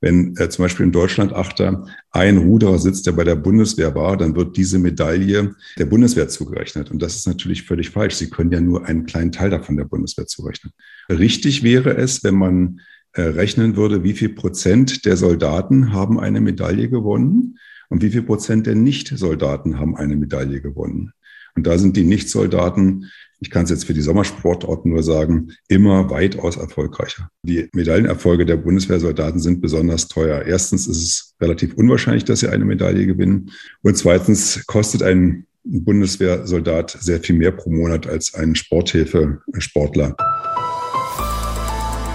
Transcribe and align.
Wenn 0.00 0.34
äh, 0.36 0.48
zum 0.48 0.64
Beispiel 0.64 0.86
in 0.86 0.92
Deutschland 0.92 1.32
Achter 1.32 1.86
ein 2.10 2.38
Ruderer 2.38 2.78
sitzt, 2.78 3.06
der 3.06 3.12
bei 3.12 3.24
der 3.24 3.36
Bundeswehr 3.36 3.94
war, 3.94 4.16
dann 4.16 4.34
wird 4.34 4.56
diese 4.56 4.78
Medaille 4.78 5.54
der 5.78 5.84
Bundeswehr 5.84 6.28
zugerechnet. 6.28 6.90
Und 6.90 7.02
das 7.02 7.16
ist 7.16 7.26
natürlich 7.26 7.64
völlig 7.64 7.90
falsch. 7.90 8.14
Sie 8.14 8.30
können 8.30 8.50
ja 8.50 8.60
nur 8.60 8.86
einen 8.86 9.06
kleinen 9.06 9.32
Teil 9.32 9.50
davon 9.50 9.76
der 9.76 9.84
Bundeswehr 9.84 10.26
zurechnen. 10.26 10.72
Richtig 11.08 11.62
wäre 11.62 11.96
es, 11.96 12.24
wenn 12.24 12.34
man 12.34 12.80
äh, 13.12 13.22
rechnen 13.22 13.76
würde, 13.76 14.02
wie 14.02 14.14
viel 14.14 14.30
Prozent 14.30 15.04
der 15.04 15.16
Soldaten 15.16 15.92
haben 15.92 16.18
eine 16.18 16.40
Medaille 16.40 16.88
gewonnen 16.88 17.58
und 17.88 18.02
wie 18.02 18.10
viel 18.10 18.22
Prozent 18.22 18.66
der 18.66 18.76
Nicht-Soldaten 18.76 19.78
haben 19.78 19.96
eine 19.96 20.16
Medaille 20.16 20.60
gewonnen. 20.60 21.12
Und 21.56 21.66
da 21.66 21.78
sind 21.78 21.96
die 21.96 22.04
Nicht-Soldaten 22.04 23.10
ich 23.40 23.50
kann 23.50 23.64
es 23.64 23.70
jetzt 23.70 23.86
für 23.86 23.94
die 23.94 24.02
Sommersportorten 24.02 24.92
nur 24.92 25.02
sagen, 25.02 25.52
immer 25.68 26.10
weitaus 26.10 26.56
erfolgreicher. 26.56 27.30
Die 27.42 27.68
Medaillenerfolge 27.72 28.44
der 28.44 28.56
Bundeswehrsoldaten 28.56 29.40
sind 29.40 29.62
besonders 29.62 30.08
teuer. 30.08 30.42
Erstens 30.42 30.86
ist 30.86 31.02
es 31.02 31.34
relativ 31.40 31.74
unwahrscheinlich, 31.74 32.24
dass 32.24 32.40
sie 32.40 32.48
eine 32.48 32.66
Medaille 32.66 33.06
gewinnen. 33.06 33.50
Und 33.82 33.96
zweitens 33.96 34.66
kostet 34.66 35.02
ein 35.02 35.46
Bundeswehrsoldat 35.64 36.98
sehr 37.00 37.20
viel 37.20 37.36
mehr 37.36 37.52
pro 37.52 37.70
Monat 37.70 38.06
als 38.06 38.34
ein 38.34 38.54
Sporthilfe-Sportler. 38.54 40.16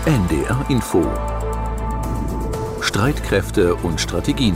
NDR 0.05 0.65
Info 0.69 1.03
Streitkräfte 2.81 3.73
und 3.75 3.99
Strategien 3.99 4.55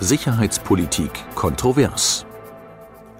Sicherheitspolitik 0.00 1.10
kontrovers 1.34 2.25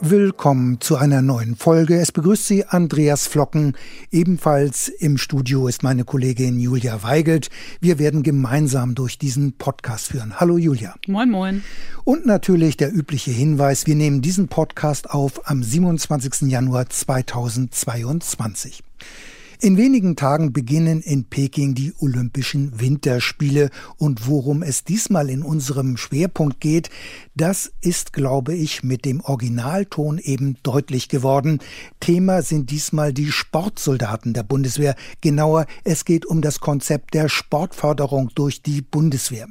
Willkommen 0.02 0.78
zu 0.82 0.96
einer 0.96 1.22
neuen 1.22 1.56
Folge. 1.56 1.98
Es 1.98 2.12
begrüßt 2.12 2.46
Sie 2.46 2.66
Andreas 2.66 3.26
Flocken. 3.26 3.74
Ebenfalls 4.10 4.88
im 4.88 5.16
Studio 5.16 5.68
ist 5.68 5.82
meine 5.82 6.04
Kollegin 6.04 6.60
Julia 6.60 7.02
Weigelt. 7.02 7.48
Wir 7.80 7.98
werden 7.98 8.22
gemeinsam 8.22 8.94
durch 8.94 9.18
diesen 9.18 9.54
Podcast 9.54 10.08
führen. 10.08 10.38
Hallo 10.38 10.58
Julia. 10.58 10.94
Moin, 11.06 11.30
moin. 11.30 11.64
Und 12.04 12.26
natürlich 12.26 12.76
der 12.76 12.94
übliche 12.94 13.30
Hinweis, 13.30 13.86
wir 13.86 13.94
nehmen 13.94 14.20
diesen 14.20 14.48
Podcast 14.48 15.08
auf 15.08 15.48
am 15.48 15.62
27. 15.62 16.42
Januar 16.42 16.90
2022. 16.90 18.82
In 19.58 19.78
wenigen 19.78 20.16
Tagen 20.16 20.52
beginnen 20.52 21.00
in 21.00 21.24
Peking 21.24 21.74
die 21.74 21.94
Olympischen 22.00 22.78
Winterspiele 22.78 23.70
und 23.96 24.26
worum 24.26 24.62
es 24.62 24.84
diesmal 24.84 25.30
in 25.30 25.42
unserem 25.42 25.96
Schwerpunkt 25.96 26.60
geht, 26.60 26.90
das 27.36 27.70
ist, 27.82 28.14
glaube 28.14 28.54
ich, 28.54 28.82
mit 28.82 29.04
dem 29.04 29.20
Originalton 29.20 30.18
eben 30.18 30.56
deutlich 30.62 31.10
geworden. 31.10 31.60
Thema 32.00 32.40
sind 32.40 32.70
diesmal 32.70 33.12
die 33.12 33.30
Sportsoldaten 33.30 34.32
der 34.32 34.42
Bundeswehr. 34.42 34.96
Genauer, 35.20 35.66
es 35.84 36.06
geht 36.06 36.24
um 36.24 36.40
das 36.40 36.60
Konzept 36.60 37.12
der 37.12 37.28
Sportförderung 37.28 38.30
durch 38.34 38.62
die 38.62 38.80
Bundeswehr. 38.80 39.48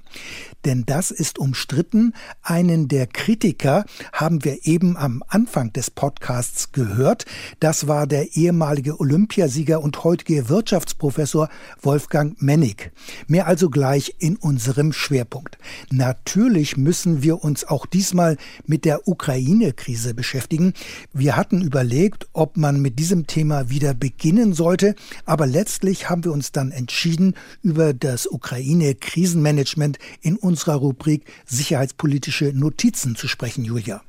Denn 0.66 0.84
das 0.88 1.12
ist 1.12 1.38
umstritten. 1.38 2.14
Einen 2.42 2.88
der 2.88 3.06
Kritiker 3.06 3.86
haben 4.12 4.44
wir 4.44 4.66
eben 4.66 4.98
am 4.98 5.24
Anfang 5.28 5.72
des 5.72 5.92
Podcasts 5.92 6.72
gehört. 6.72 7.26
Das 7.60 7.88
war 7.88 8.08
der 8.08 8.36
ehemalige 8.36 9.00
Olympiasieger 9.00 9.80
und 9.80 10.04
heutige 10.04 10.50
Wirtschaftsprofessor 10.50 11.50
Wolfgang 11.84 12.42
Mennig. 12.42 12.92
Mehr 13.28 13.46
also 13.46 13.70
gleich 13.70 14.16
in 14.18 14.38
unserem 14.38 14.92
Schwerpunkt. 14.92 15.60
Natürlich 15.92 16.78
müssen 16.78 17.22
wir 17.22 17.44
uns 17.44 17.64
auch 17.64 17.75
diesmal 17.86 18.38
mit 18.66 18.86
der 18.86 19.08
Ukraine-Krise 19.08 20.14
beschäftigen. 20.14 20.74
Wir 21.12 21.36
hatten 21.36 21.62
überlegt, 21.62 22.28
ob 22.32 22.56
man 22.56 22.80
mit 22.80 23.00
diesem 23.00 23.28
Thema 23.28 23.70
wieder 23.70 23.94
beginnen 23.94 24.54
sollte, 24.54 24.96
aber 25.26 25.48
letztlich 25.48 26.10
haben 26.10 26.24
wir 26.24 26.32
uns 26.32 26.52
dann 26.52 26.72
entschieden, 26.72 27.34
über 27.64 27.94
das 27.94 28.28
Ukraine-Krisenmanagement 28.28 29.98
in 30.22 30.38
unserer 30.38 30.76
Rubrik 30.76 31.26
Sicherheitspolitische 31.46 32.54
Notizen 32.54 33.16
zu 33.16 33.28
sprechen, 33.28 33.66
Julia. 33.66 34.02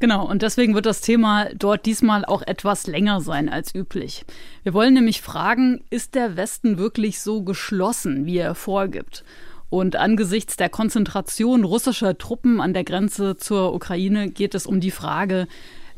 Genau, 0.00 0.24
und 0.24 0.42
deswegen 0.42 0.74
wird 0.74 0.86
das 0.86 1.00
Thema 1.00 1.48
dort 1.56 1.84
diesmal 1.84 2.24
auch 2.24 2.42
etwas 2.42 2.86
länger 2.86 3.20
sein 3.20 3.48
als 3.48 3.74
üblich. 3.74 4.24
Wir 4.62 4.72
wollen 4.72 4.94
nämlich 4.94 5.22
fragen, 5.22 5.82
ist 5.90 6.14
der 6.14 6.36
Westen 6.36 6.78
wirklich 6.78 7.20
so 7.20 7.42
geschlossen, 7.42 8.24
wie 8.24 8.38
er 8.38 8.54
vorgibt? 8.54 9.24
Und 9.70 9.96
angesichts 9.96 10.56
der 10.56 10.70
Konzentration 10.70 11.64
russischer 11.64 12.16
Truppen 12.16 12.60
an 12.60 12.72
der 12.72 12.84
Grenze 12.84 13.36
zur 13.36 13.74
Ukraine 13.74 14.30
geht 14.30 14.54
es 14.54 14.66
um 14.66 14.80
die 14.80 14.90
Frage, 14.90 15.46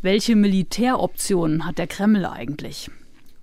welche 0.03 0.35
Militäroptionen 0.35 1.67
hat 1.67 1.79
der 1.79 1.87
Kreml 1.87 2.25
eigentlich? 2.25 2.91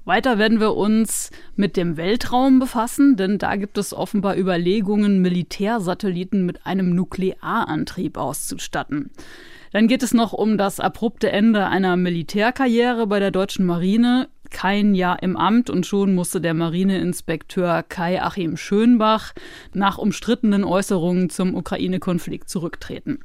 Weiter 0.05 0.37
werden 0.37 0.61
wir 0.61 0.75
uns 0.75 1.31
mit 1.55 1.75
dem 1.75 1.97
Weltraum 1.97 2.59
befassen, 2.59 3.17
denn 3.17 3.37
da 3.37 3.57
gibt 3.57 3.77
es 3.77 3.93
offenbar 3.93 4.37
Überlegungen, 4.37 5.21
Militärsatelliten 5.21 6.45
mit 6.45 6.65
einem 6.65 6.95
Nuklearantrieb 6.95 8.17
auszustatten. 8.17 9.11
Dann 9.73 9.87
geht 9.87 10.03
es 10.03 10.13
noch 10.13 10.31
um 10.31 10.57
das 10.57 10.79
abrupte 10.79 11.29
Ende 11.29 11.67
einer 11.67 11.97
Militärkarriere 11.97 13.05
bei 13.05 13.19
der 13.19 13.31
deutschen 13.31 13.65
Marine. 13.65 14.29
Kein 14.49 14.95
Jahr 14.95 15.21
im 15.21 15.37
Amt 15.37 15.69
und 15.69 15.85
schon 15.85 16.15
musste 16.15 16.41
der 16.41 16.53
Marineinspekteur 16.53 17.83
Kai 17.83 18.21
Achim 18.21 18.57
Schönbach 18.57 19.33
nach 19.73 19.97
umstrittenen 19.97 20.63
Äußerungen 20.63 21.29
zum 21.29 21.55
Ukraine-Konflikt 21.55 22.49
zurücktreten. 22.49 23.19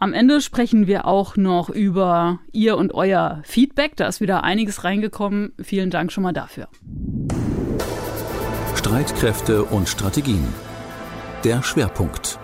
Am 0.00 0.12
Ende 0.12 0.40
sprechen 0.40 0.86
wir 0.86 1.06
auch 1.06 1.36
noch 1.36 1.70
über 1.70 2.38
Ihr 2.52 2.76
und 2.76 2.94
euer 2.94 3.42
Feedback. 3.44 3.96
Da 3.96 4.06
ist 4.06 4.20
wieder 4.20 4.44
einiges 4.44 4.84
reingekommen. 4.84 5.52
Vielen 5.60 5.90
Dank 5.90 6.12
schon 6.12 6.22
mal 6.22 6.32
dafür. 6.32 6.68
Streitkräfte 8.76 9.64
und 9.64 9.88
Strategien. 9.88 10.46
Der 11.42 11.62
Schwerpunkt. 11.62 12.38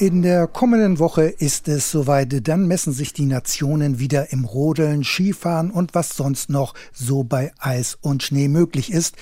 In 0.00 0.22
der 0.22 0.46
kommenden 0.46 0.98
Woche 0.98 1.24
ist 1.24 1.68
es 1.68 1.90
soweit, 1.90 2.48
dann 2.48 2.66
messen 2.66 2.94
sich 2.94 3.12
die 3.12 3.26
Nationen 3.26 3.98
wieder 3.98 4.32
im 4.32 4.46
Rodeln, 4.46 5.04
Skifahren 5.04 5.70
und 5.70 5.94
was 5.94 6.16
sonst 6.16 6.48
noch 6.48 6.72
so 6.90 7.22
bei 7.22 7.52
Eis 7.58 7.98
und 8.00 8.22
Schnee 8.22 8.48
möglich 8.48 8.90
ist. 8.90 9.16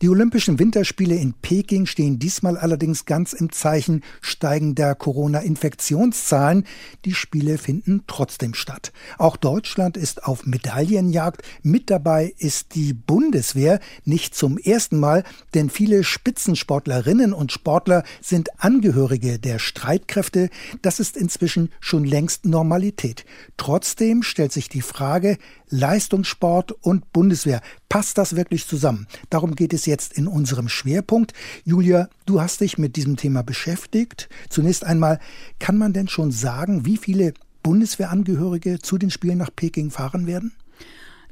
Die 0.00 0.08
Olympischen 0.08 0.58
Winterspiele 0.58 1.16
in 1.16 1.34
Peking 1.34 1.84
stehen 1.84 2.18
diesmal 2.18 2.56
allerdings 2.56 3.04
ganz 3.04 3.34
im 3.34 3.52
Zeichen 3.52 4.02
steigender 4.22 4.94
Corona-Infektionszahlen. 4.94 6.64
Die 7.04 7.12
Spiele 7.12 7.58
finden 7.58 8.04
trotzdem 8.06 8.54
statt. 8.54 8.90
Auch 9.18 9.36
Deutschland 9.36 9.98
ist 9.98 10.24
auf 10.24 10.46
Medaillenjagd. 10.46 11.42
Mit 11.62 11.90
dabei 11.90 12.32
ist 12.38 12.74
die 12.74 12.94
Bundeswehr 12.94 13.80
nicht 14.06 14.34
zum 14.34 14.56
ersten 14.56 14.98
Mal, 14.98 15.24
denn 15.52 15.68
viele 15.68 16.04
Spitzensportlerinnen 16.04 17.34
und 17.34 17.52
Sportler 17.52 18.02
sind 18.22 18.48
Angehörige 18.62 19.38
der 19.38 19.58
Streitkräfte 19.58 20.21
Fachkräfte, 20.22 20.50
das 20.82 21.00
ist 21.00 21.16
inzwischen 21.16 21.70
schon 21.80 22.04
längst 22.04 22.44
Normalität. 22.44 23.24
Trotzdem 23.56 24.22
stellt 24.22 24.52
sich 24.52 24.68
die 24.68 24.80
Frage, 24.80 25.36
Leistungssport 25.68 26.72
und 26.72 27.12
Bundeswehr, 27.12 27.60
passt 27.88 28.18
das 28.18 28.36
wirklich 28.36 28.66
zusammen? 28.66 29.06
Darum 29.30 29.54
geht 29.54 29.72
es 29.72 29.86
jetzt 29.86 30.12
in 30.12 30.26
unserem 30.26 30.68
Schwerpunkt. 30.68 31.32
Julia, 31.64 32.08
du 32.26 32.40
hast 32.40 32.60
dich 32.60 32.78
mit 32.78 32.96
diesem 32.96 33.16
Thema 33.16 33.42
beschäftigt. 33.42 34.28
Zunächst 34.48 34.84
einmal, 34.84 35.18
kann 35.58 35.76
man 35.76 35.92
denn 35.92 36.08
schon 36.08 36.30
sagen, 36.30 36.86
wie 36.86 36.96
viele 36.96 37.34
Bundeswehrangehörige 37.62 38.78
zu 38.80 38.98
den 38.98 39.10
Spielen 39.10 39.38
nach 39.38 39.50
Peking 39.54 39.90
fahren 39.90 40.26
werden? 40.26 40.52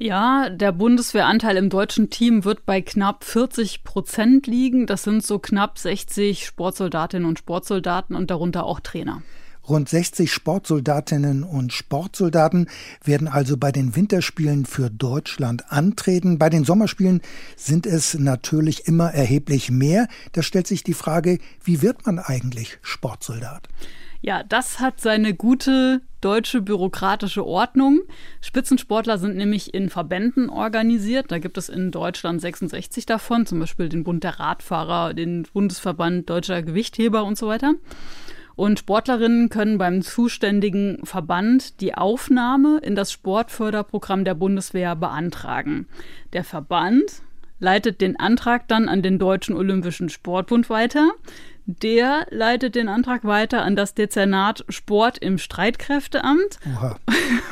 Ja, 0.01 0.49
der 0.49 0.71
Bundeswehranteil 0.71 1.57
im 1.57 1.69
deutschen 1.69 2.09
Team 2.09 2.43
wird 2.43 2.65
bei 2.65 2.81
knapp 2.81 3.23
40 3.23 3.83
Prozent 3.83 4.47
liegen. 4.47 4.87
Das 4.87 5.03
sind 5.03 5.23
so 5.23 5.37
knapp 5.37 5.77
60 5.77 6.43
Sportsoldatinnen 6.43 7.29
und 7.29 7.37
Sportsoldaten 7.37 8.15
und 8.15 8.31
darunter 8.31 8.63
auch 8.63 8.79
Trainer. 8.79 9.21
Rund 9.69 9.89
60 9.89 10.33
Sportsoldatinnen 10.33 11.43
und 11.43 11.71
Sportsoldaten 11.71 12.67
werden 13.03 13.27
also 13.27 13.57
bei 13.57 13.71
den 13.71 13.95
Winterspielen 13.95 14.65
für 14.65 14.89
Deutschland 14.89 15.71
antreten. 15.71 16.39
Bei 16.39 16.49
den 16.49 16.63
Sommerspielen 16.63 17.21
sind 17.55 17.85
es 17.85 18.15
natürlich 18.17 18.87
immer 18.87 19.11
erheblich 19.11 19.69
mehr. 19.69 20.07
Da 20.31 20.41
stellt 20.41 20.65
sich 20.65 20.83
die 20.83 20.95
Frage, 20.95 21.37
wie 21.63 21.83
wird 21.83 22.07
man 22.07 22.17
eigentlich 22.17 22.79
Sportsoldat? 22.81 23.69
Ja, 24.21 24.43
das 24.43 24.79
hat 24.79 25.01
seine 25.01 25.33
gute 25.33 26.01
deutsche 26.21 26.61
bürokratische 26.61 27.45
Ordnung. 27.45 28.01
Spitzensportler 28.39 29.17
sind 29.17 29.35
nämlich 29.35 29.73
in 29.73 29.89
Verbänden 29.89 30.49
organisiert. 30.49 31.31
Da 31.31 31.39
gibt 31.39 31.57
es 31.57 31.69
in 31.69 31.89
Deutschland 31.89 32.39
66 32.39 33.07
davon, 33.07 33.47
zum 33.47 33.59
Beispiel 33.59 33.89
den 33.89 34.03
Bund 34.03 34.23
der 34.23 34.39
Radfahrer, 34.39 35.15
den 35.15 35.47
Bundesverband 35.51 36.29
Deutscher 36.29 36.61
Gewichtheber 36.61 37.23
und 37.23 37.37
so 37.37 37.47
weiter. 37.47 37.73
Und 38.55 38.77
Sportlerinnen 38.77 39.49
können 39.49 39.79
beim 39.79 40.03
zuständigen 40.03 40.99
Verband 41.03 41.81
die 41.81 41.95
Aufnahme 41.95 42.79
in 42.83 42.95
das 42.95 43.11
Sportförderprogramm 43.11 44.23
der 44.23 44.35
Bundeswehr 44.35 44.95
beantragen. 44.95 45.87
Der 46.33 46.43
Verband 46.43 47.23
leitet 47.59 48.01
den 48.01 48.19
Antrag 48.19 48.67
dann 48.67 48.89
an 48.89 49.01
den 49.01 49.19
Deutschen 49.19 49.55
Olympischen 49.55 50.09
Sportbund 50.09 50.69
weiter. 50.69 51.11
Der 51.65 52.25
leitet 52.31 52.75
den 52.75 52.89
Antrag 52.89 53.23
weiter 53.23 53.61
an 53.63 53.75
das 53.75 53.93
Dezernat 53.93 54.65
Sport 54.69 55.19
im 55.19 55.37
Streitkräfteamt. 55.37 56.59
Oha. 56.75 56.99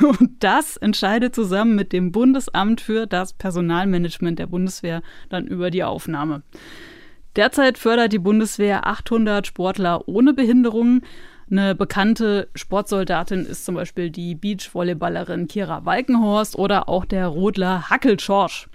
Und 0.00 0.32
das 0.40 0.76
entscheidet 0.76 1.34
zusammen 1.34 1.76
mit 1.76 1.92
dem 1.92 2.10
Bundesamt 2.10 2.80
für 2.80 3.06
das 3.06 3.32
Personalmanagement 3.32 4.38
der 4.38 4.46
Bundeswehr 4.46 5.02
dann 5.28 5.46
über 5.46 5.70
die 5.70 5.84
Aufnahme. 5.84 6.42
Derzeit 7.36 7.78
fördert 7.78 8.12
die 8.12 8.18
Bundeswehr 8.18 8.86
800 8.86 9.46
Sportler 9.46 10.08
ohne 10.08 10.34
Behinderungen. 10.34 11.02
Eine 11.48 11.74
bekannte 11.74 12.48
Sportsoldatin 12.54 13.44
ist 13.44 13.64
zum 13.64 13.76
Beispiel 13.76 14.10
die 14.10 14.34
Beachvolleyballerin 14.34 15.46
Kira 15.46 15.84
Walkenhorst 15.84 16.56
oder 16.56 16.88
auch 16.88 17.04
der 17.04 17.28
Rodler 17.28 17.88
Hackel 17.90 18.18
Schorsch. 18.18 18.68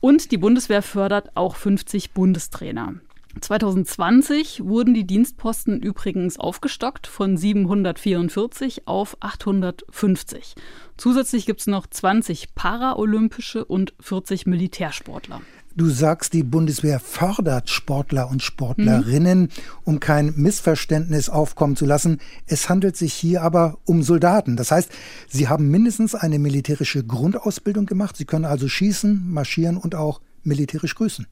Und 0.00 0.30
die 0.32 0.38
Bundeswehr 0.38 0.80
fördert 0.80 1.36
auch 1.36 1.56
50 1.56 2.12
Bundestrainer. 2.12 2.94
2020 3.38 4.64
wurden 4.64 4.92
die 4.92 5.06
Dienstposten 5.06 5.80
übrigens 5.80 6.38
aufgestockt 6.38 7.06
von 7.06 7.36
744 7.36 8.88
auf 8.88 9.16
850. 9.20 10.54
Zusätzlich 10.96 11.46
gibt 11.46 11.60
es 11.60 11.66
noch 11.66 11.86
20 11.86 12.54
paraolympische 12.54 13.64
und 13.64 13.94
40 14.00 14.46
Militärsportler. 14.46 15.40
Du 15.76 15.88
sagst, 15.88 16.32
die 16.32 16.42
Bundeswehr 16.42 16.98
fördert 16.98 17.70
Sportler 17.70 18.28
und 18.28 18.42
Sportlerinnen, 18.42 19.42
mhm. 19.42 19.48
um 19.84 20.00
kein 20.00 20.34
Missverständnis 20.34 21.28
aufkommen 21.28 21.76
zu 21.76 21.86
lassen. 21.86 22.18
Es 22.46 22.68
handelt 22.68 22.96
sich 22.96 23.14
hier 23.14 23.42
aber 23.42 23.78
um 23.84 24.02
Soldaten. 24.02 24.56
Das 24.56 24.72
heißt, 24.72 24.90
sie 25.28 25.48
haben 25.48 25.70
mindestens 25.70 26.16
eine 26.16 26.40
militärische 26.40 27.04
Grundausbildung 27.04 27.86
gemacht. 27.86 28.16
Sie 28.16 28.24
können 28.24 28.46
also 28.46 28.66
schießen, 28.66 29.30
marschieren 29.30 29.76
und 29.76 29.94
auch 29.94 30.20
militärisch 30.42 30.96
grüßen. 30.96 31.28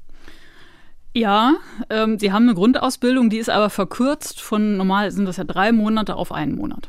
Ja, 1.18 1.56
ähm, 1.90 2.16
sie 2.20 2.30
haben 2.30 2.44
eine 2.44 2.54
Grundausbildung, 2.54 3.28
die 3.28 3.38
ist 3.38 3.50
aber 3.50 3.70
verkürzt. 3.70 4.40
Von 4.40 4.76
normal 4.76 5.10
sind 5.10 5.24
das 5.24 5.36
ja 5.36 5.42
drei 5.42 5.72
Monate 5.72 6.14
auf 6.14 6.30
einen 6.30 6.54
Monat. 6.54 6.88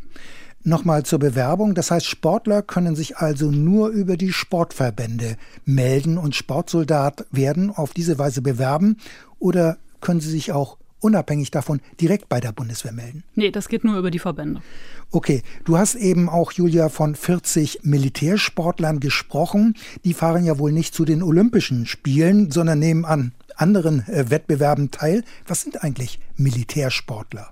Nochmal 0.64 1.02
zur 1.02 1.18
Bewerbung. 1.18 1.74
Das 1.74 1.90
heißt, 1.90 2.06
Sportler 2.06 2.62
können 2.62 2.96
sich 2.96 3.18
also 3.18 3.50
nur 3.50 3.90
über 3.90 4.18
die 4.18 4.32
Sportverbände 4.32 5.36
melden 5.66 6.20
und 6.20 6.36
Sportsoldat 6.36 7.26
werden, 7.32 7.72
auf 7.72 7.94
diese 7.94 8.20
Weise 8.20 8.44
bewerben 8.44 8.98
oder 9.40 9.78
können 10.00 10.20
sie 10.20 10.30
sich 10.30 10.52
auch 10.52 10.78
unabhängig 11.00 11.50
davon 11.50 11.80
direkt 12.00 12.30
bei 12.30 12.40
der 12.40 12.52
Bundeswehr 12.52 12.92
melden? 12.92 13.24
Nee, 13.34 13.50
das 13.50 13.68
geht 13.68 13.84
nur 13.84 13.98
über 13.98 14.12
die 14.12 14.20
Verbände. 14.20 14.62
Okay, 15.10 15.42
du 15.66 15.80
hast 15.80 15.96
eben 15.96 16.30
auch, 16.30 16.52
Julia, 16.52 16.90
von 16.90 17.16
40 17.16 17.80
Militärsportlern 17.82 19.00
gesprochen. 19.00 19.76
Die 20.04 20.14
fahren 20.14 20.46
ja 20.46 20.60
wohl 20.60 20.72
nicht 20.72 20.94
zu 20.94 21.04
den 21.04 21.24
Olympischen 21.24 21.88
Spielen, 21.88 22.52
sondern 22.52 22.78
nehmen 22.78 23.06
an 23.06 23.32
anderen 23.60 24.08
äh, 24.08 24.30
Wettbewerben 24.30 24.92
teil. 24.92 25.24
Was 25.48 25.62
sind 25.62 25.84
eigentlich 25.84 26.20
Militärsportler? 26.36 27.52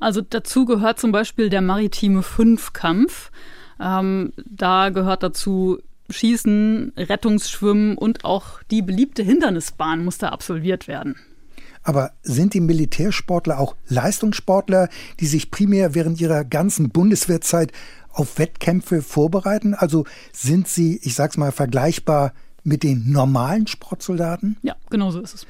Also 0.00 0.20
dazu 0.20 0.64
gehört 0.64 0.98
zum 0.98 1.12
Beispiel 1.12 1.50
der 1.50 1.60
maritime 1.60 2.22
Fünfkampf. 2.22 3.30
Ähm, 3.80 4.32
da 4.44 4.90
gehört 4.90 5.22
dazu 5.22 5.78
Schießen, 6.10 6.92
Rettungsschwimmen 6.96 7.96
und 7.96 8.24
auch 8.24 8.62
die 8.70 8.82
beliebte 8.82 9.22
Hindernisbahn 9.22 10.04
muss 10.04 10.18
da 10.18 10.28
absolviert 10.28 10.86
werden. 10.86 11.16
Aber 11.82 12.12
sind 12.22 12.54
die 12.54 12.60
Militärsportler 12.60 13.58
auch 13.58 13.76
Leistungssportler, 13.88 14.88
die 15.20 15.26
sich 15.26 15.50
primär 15.50 15.94
während 15.94 16.20
ihrer 16.20 16.44
ganzen 16.44 16.90
Bundeswehrzeit 16.90 17.72
auf 18.10 18.38
Wettkämpfe 18.38 19.02
vorbereiten? 19.02 19.74
Also 19.74 20.04
sind 20.32 20.66
sie, 20.66 20.98
ich 21.02 21.14
sag's 21.14 21.36
mal, 21.36 21.52
vergleichbar 21.52 22.32
mit 22.64 22.82
den 22.82 23.12
normalen 23.12 23.66
Sportsoldaten? 23.66 24.56
Ja, 24.62 24.76
genau 24.90 25.10
so 25.10 25.20
ist 25.20 25.34
es. 25.34 25.46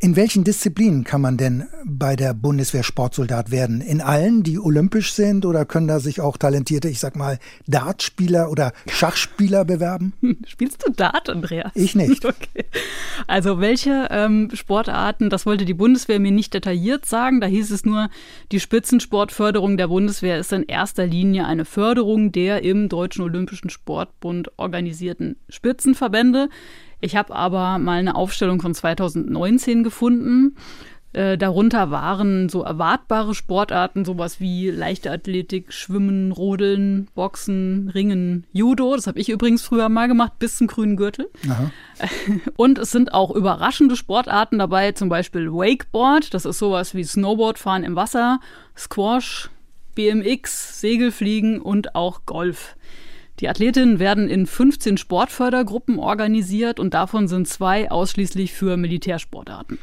In 0.00 0.16
welchen 0.16 0.44
Disziplinen 0.44 1.04
kann 1.04 1.20
man 1.20 1.36
denn 1.36 1.64
bei 1.84 2.16
der 2.16 2.34
Bundeswehr 2.34 2.82
Sportsoldat 2.82 3.50
werden? 3.50 3.80
In 3.80 4.00
allen, 4.00 4.42
die 4.42 4.58
olympisch 4.58 5.12
sind 5.12 5.46
oder 5.46 5.64
können 5.64 5.88
da 5.88 6.00
sich 6.00 6.20
auch 6.20 6.36
talentierte, 6.36 6.88
ich 6.88 6.98
sag 6.98 7.16
mal, 7.16 7.38
Dartspieler 7.66 8.50
oder 8.50 8.72
Schachspieler 8.88 9.64
bewerben? 9.64 10.12
Spielst 10.46 10.84
du 10.86 10.92
Dart, 10.92 11.30
Andreas? 11.30 11.72
Ich 11.74 11.94
nicht. 11.94 12.24
Okay. 12.34 12.64
Also 13.26 13.60
welche 13.60 14.08
ähm, 14.10 14.50
Sportarten, 14.54 15.30
das 15.30 15.46
wollte 15.46 15.64
die 15.64 15.74
Bundeswehr 15.74 16.18
mir 16.18 16.32
nicht 16.32 16.52
detailliert 16.52 17.06
sagen. 17.06 17.40
Da 17.40 17.46
hieß 17.46 17.70
es 17.70 17.84
nur, 17.84 18.08
die 18.50 18.60
Spitzensportförderung 18.60 19.76
der 19.76 19.88
Bundeswehr 19.88 20.38
ist 20.38 20.52
in 20.52 20.64
erster 20.64 21.06
Linie 21.06 21.46
eine 21.46 21.64
Förderung 21.64 22.32
der 22.32 22.62
im 22.62 22.88
Deutschen 22.88 23.22
Olympischen 23.22 23.70
Sportbund 23.70 24.50
organisierten 24.56 25.36
Spitzenverbände. 25.48 26.48
Ich 27.00 27.16
habe 27.16 27.34
aber 27.34 27.78
mal 27.78 27.98
eine 27.98 28.14
Aufstellung 28.14 28.60
von 28.60 28.74
2019 28.74 29.84
gefunden. 29.84 30.56
Äh, 31.14 31.38
darunter 31.38 31.92
waren 31.92 32.48
so 32.48 32.62
erwartbare 32.62 33.36
Sportarten, 33.36 34.04
sowas 34.04 34.40
wie 34.40 34.68
Leichtathletik, 34.68 35.72
Schwimmen, 35.72 36.32
Rodeln, 36.32 37.06
Boxen, 37.14 37.88
Ringen, 37.94 38.46
Judo. 38.52 38.96
Das 38.96 39.06
habe 39.06 39.20
ich 39.20 39.28
übrigens 39.28 39.62
früher 39.62 39.88
mal 39.88 40.08
gemacht, 40.08 40.32
bis 40.40 40.56
zum 40.56 40.66
grünen 40.66 40.96
Gürtel. 40.96 41.30
Aha. 41.48 41.70
Und 42.56 42.78
es 42.78 42.90
sind 42.90 43.14
auch 43.14 43.30
überraschende 43.30 43.94
Sportarten 43.94 44.58
dabei, 44.58 44.90
zum 44.90 45.08
Beispiel 45.08 45.52
Wakeboard. 45.52 46.34
Das 46.34 46.44
ist 46.44 46.58
sowas 46.58 46.96
wie 46.96 47.04
Snowboardfahren 47.04 47.84
im 47.84 47.94
Wasser, 47.94 48.40
Squash, 48.76 49.50
BMX, 49.94 50.80
Segelfliegen 50.80 51.60
und 51.60 51.94
auch 51.94 52.26
Golf. 52.26 52.74
Die 53.40 53.48
Athletinnen 53.48 53.98
werden 53.98 54.28
in 54.28 54.46
15 54.46 54.96
Sportfördergruppen 54.96 55.98
organisiert 55.98 56.78
und 56.78 56.94
davon 56.94 57.26
sind 57.26 57.48
zwei 57.48 57.90
ausschließlich 57.90 58.52
für 58.52 58.76
Militärsportarten. 58.76 59.78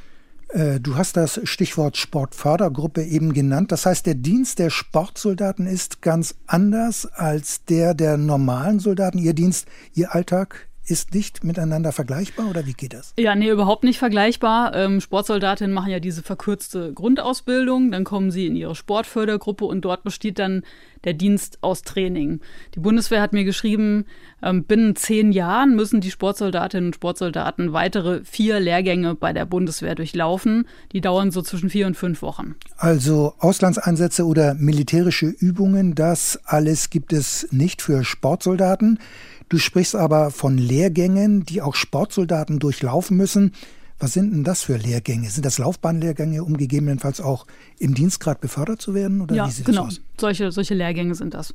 Äh, 0.49 0.79
du 0.79 0.95
hast 0.95 1.17
das 1.17 1.39
Stichwort 1.43 1.97
Sportfördergruppe 1.97 3.03
eben 3.03 3.33
genannt. 3.33 3.71
Das 3.71 3.85
heißt, 3.85 4.05
der 4.05 4.15
Dienst 4.15 4.59
der 4.59 4.69
Sportsoldaten 4.69 5.67
ist 5.67 6.01
ganz 6.01 6.35
anders 6.47 7.05
als 7.05 7.65
der 7.65 7.93
der 7.93 8.17
normalen 8.17 8.79
Soldaten. 8.79 9.17
Ihr 9.17 9.33
Dienst, 9.33 9.67
Ihr 9.93 10.13
Alltag 10.13 10.67
ist 10.91 11.13
nicht 11.13 11.43
miteinander 11.43 11.91
vergleichbar 11.93 12.49
oder 12.49 12.65
wie 12.65 12.73
geht 12.73 12.93
das? 12.93 13.13
Ja, 13.17 13.33
nee, 13.33 13.49
überhaupt 13.49 13.83
nicht 13.83 13.97
vergleichbar. 13.97 14.75
Ähm, 14.75 14.99
Sportsoldatinnen 14.99 15.73
machen 15.73 15.89
ja 15.89 15.99
diese 15.99 16.21
verkürzte 16.21 16.93
Grundausbildung, 16.93 17.91
dann 17.91 18.03
kommen 18.03 18.29
sie 18.29 18.45
in 18.45 18.55
ihre 18.55 18.75
Sportfördergruppe 18.75 19.65
und 19.65 19.81
dort 19.81 20.03
besteht 20.03 20.37
dann 20.37 20.63
der 21.03 21.13
Dienst 21.13 21.59
aus 21.61 21.81
Training. 21.81 22.41
Die 22.75 22.79
Bundeswehr 22.79 23.21
hat 23.21 23.33
mir 23.33 23.43
geschrieben, 23.43 24.05
ähm, 24.43 24.65
binnen 24.65 24.95
zehn 24.95 25.31
Jahren 25.31 25.75
müssen 25.75 26.01
die 26.01 26.11
Sportsoldatinnen 26.11 26.87
und 26.87 26.95
Sportsoldaten 26.95 27.73
weitere 27.73 28.23
vier 28.23 28.59
Lehrgänge 28.59 29.15
bei 29.15 29.33
der 29.33 29.45
Bundeswehr 29.45 29.95
durchlaufen. 29.95 30.67
Die 30.91 31.01
dauern 31.01 31.31
so 31.31 31.41
zwischen 31.41 31.69
vier 31.69 31.87
und 31.87 31.95
fünf 31.95 32.21
Wochen. 32.21 32.55
Also 32.77 33.33
Auslandseinsätze 33.39 34.25
oder 34.25 34.53
militärische 34.55 35.27
Übungen, 35.27 35.95
das 35.95 36.39
alles 36.45 36.89
gibt 36.89 37.13
es 37.13 37.47
nicht 37.51 37.81
für 37.81 38.03
Sportsoldaten. 38.03 38.99
Du 39.51 39.57
sprichst 39.57 39.97
aber 39.97 40.31
von 40.31 40.57
Lehrgängen, 40.57 41.43
die 41.43 41.61
auch 41.61 41.75
Sportsoldaten 41.75 42.59
durchlaufen 42.59 43.17
müssen. 43.17 43.51
Was 43.99 44.13
sind 44.13 44.31
denn 44.31 44.45
das 44.45 44.63
für 44.63 44.77
Lehrgänge? 44.77 45.29
Sind 45.29 45.45
das 45.45 45.57
Laufbahnlehrgänge, 45.57 46.41
um 46.41 46.55
gegebenenfalls 46.55 47.19
auch 47.19 47.45
im 47.77 47.93
Dienstgrad 47.93 48.39
befördert 48.39 48.81
zu 48.81 48.93
werden? 48.93 49.19
Oder 49.19 49.35
ja, 49.35 49.47
wie 49.47 49.51
sieht 49.51 49.65
genau. 49.65 49.83
Das 49.83 49.95
aus? 49.95 50.01
Solche, 50.17 50.51
solche 50.53 50.73
Lehrgänge 50.73 51.15
sind 51.15 51.33
das. 51.33 51.53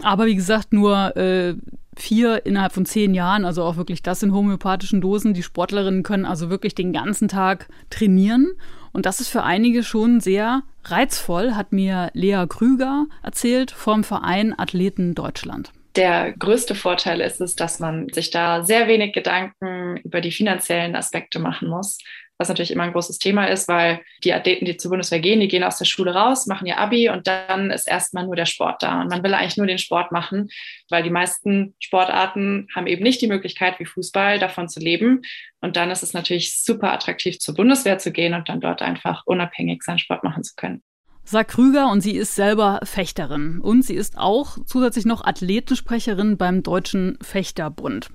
Aber 0.00 0.26
wie 0.26 0.36
gesagt, 0.36 0.72
nur 0.72 1.16
äh, 1.16 1.56
vier 1.96 2.46
innerhalb 2.46 2.72
von 2.72 2.86
zehn 2.86 3.14
Jahren, 3.14 3.44
also 3.44 3.64
auch 3.64 3.76
wirklich 3.76 4.04
das 4.04 4.22
in 4.22 4.32
homöopathischen 4.32 5.00
Dosen. 5.00 5.34
Die 5.34 5.42
Sportlerinnen 5.42 6.04
können 6.04 6.24
also 6.24 6.50
wirklich 6.50 6.76
den 6.76 6.92
ganzen 6.92 7.26
Tag 7.26 7.68
trainieren. 7.90 8.52
Und 8.92 9.06
das 9.06 9.18
ist 9.18 9.26
für 9.26 9.42
einige 9.42 9.82
schon 9.82 10.20
sehr 10.20 10.62
reizvoll, 10.84 11.54
hat 11.54 11.72
mir 11.72 12.10
Lea 12.12 12.44
Krüger 12.48 13.06
erzählt 13.24 13.72
vom 13.72 14.04
Verein 14.04 14.56
Athleten 14.56 15.16
Deutschland 15.16 15.72
der 15.98 16.32
größte 16.32 16.76
Vorteil 16.76 17.20
ist 17.20 17.40
es, 17.40 17.56
dass 17.56 17.80
man 17.80 18.08
sich 18.10 18.30
da 18.30 18.62
sehr 18.62 18.86
wenig 18.86 19.12
Gedanken 19.12 19.96
über 19.98 20.20
die 20.20 20.30
finanziellen 20.30 20.94
Aspekte 20.94 21.40
machen 21.40 21.68
muss, 21.68 21.98
was 22.38 22.48
natürlich 22.48 22.70
immer 22.70 22.84
ein 22.84 22.92
großes 22.92 23.18
Thema 23.18 23.46
ist, 23.46 23.66
weil 23.66 24.00
die 24.22 24.32
Athleten, 24.32 24.64
die 24.64 24.76
zur 24.76 24.90
Bundeswehr 24.92 25.18
gehen, 25.18 25.40
die 25.40 25.48
gehen 25.48 25.64
aus 25.64 25.76
der 25.76 25.86
Schule 25.86 26.14
raus, 26.14 26.46
machen 26.46 26.68
ihr 26.68 26.78
Abi 26.78 27.08
und 27.08 27.26
dann 27.26 27.72
ist 27.72 27.88
erstmal 27.88 28.26
nur 28.26 28.36
der 28.36 28.46
Sport 28.46 28.80
da. 28.84 29.00
Und 29.00 29.08
man 29.08 29.24
will 29.24 29.34
eigentlich 29.34 29.56
nur 29.56 29.66
den 29.66 29.78
Sport 29.78 30.12
machen, 30.12 30.48
weil 30.88 31.02
die 31.02 31.10
meisten 31.10 31.74
Sportarten 31.80 32.68
haben 32.76 32.86
eben 32.86 33.02
nicht 33.02 33.20
die 33.20 33.26
Möglichkeit, 33.26 33.80
wie 33.80 33.84
Fußball, 33.84 34.38
davon 34.38 34.68
zu 34.68 34.78
leben. 34.78 35.22
Und 35.60 35.76
dann 35.76 35.90
ist 35.90 36.04
es 36.04 36.12
natürlich 36.12 36.62
super 36.62 36.92
attraktiv, 36.92 37.40
zur 37.40 37.56
Bundeswehr 37.56 37.98
zu 37.98 38.12
gehen 38.12 38.34
und 38.34 38.48
dann 38.48 38.60
dort 38.60 38.82
einfach 38.82 39.24
unabhängig 39.26 39.82
seinen 39.82 39.98
Sport 39.98 40.22
machen 40.22 40.44
zu 40.44 40.54
können 40.54 40.84
sagt 41.28 41.50
Krüger 41.50 41.90
und 41.90 42.00
sie 42.00 42.16
ist 42.16 42.34
selber 42.34 42.80
Fechterin. 42.84 43.60
Und 43.60 43.84
sie 43.84 43.94
ist 43.94 44.16
auch 44.16 44.58
zusätzlich 44.64 45.04
noch 45.04 45.24
Athletensprecherin 45.24 46.36
beim 46.36 46.62
Deutschen 46.62 47.18
Fechterbund. 47.20 48.10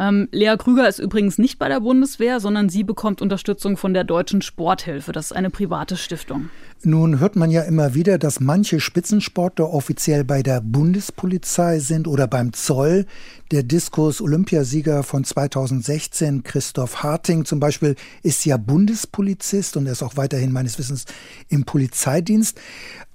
Ähm, 0.00 0.28
Lea 0.32 0.56
Krüger 0.58 0.88
ist 0.88 0.98
übrigens 0.98 1.36
nicht 1.36 1.58
bei 1.58 1.68
der 1.68 1.80
Bundeswehr, 1.80 2.40
sondern 2.40 2.70
sie 2.70 2.84
bekommt 2.84 3.20
Unterstützung 3.20 3.76
von 3.76 3.92
der 3.92 4.04
Deutschen 4.04 4.40
Sporthilfe. 4.40 5.12
Das 5.12 5.26
ist 5.26 5.32
eine 5.32 5.50
private 5.50 5.98
Stiftung. 5.98 6.48
Nun 6.82 7.20
hört 7.20 7.36
man 7.36 7.50
ja 7.50 7.60
immer 7.62 7.94
wieder, 7.94 8.16
dass 8.16 8.40
manche 8.40 8.80
Spitzensportler 8.80 9.70
offiziell 9.70 10.24
bei 10.24 10.42
der 10.42 10.62
Bundespolizei 10.62 11.80
sind 11.80 12.08
oder 12.08 12.26
beim 12.26 12.54
Zoll. 12.54 13.04
Der 13.50 13.62
Diskus-Olympiasieger 13.62 15.02
von 15.02 15.22
2016, 15.22 16.44
Christoph 16.44 17.02
Harting 17.02 17.44
zum 17.44 17.60
Beispiel, 17.60 17.94
ist 18.22 18.46
ja 18.46 18.56
Bundespolizist 18.56 19.76
und 19.76 19.84
er 19.84 19.92
ist 19.92 20.02
auch 20.02 20.16
weiterhin 20.16 20.52
meines 20.52 20.78
Wissens 20.78 21.04
im 21.50 21.64
Polizeidienst. 21.64 22.58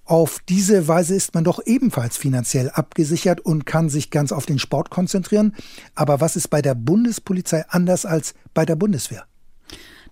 Auf 0.05 0.39
diese 0.47 0.87
Weise 0.87 1.15
ist 1.15 1.33
man 1.33 1.43
doch 1.43 1.59
ebenfalls 1.65 2.15
finanziell 2.15 2.69
abgesichert 2.69 3.39
und 3.41 3.65
kann 3.65 3.89
sich 3.89 4.11
ganz 4.11 4.31
auf 4.31 4.45
den 4.45 4.59
Sport 4.59 4.91
konzentrieren. 4.91 5.55
Aber 5.95 6.21
was 6.21 6.35
ist 6.35 6.49
bei 6.49 6.61
der 6.61 6.75
Bundespolizei 6.75 7.65
anders 7.69 8.05
als 8.05 8.35
bei 8.53 8.65
der 8.65 8.75
Bundeswehr? 8.75 9.25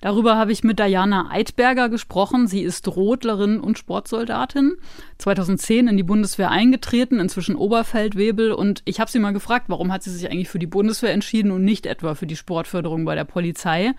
Darüber 0.02 0.36
habe 0.36 0.52
ich 0.52 0.66
mit 0.66 0.80
Diana 0.80 1.30
Eidberger 1.32 1.88
gesprochen. 1.88 2.48
Sie 2.48 2.62
ist 2.62 2.88
Rodlerin 2.90 3.60
und 3.60 3.78
Sportsoldatin. 3.78 4.74
2010 5.20 5.88
in 5.88 5.96
die 5.96 6.04
Bundeswehr 6.04 6.50
eingetreten, 6.50 7.20
inzwischen 7.20 7.56
Oberfeldwebel. 7.56 8.52
Und 8.52 8.82
ich 8.84 9.00
habe 9.00 9.12
sie 9.12 9.20
mal 9.20 9.32
gefragt, 9.32 9.68
warum 9.70 9.94
hat 9.94 10.04
sie 10.04 10.12
sich 10.12 10.30
eigentlich 10.30 10.50
für 10.50 10.60
die 10.60 10.68
Bundeswehr 10.68 11.14
entschieden 11.14 11.52
und 11.52 11.64
nicht 11.64 11.86
etwa 11.86 12.16
für 12.16 12.28
die 12.28 12.36
Sportförderung 12.36 13.06
bei 13.06 13.16
der 13.16 13.24
Polizei? 13.24 13.94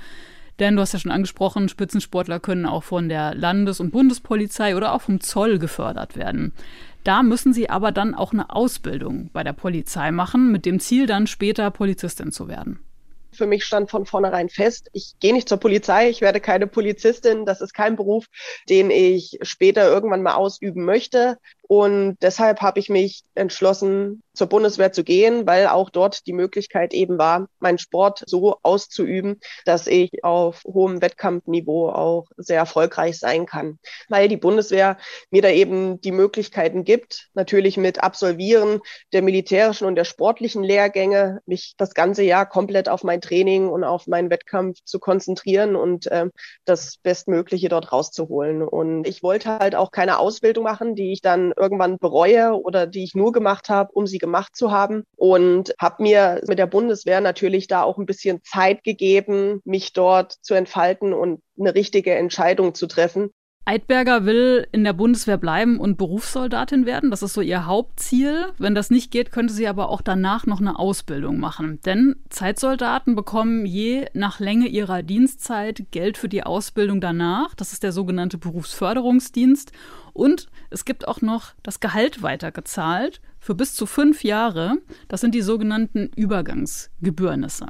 Denn 0.61 0.77
du 0.77 0.83
hast 0.83 0.93
ja 0.93 0.99
schon 0.99 1.11
angesprochen, 1.11 1.69
Spitzensportler 1.69 2.39
können 2.39 2.67
auch 2.67 2.85
von 2.85 3.09
der 3.09 3.35
Landes- 3.35 3.81
und 3.81 3.91
Bundespolizei 3.91 4.77
oder 4.77 4.93
auch 4.93 5.03
vom 5.03 5.21
Zoll 5.21 5.59
gefördert 5.59 6.17
werden. 6.17 6.53
Da 7.03 7.23
müssen 7.23 7.53
sie 7.53 7.69
aber 7.69 7.93
dann 7.93 8.15
auch 8.15 8.33
eine 8.33 8.51
Ausbildung 8.51 9.31
bei 9.33 9.45
der 9.45 9.53
Polizei 9.53 10.11
machen, 10.11 10.53
mit 10.53 10.65
dem 10.65 10.81
Ziel 10.81 11.07
dann 11.07 11.27
später 11.27 11.71
Polizistin 11.71 12.33
zu 12.33 12.49
werden. 12.49 12.81
Für 13.33 13.47
mich 13.47 13.65
stand 13.65 13.91
von 13.91 14.07
vornherein 14.07 14.49
fest, 14.49 14.89
ich 14.93 15.15
gehe 15.19 15.33
nicht 15.33 15.49
zur 15.49 15.59
Polizei, 15.59 16.09
ich 16.09 16.21
werde 16.21 16.41
keine 16.41 16.69
Polizistin, 16.69 17.45
das 17.45 17.61
ist 17.61 17.75
kein 17.75 17.97
Beruf, 17.97 18.27
den 18.69 18.93
ich 18.93 19.39
später 19.43 19.89
irgendwann 19.89 20.23
mal 20.23 20.35
ausüben 20.35 20.85
möchte. 20.85 21.39
Und 21.75 22.19
deshalb 22.23 22.61
habe 22.61 22.79
ich 22.79 22.89
mich 22.89 23.25
entschlossen, 23.35 24.23
zur 24.33 24.49
Bundeswehr 24.49 24.93
zu 24.93 25.03
gehen, 25.03 25.47
weil 25.47 25.69
auch 25.69 25.91
dort 25.91 26.27
die 26.27 26.33
Möglichkeit 26.33 26.93
eben 26.93 27.19
war, 27.19 27.49
meinen 27.61 27.79
Sport 27.79 28.23
so 28.27 28.59
auszuüben, 28.63 29.41
dass 29.65 29.87
ich 29.87 30.25
auf 30.25 30.63
hohem 30.65 31.01
Wettkampfniveau 31.01 31.89
auch 31.91 32.27
sehr 32.37 32.59
erfolgreich 32.59 33.19
sein 33.19 33.47
kann. 33.47 33.79
Weil 34.09 34.29
die 34.29 34.37
Bundeswehr 34.37 34.99
mir 35.31 35.43
da 35.43 35.49
eben 35.49 36.01
die 36.01 36.13
Möglichkeiten 36.13 36.85
gibt, 36.85 37.29
natürlich 37.35 37.77
mit 37.77 38.03
Absolvieren 38.03 38.81
der 39.13 39.23
militärischen 39.23 39.87
und 39.87 39.95
der 39.95 40.05
sportlichen 40.05 40.63
Lehrgänge, 40.63 41.41
mich 41.47 41.75
das 41.77 41.95
ganze 41.95 42.23
Jahr 42.23 42.47
komplett 42.47 42.89
auf 42.89 43.05
mein 43.05 43.21
Training 43.21 43.69
und 43.69 43.85
auf 43.85 44.07
meinen 44.07 44.31
Wettkampf 44.31 44.79
zu 44.85 44.99
konzentrieren 44.99 45.77
und 45.77 46.07
äh, 46.09 46.27
das 46.65 46.99
Bestmögliche 47.03 47.69
dort 47.69 47.93
rauszuholen. 47.93 48.63
Und 48.63 49.07
ich 49.07 49.23
wollte 49.23 49.59
halt 49.59 49.75
auch 49.75 49.91
keine 49.93 50.19
Ausbildung 50.19 50.65
machen, 50.65 50.95
die 50.95 51.13
ich 51.13 51.21
dann 51.21 51.53
irgendwann 51.65 51.99
bereue 51.99 52.53
oder 52.53 52.87
die 52.87 53.03
ich 53.03 53.15
nur 53.15 53.33
gemacht 53.33 53.69
habe, 53.69 53.91
um 53.93 54.07
sie 54.07 54.19
gemacht 54.19 54.55
zu 54.55 54.71
haben. 54.71 55.05
Und 55.17 55.75
habe 55.81 56.03
mir 56.03 56.41
mit 56.47 56.59
der 56.59 56.67
Bundeswehr 56.67 57.21
natürlich 57.21 57.67
da 57.67 57.83
auch 57.83 57.99
ein 57.99 58.07
bisschen 58.07 58.41
Zeit 58.45 58.85
gegeben, 58.85 59.61
mich 59.65 59.93
dort 59.93 60.33
zu 60.43 60.55
entfalten 60.55 61.13
und 61.13 61.41
eine 61.59 61.75
richtige 61.75 62.15
Entscheidung 62.15 62.75
zu 62.75 62.87
treffen. 62.87 63.31
Eidberger 63.67 64.27
will 64.27 64.67
in 64.73 64.85
der 64.85 64.93
Bundeswehr 64.93 65.39
bleiben 65.39 65.81
und 65.81 65.97
Berufssoldatin 65.97 66.85
werden. 66.85 67.11
Das 67.11 67.23
ist 67.23 67.33
so 67.33 67.41
ihr 67.41 67.65
Hauptziel. 67.65 68.47
Wenn 68.59 68.75
das 68.75 68.91
nicht 68.91 69.11
geht, 69.11 69.33
könnte 69.33 69.55
sie 69.55 69.67
aber 69.67 69.89
auch 69.89 70.03
danach 70.03 70.45
noch 70.45 70.61
eine 70.61 70.79
Ausbildung 70.79 71.39
machen. 71.39 71.81
Denn 71.87 72.17
Zeitsoldaten 72.29 73.15
bekommen 73.15 73.65
je 73.65 74.07
nach 74.13 74.39
Länge 74.39 74.67
ihrer 74.67 75.03
Dienstzeit 75.03 75.87
Geld 75.93 76.19
für 76.19 76.29
die 76.29 76.43
Ausbildung 76.43 77.01
danach. 77.01 77.55
Das 77.55 77.73
ist 77.73 77.83
der 77.83 77.93
sogenannte 77.93 78.37
Berufsförderungsdienst. 78.37 79.73
Und 80.15 80.47
es 80.71 80.87
gibt 80.87 81.07
auch 81.07 81.21
noch 81.21 81.53
das 81.63 81.81
Gehalt 81.81 82.23
weitergezahlt 82.23 83.21
für 83.39 83.55
bis 83.55 83.75
zu 83.75 83.85
fünf 83.85 84.25
Jahre. 84.25 84.79
Das 85.09 85.21
sind 85.21 85.35
die 85.35 85.43
sogenannten 85.43 86.11
Übergangsgebührnisse. 86.17 87.67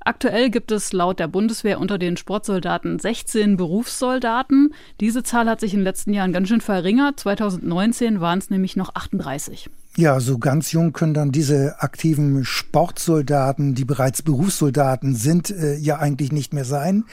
Aktuell 0.00 0.50
gibt 0.50 0.70
es 0.70 0.92
laut 0.92 1.18
der 1.18 1.26
Bundeswehr 1.26 1.80
unter 1.80 1.98
den 1.98 2.16
Sportsoldaten 2.16 3.00
16 3.00 3.56
Berufssoldaten. 3.56 4.72
Diese 5.00 5.24
Zahl 5.24 5.50
hat 5.50 5.58
sich 5.58 5.74
in 5.74 5.80
den 5.80 5.84
letzten 5.84 6.12
Jahren 6.14 6.32
ganz 6.32 6.48
schön 6.48 6.60
verringert. 6.60 7.18
2019 7.18 8.20
waren 8.20 8.38
es 8.38 8.48
nämlich 8.48 8.76
noch 8.76 8.94
38. 8.94 9.68
Ja, 9.96 10.20
so 10.20 10.38
ganz 10.38 10.70
jung 10.72 10.92
können 10.92 11.14
dann 11.14 11.32
diese 11.32 11.80
aktiven 11.80 12.44
Sportsoldaten, 12.44 13.74
die 13.74 13.84
bereits 13.84 14.22
Berufssoldaten 14.22 15.16
sind, 15.16 15.50
äh, 15.50 15.74
ja 15.74 15.98
eigentlich 15.98 16.30
nicht 16.30 16.54
mehr 16.54 16.66
sein. 16.66 17.04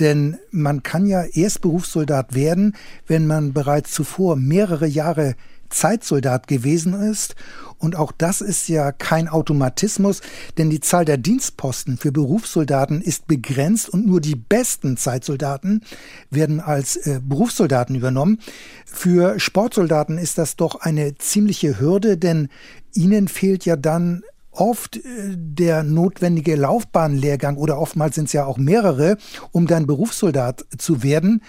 Denn 0.00 0.38
man 0.50 0.82
kann 0.82 1.06
ja 1.06 1.22
erst 1.22 1.60
Berufssoldat 1.60 2.34
werden, 2.34 2.74
wenn 3.06 3.26
man 3.26 3.52
bereits 3.52 3.92
zuvor 3.92 4.36
mehrere 4.36 4.86
Jahre 4.86 5.36
Zeitsoldat 5.70 6.48
gewesen 6.48 6.94
ist. 6.94 7.36
Und 7.78 7.96
auch 7.96 8.12
das 8.12 8.42
ist 8.42 8.68
ja 8.68 8.92
kein 8.92 9.28
Automatismus, 9.28 10.20
denn 10.58 10.68
die 10.68 10.80
Zahl 10.80 11.06
der 11.06 11.16
Dienstposten 11.16 11.96
für 11.96 12.12
Berufssoldaten 12.12 13.00
ist 13.00 13.26
begrenzt 13.26 13.88
und 13.88 14.06
nur 14.06 14.20
die 14.20 14.34
besten 14.34 14.98
Zeitsoldaten 14.98 15.82
werden 16.30 16.60
als 16.60 16.96
äh, 16.96 17.20
Berufssoldaten 17.22 17.94
übernommen. 17.94 18.38
Für 18.84 19.40
Sportsoldaten 19.40 20.18
ist 20.18 20.36
das 20.36 20.56
doch 20.56 20.74
eine 20.80 21.16
ziemliche 21.16 21.80
Hürde, 21.80 22.18
denn 22.18 22.48
ihnen 22.92 23.28
fehlt 23.28 23.64
ja 23.64 23.76
dann 23.76 24.22
oft 24.50 24.96
äh, 24.96 25.00
der 25.36 25.82
notwendige 25.82 26.56
Laufbahnlehrgang 26.56 27.56
oder 27.56 27.78
oftmals 27.78 28.14
sind 28.14 28.26
es 28.26 28.32
ja 28.32 28.44
auch 28.44 28.58
mehrere, 28.58 29.16
um 29.52 29.66
dann 29.66 29.86
Berufssoldat 29.86 30.64
zu 30.76 31.02
werden, 31.02 31.42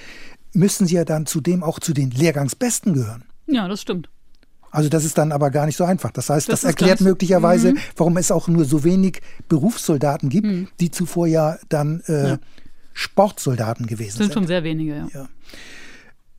müssen 0.54 0.88
sie 0.88 0.96
ja 0.96 1.06
dann 1.06 1.26
zudem 1.26 1.64
auch 1.64 1.80
zu 1.80 1.94
den 1.94 2.12
Lehrgangsbesten 2.12 2.94
gehören. 2.94 3.24
Ja, 3.48 3.68
das 3.68 3.82
stimmt. 3.82 4.10
Also 4.72 4.88
das 4.88 5.04
ist 5.04 5.18
dann 5.18 5.34
aber 5.34 5.52
gar 5.52 5.66
nicht 5.66 5.76
so 5.76 5.84
einfach. 5.84 6.12
Das 6.12 6.30
heißt, 6.30 6.48
das, 6.48 6.62
das 6.62 6.68
erklärt 6.68 7.02
möglicherweise, 7.02 7.74
mhm. 7.74 7.78
warum 7.98 8.18
es 8.18 8.32
auch 8.32 8.48
nur 8.48 8.64
so 8.64 8.86
wenig 8.86 9.22
Berufssoldaten 9.50 10.30
gibt, 10.30 10.48
mhm. 10.48 10.68
die 10.80 10.92
zuvor 10.92 11.28
ja 11.28 11.58
dann 11.68 12.02
äh, 12.08 12.30
ja. 12.30 12.40
Sportsoldaten 12.94 13.86
gewesen 13.86 14.18
sind. 14.18 14.26
Sind 14.28 14.34
schon 14.34 14.48
sehr 14.48 14.64
wenige, 14.64 14.96
ja. 14.96 15.08
ja. 15.14 15.30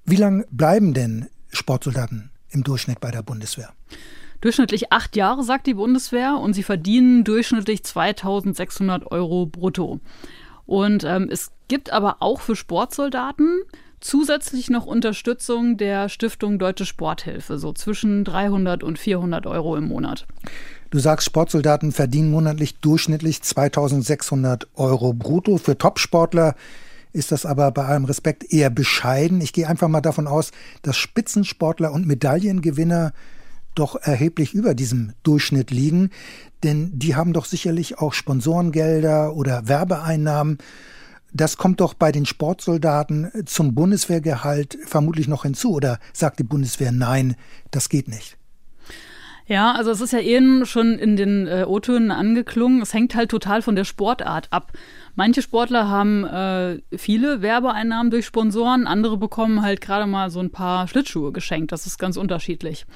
Wie 0.04 0.16
lange 0.16 0.46
bleiben 0.50 0.94
denn 0.94 1.26
Sportsoldaten 1.50 2.30
im 2.48 2.64
Durchschnitt 2.64 3.00
bei 3.00 3.10
der 3.10 3.22
Bundeswehr? 3.22 3.70
Durchschnittlich 4.42 4.92
acht 4.92 5.16
Jahre, 5.16 5.44
sagt 5.44 5.68
die 5.68 5.74
Bundeswehr, 5.74 6.36
und 6.36 6.52
sie 6.52 6.64
verdienen 6.64 7.24
durchschnittlich 7.24 7.84
2600 7.84 9.10
Euro 9.10 9.46
brutto. 9.46 10.00
Und 10.66 11.04
ähm, 11.04 11.28
es 11.30 11.52
gibt 11.68 11.92
aber 11.92 12.16
auch 12.20 12.40
für 12.40 12.56
Sportsoldaten 12.56 13.62
zusätzlich 14.00 14.68
noch 14.68 14.84
Unterstützung 14.84 15.76
der 15.76 16.08
Stiftung 16.08 16.58
Deutsche 16.58 16.86
Sporthilfe, 16.86 17.56
so 17.56 17.72
zwischen 17.72 18.24
300 18.24 18.82
und 18.82 18.98
400 18.98 19.46
Euro 19.46 19.76
im 19.76 19.84
Monat. 19.84 20.26
Du 20.90 20.98
sagst, 20.98 21.26
Sportsoldaten 21.26 21.92
verdienen 21.92 22.32
monatlich 22.32 22.80
durchschnittlich 22.80 23.42
2600 23.42 24.66
Euro 24.74 25.12
brutto. 25.12 25.56
Für 25.56 25.78
Topsportler 25.78 26.56
ist 27.12 27.30
das 27.30 27.46
aber 27.46 27.70
bei 27.70 27.84
allem 27.84 28.06
Respekt 28.06 28.52
eher 28.52 28.70
bescheiden. 28.70 29.40
Ich 29.40 29.52
gehe 29.52 29.68
einfach 29.68 29.88
mal 29.88 30.00
davon 30.00 30.26
aus, 30.26 30.50
dass 30.82 30.96
Spitzensportler 30.96 31.92
und 31.92 32.08
Medaillengewinner 32.08 33.12
doch 33.74 33.96
erheblich 33.96 34.54
über 34.54 34.74
diesem 34.74 35.12
Durchschnitt 35.22 35.70
liegen, 35.70 36.10
denn 36.62 36.90
die 36.98 37.16
haben 37.16 37.32
doch 37.32 37.44
sicherlich 37.44 37.98
auch 37.98 38.12
Sponsorengelder 38.12 39.34
oder 39.34 39.68
Werbeeinnahmen. 39.68 40.58
Das 41.32 41.56
kommt 41.56 41.80
doch 41.80 41.94
bei 41.94 42.12
den 42.12 42.26
Sportsoldaten 42.26 43.30
zum 43.46 43.74
Bundeswehrgehalt 43.74 44.78
vermutlich 44.84 45.28
noch 45.28 45.44
hinzu. 45.44 45.72
Oder 45.72 45.98
sagt 46.12 46.38
die 46.38 46.44
Bundeswehr, 46.44 46.92
nein, 46.92 47.36
das 47.70 47.88
geht 47.88 48.08
nicht? 48.08 48.36
Ja, 49.46 49.72
also 49.72 49.90
es 49.90 50.00
ist 50.00 50.12
ja 50.12 50.20
eben 50.20 50.66
schon 50.66 50.98
in 50.98 51.16
den 51.16 51.46
äh, 51.46 51.64
O-Tönen 51.66 52.10
angeklungen. 52.10 52.80
Es 52.80 52.94
hängt 52.94 53.14
halt 53.14 53.30
total 53.30 53.60
von 53.60 53.76
der 53.76 53.84
Sportart 53.84 54.52
ab. 54.52 54.72
Manche 55.14 55.42
Sportler 55.42 55.88
haben 55.88 56.24
äh, 56.24 56.80
viele 56.96 57.42
Werbeeinnahmen 57.42 58.10
durch 58.10 58.24
Sponsoren, 58.24 58.86
andere 58.86 59.16
bekommen 59.16 59.62
halt 59.62 59.80
gerade 59.80 60.06
mal 60.06 60.30
so 60.30 60.40
ein 60.40 60.50
paar 60.50 60.86
Schlittschuhe 60.86 61.32
geschenkt. 61.32 61.72
Das 61.72 61.86
ist 61.86 61.98
ganz 61.98 62.16
unterschiedlich. 62.16 62.86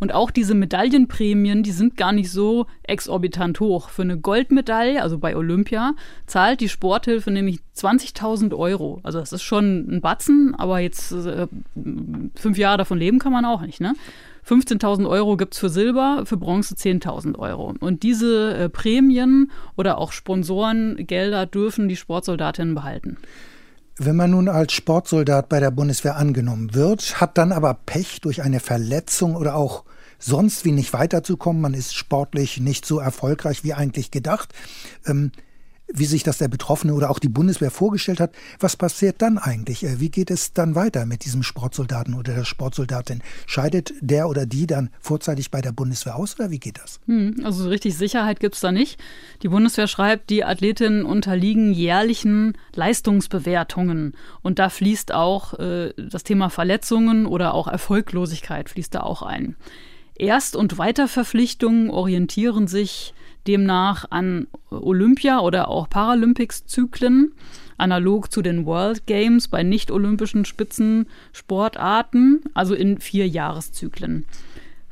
Und 0.00 0.12
auch 0.12 0.30
diese 0.30 0.54
Medaillenprämien, 0.54 1.62
die 1.62 1.70
sind 1.70 1.96
gar 1.96 2.12
nicht 2.12 2.32
so 2.32 2.66
exorbitant 2.82 3.60
hoch. 3.60 3.90
Für 3.90 4.02
eine 4.02 4.18
Goldmedaille, 4.18 5.02
also 5.02 5.18
bei 5.18 5.36
Olympia, 5.36 5.94
zahlt 6.26 6.60
die 6.60 6.70
Sporthilfe 6.70 7.30
nämlich 7.30 7.60
20.000 7.76 8.56
Euro. 8.56 9.00
Also 9.02 9.20
das 9.20 9.32
ist 9.32 9.42
schon 9.42 9.86
ein 9.88 10.00
Batzen, 10.00 10.54
aber 10.56 10.80
jetzt 10.80 11.12
äh, 11.12 11.46
fünf 12.34 12.58
Jahre 12.58 12.78
davon 12.78 12.98
leben 12.98 13.18
kann 13.18 13.32
man 13.32 13.44
auch 13.44 13.60
nicht, 13.60 13.80
ne? 13.80 13.94
15.000 14.48 15.08
Euro 15.08 15.36
gibt 15.36 15.54
es 15.54 15.60
für 15.60 15.68
Silber, 15.68 16.22
für 16.24 16.38
Bronze 16.38 16.74
10.000 16.74 17.38
Euro. 17.38 17.74
Und 17.78 18.02
diese 18.02 18.54
äh, 18.54 18.68
Prämien 18.68 19.50
oder 19.76 19.98
auch 19.98 20.12
Sponsorengelder 20.12 21.46
dürfen 21.46 21.88
die 21.88 21.96
Sportsoldatinnen 21.96 22.74
behalten. 22.74 23.18
Wenn 23.96 24.16
man 24.16 24.30
nun 24.30 24.48
als 24.48 24.72
Sportsoldat 24.72 25.50
bei 25.50 25.60
der 25.60 25.70
Bundeswehr 25.70 26.16
angenommen 26.16 26.74
wird, 26.74 27.20
hat 27.20 27.36
dann 27.36 27.52
aber 27.52 27.74
Pech 27.74 28.22
durch 28.22 28.42
eine 28.42 28.58
Verletzung 28.58 29.36
oder 29.36 29.54
auch 29.54 29.84
sonst 30.20 30.64
wie 30.64 30.72
nicht 30.72 30.92
weiterzukommen, 30.92 31.60
man 31.60 31.74
ist 31.74 31.94
sportlich 31.94 32.60
nicht 32.60 32.86
so 32.86 33.00
erfolgreich 33.00 33.64
wie 33.64 33.74
eigentlich 33.74 34.10
gedacht, 34.10 34.54
ähm, 35.06 35.32
wie 35.92 36.06
sich 36.06 36.22
das 36.22 36.38
der 36.38 36.48
Betroffene 36.48 36.94
oder 36.94 37.10
auch 37.10 37.18
die 37.18 37.28
Bundeswehr 37.28 37.70
vorgestellt 37.70 38.20
hat. 38.20 38.32
Was 38.58 38.76
passiert 38.76 39.22
dann 39.22 39.38
eigentlich? 39.38 39.84
Äh, 39.84 40.00
wie 40.00 40.10
geht 40.10 40.30
es 40.30 40.52
dann 40.52 40.74
weiter 40.74 41.06
mit 41.06 41.24
diesem 41.24 41.42
Sportsoldaten 41.42 42.14
oder 42.14 42.34
der 42.34 42.44
Sportsoldatin? 42.44 43.22
Scheidet 43.46 43.92
der 44.00 44.28
oder 44.28 44.46
die 44.46 44.66
dann 44.66 44.90
vorzeitig 45.00 45.50
bei 45.50 45.60
der 45.60 45.72
Bundeswehr 45.72 46.16
aus 46.16 46.38
oder 46.38 46.50
wie 46.50 46.58
geht 46.58 46.78
das? 46.78 47.00
Hm, 47.06 47.40
also 47.44 47.68
richtig 47.68 47.96
Sicherheit 47.96 48.40
gibt 48.40 48.54
es 48.54 48.60
da 48.60 48.72
nicht. 48.72 49.00
Die 49.42 49.48
Bundeswehr 49.48 49.88
schreibt, 49.88 50.30
die 50.30 50.44
Athletinnen 50.44 51.04
unterliegen 51.04 51.72
jährlichen 51.72 52.56
Leistungsbewertungen. 52.74 54.14
Und 54.42 54.58
da 54.58 54.68
fließt 54.68 55.12
auch 55.12 55.54
äh, 55.58 55.92
das 55.96 56.24
Thema 56.24 56.50
Verletzungen 56.50 57.26
oder 57.26 57.54
auch 57.54 57.66
Erfolglosigkeit 57.66 58.68
fließt 58.68 58.94
da 58.94 59.00
auch 59.00 59.22
ein. 59.22 59.56
Erst- 60.20 60.54
und 60.54 60.76
Weiterverpflichtungen 60.76 61.88
orientieren 61.88 62.66
sich 62.66 63.14
demnach 63.46 64.04
an 64.10 64.48
Olympia- 64.68 65.40
oder 65.40 65.68
auch 65.68 65.88
Paralympics-Zyklen, 65.88 67.32
analog 67.78 68.30
zu 68.30 68.42
den 68.42 68.66
World 68.66 69.06
Games 69.06 69.48
bei 69.48 69.62
nicht-olympischen 69.62 70.44
Spitzensportarten, 70.44 72.42
also 72.52 72.74
in 72.74 72.98
vier 72.98 73.26
Jahreszyklen. 73.26 74.26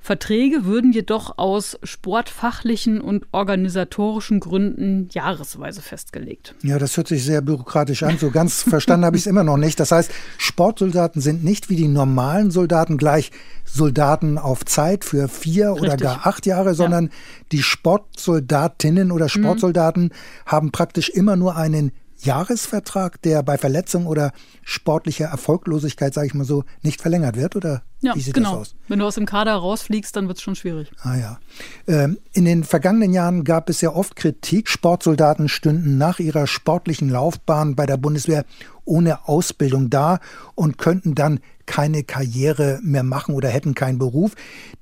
Verträge 0.09 0.65
würden 0.65 0.91
jedoch 0.91 1.37
aus 1.37 1.79
sportfachlichen 1.83 2.99
und 3.03 3.27
organisatorischen 3.31 4.41
Gründen 4.41 5.11
jahresweise 5.13 5.83
festgelegt. 5.83 6.55
Ja, 6.63 6.79
das 6.79 6.97
hört 6.97 7.09
sich 7.09 7.23
sehr 7.23 7.43
bürokratisch 7.43 8.05
an. 8.05 8.17
So 8.17 8.31
ganz 8.31 8.63
verstanden 8.63 9.05
habe 9.05 9.19
ich 9.19 9.25
es 9.25 9.27
immer 9.27 9.45
noch 9.45 9.59
nicht. 9.59 9.79
Das 9.79 9.93
heißt, 9.93 10.11
Sportsoldaten 10.39 11.21
sind 11.21 11.45
nicht 11.45 11.69
wie 11.69 11.77
die 11.77 11.89
normalen 11.89 12.51
Soldaten 12.51 12.97
gleich 12.97 13.33
Soldaten 13.67 14.39
auf 14.39 14.65
Zeit 14.65 15.05
für 15.05 15.29
vier 15.29 15.73
Richtig. 15.73 15.83
oder 15.83 15.97
gar 15.99 16.27
acht 16.27 16.47
Jahre, 16.47 16.73
sondern 16.73 17.09
ja. 17.09 17.13
die 17.53 17.63
Sportsoldatinnen 17.63 19.13
oder 19.13 19.27
mhm. 19.27 19.29
Sportsoldaten 19.29 20.05
mhm. 20.05 20.11
haben 20.47 20.73
praktisch 20.73 21.11
immer 21.11 21.37
nur 21.37 21.55
einen 21.57 21.93
Jahresvertrag, 22.21 23.23
der 23.23 23.43
bei 23.43 23.59
Verletzung 23.59 24.07
oder 24.07 24.33
sportlicher 24.63 25.27
Erfolglosigkeit, 25.27 26.13
sage 26.15 26.27
ich 26.27 26.35
mal 26.35 26.45
so, 26.45 26.65
nicht 26.83 27.01
verlängert 27.01 27.37
wird? 27.37 27.57
Oder 27.57 27.83
ja, 28.01 28.15
wie 28.15 28.21
sieht 28.21 28.35
genau. 28.35 28.59
das 28.59 28.61
aus? 28.61 28.77
Wenn 28.89 28.99
du 28.99 29.07
aus 29.07 29.15
dem 29.15 29.27
Kader 29.27 29.55
rausfliegst, 29.55 30.15
dann 30.17 30.29
wird 30.29 30.39
es 30.39 30.43
schon 30.43 30.55
schwierig. 30.55 30.91
Ah 31.03 31.17
ja. 31.17 31.39
Ähm, 31.87 32.19
in 32.33 32.45
den 32.45 32.65
vergangenen 32.65 33.13
Jahren 33.13 33.45
gab 33.45 33.69
es 33.71 33.81
ja 33.81 33.91
oft 33.91 34.17
Kritik. 34.17 34.69
Sportsoldaten 34.69 35.49
stünden 35.49 35.99
nach 35.99 36.19
ihrer 36.19 36.47
sportlichen 36.47 37.09
Laufbahn 37.09 37.77
bei 37.77 37.87
der 37.87 37.97
Bundeswehr 37.97 38.45
ohne 38.89 39.29
Ausbildung 39.29 39.91
da 39.91 40.19
und 40.55 40.79
könnten 40.79 41.15
dann 41.15 41.41
keine 41.67 42.03
Karriere 42.03 42.81
mehr 42.83 43.03
machen 43.03 43.35
oder 43.35 43.51
hätten 43.51 43.75
keinen 43.75 43.99
Beruf. 43.99 44.33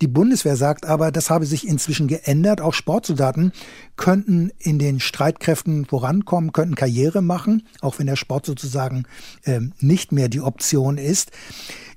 Die 0.01 0.07
Bundeswehr 0.07 0.57
sagt 0.57 0.87
aber, 0.87 1.11
das 1.11 1.31
habe 1.31 1.45
sich 1.45 1.67
inzwischen 1.67 2.07
geändert. 2.07 2.61
Auch 2.61 2.75
Sportsoldaten 2.75 3.53
könnten 3.97 4.53
in 4.59 4.79
den 4.79 5.01
Streitkräften 5.01 5.85
vorankommen, 5.85 6.53
könnten 6.53 6.77
Karriere 6.77 7.23
machen, 7.23 7.65
auch 7.81 7.99
wenn 7.99 8.07
der 8.07 8.17
Sport 8.17 8.47
sozusagen 8.47 9.05
äh, 9.43 9.61
nicht 9.81 10.13
mehr 10.13 10.29
die 10.29 10.41
Option 10.41 10.97
ist. 10.97 11.33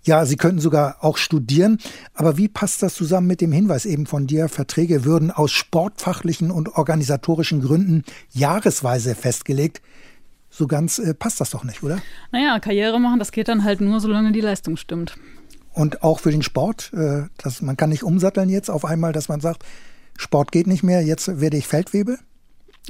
Ja, 0.03 0.25
sie 0.25 0.37
könnten 0.37 0.59
sogar 0.59 0.97
auch 1.01 1.17
studieren. 1.17 1.77
Aber 2.15 2.37
wie 2.37 2.47
passt 2.47 2.81
das 2.81 2.95
zusammen 2.95 3.27
mit 3.27 3.41
dem 3.41 3.51
Hinweis 3.51 3.85
eben 3.85 4.07
von 4.07 4.25
dir? 4.25 4.49
Verträge 4.49 5.05
würden 5.05 5.29
aus 5.29 5.51
sportfachlichen 5.51 6.49
und 6.49 6.69
organisatorischen 6.77 7.61
Gründen 7.61 8.03
jahresweise 8.31 9.13
festgelegt 9.13 9.81
so 10.49 10.67
ganz 10.67 10.99
äh, 10.99 11.13
passt 11.13 11.39
das 11.41 11.51
doch 11.51 11.63
nicht, 11.63 11.83
oder? 11.83 11.99
Naja, 12.31 12.59
Karriere 12.59 12.99
machen, 12.99 13.19
das 13.19 13.31
geht 13.31 13.47
dann 13.47 13.63
halt 13.63 13.81
nur, 13.81 13.99
solange 13.99 14.31
die 14.31 14.41
Leistung 14.41 14.77
stimmt. 14.77 15.15
Und 15.73 16.03
auch 16.03 16.19
für 16.19 16.31
den 16.31 16.41
Sport, 16.41 16.91
äh, 16.93 17.23
dass 17.37 17.61
man 17.61 17.77
kann 17.77 17.89
nicht 17.89 18.03
umsatteln 18.03 18.49
jetzt 18.49 18.69
auf 18.69 18.85
einmal, 18.85 19.13
dass 19.13 19.29
man 19.29 19.39
sagt, 19.39 19.63
Sport 20.17 20.51
geht 20.51 20.67
nicht 20.67 20.83
mehr, 20.83 21.01
jetzt 21.01 21.39
werde 21.39 21.57
ich 21.57 21.67
Feldwebel? 21.67 22.19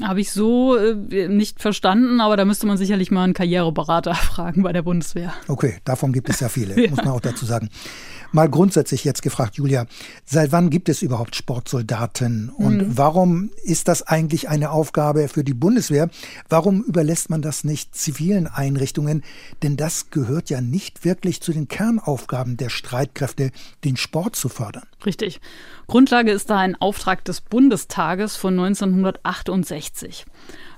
Habe 0.02 0.22
ich 0.22 0.32
so 0.32 0.78
äh, 0.78 1.28
nicht 1.28 1.62
verstanden, 1.62 2.22
aber 2.22 2.38
da 2.38 2.46
müsste 2.46 2.66
man 2.66 2.78
sicherlich 2.78 3.12
mal 3.12 3.24
einen 3.24 3.34
Karriereberater 3.34 4.16
fragen 4.16 4.64
bei 4.64 4.72
der 4.72 4.82
Bundeswehr. 4.82 5.34
Okay, 5.48 5.78
davon 5.84 6.14
gibt 6.14 6.30
es 6.30 6.40
ja 6.40 6.50
viele, 6.50 6.82
ja. 6.84 6.90
muss 6.90 6.98
man 6.98 7.10
auch 7.10 7.22
dazu 7.22 7.46
sagen. 7.46 7.70
Mal 8.32 8.50
grundsätzlich 8.50 9.04
jetzt 9.04 9.22
gefragt, 9.22 9.56
Julia, 9.56 9.86
seit 10.26 10.52
wann 10.52 10.70
gibt 10.70 10.90
es 10.90 11.02
überhaupt 11.02 11.36
Sportsoldaten 11.36 12.50
und 12.50 12.78
mhm. 12.78 12.98
warum 12.98 13.50
ist 13.64 13.88
das 13.88 14.04
eigentlich 14.04 14.50
eine 14.50 14.72
Aufgabe 14.72 15.28
für 15.28 15.44
die 15.44 15.54
Bundeswehr? 15.54 16.10
Warum 16.48 16.84
überlässt 16.84 17.30
man 17.30 17.42
das 17.42 17.64
nicht 17.64 17.96
zivilen 17.96 18.48
Einrichtungen? 18.48 19.24
Denn 19.64 19.78
das 19.78 20.12
gehört 20.12 20.50
ja 20.50 20.62
nicht 20.62 21.06
wirklich 21.06 21.42
zu 21.42 21.54
den 21.54 21.68
Kernaufgaben 21.68 22.58
der 22.58 22.70
Streitkräfte, 22.70 23.52
den 23.84 23.98
Sport 23.98 24.36
zu 24.36 24.50
fördern. 24.50 24.84
Richtig. 25.06 25.42
Grundlage 25.88 26.32
ist 26.32 26.50
da 26.50 26.58
ein 26.58 26.76
Auftrag 26.76 27.26
des 27.26 27.42
Bundestages 27.42 28.36
von 28.36 28.60
1968. 28.60 30.26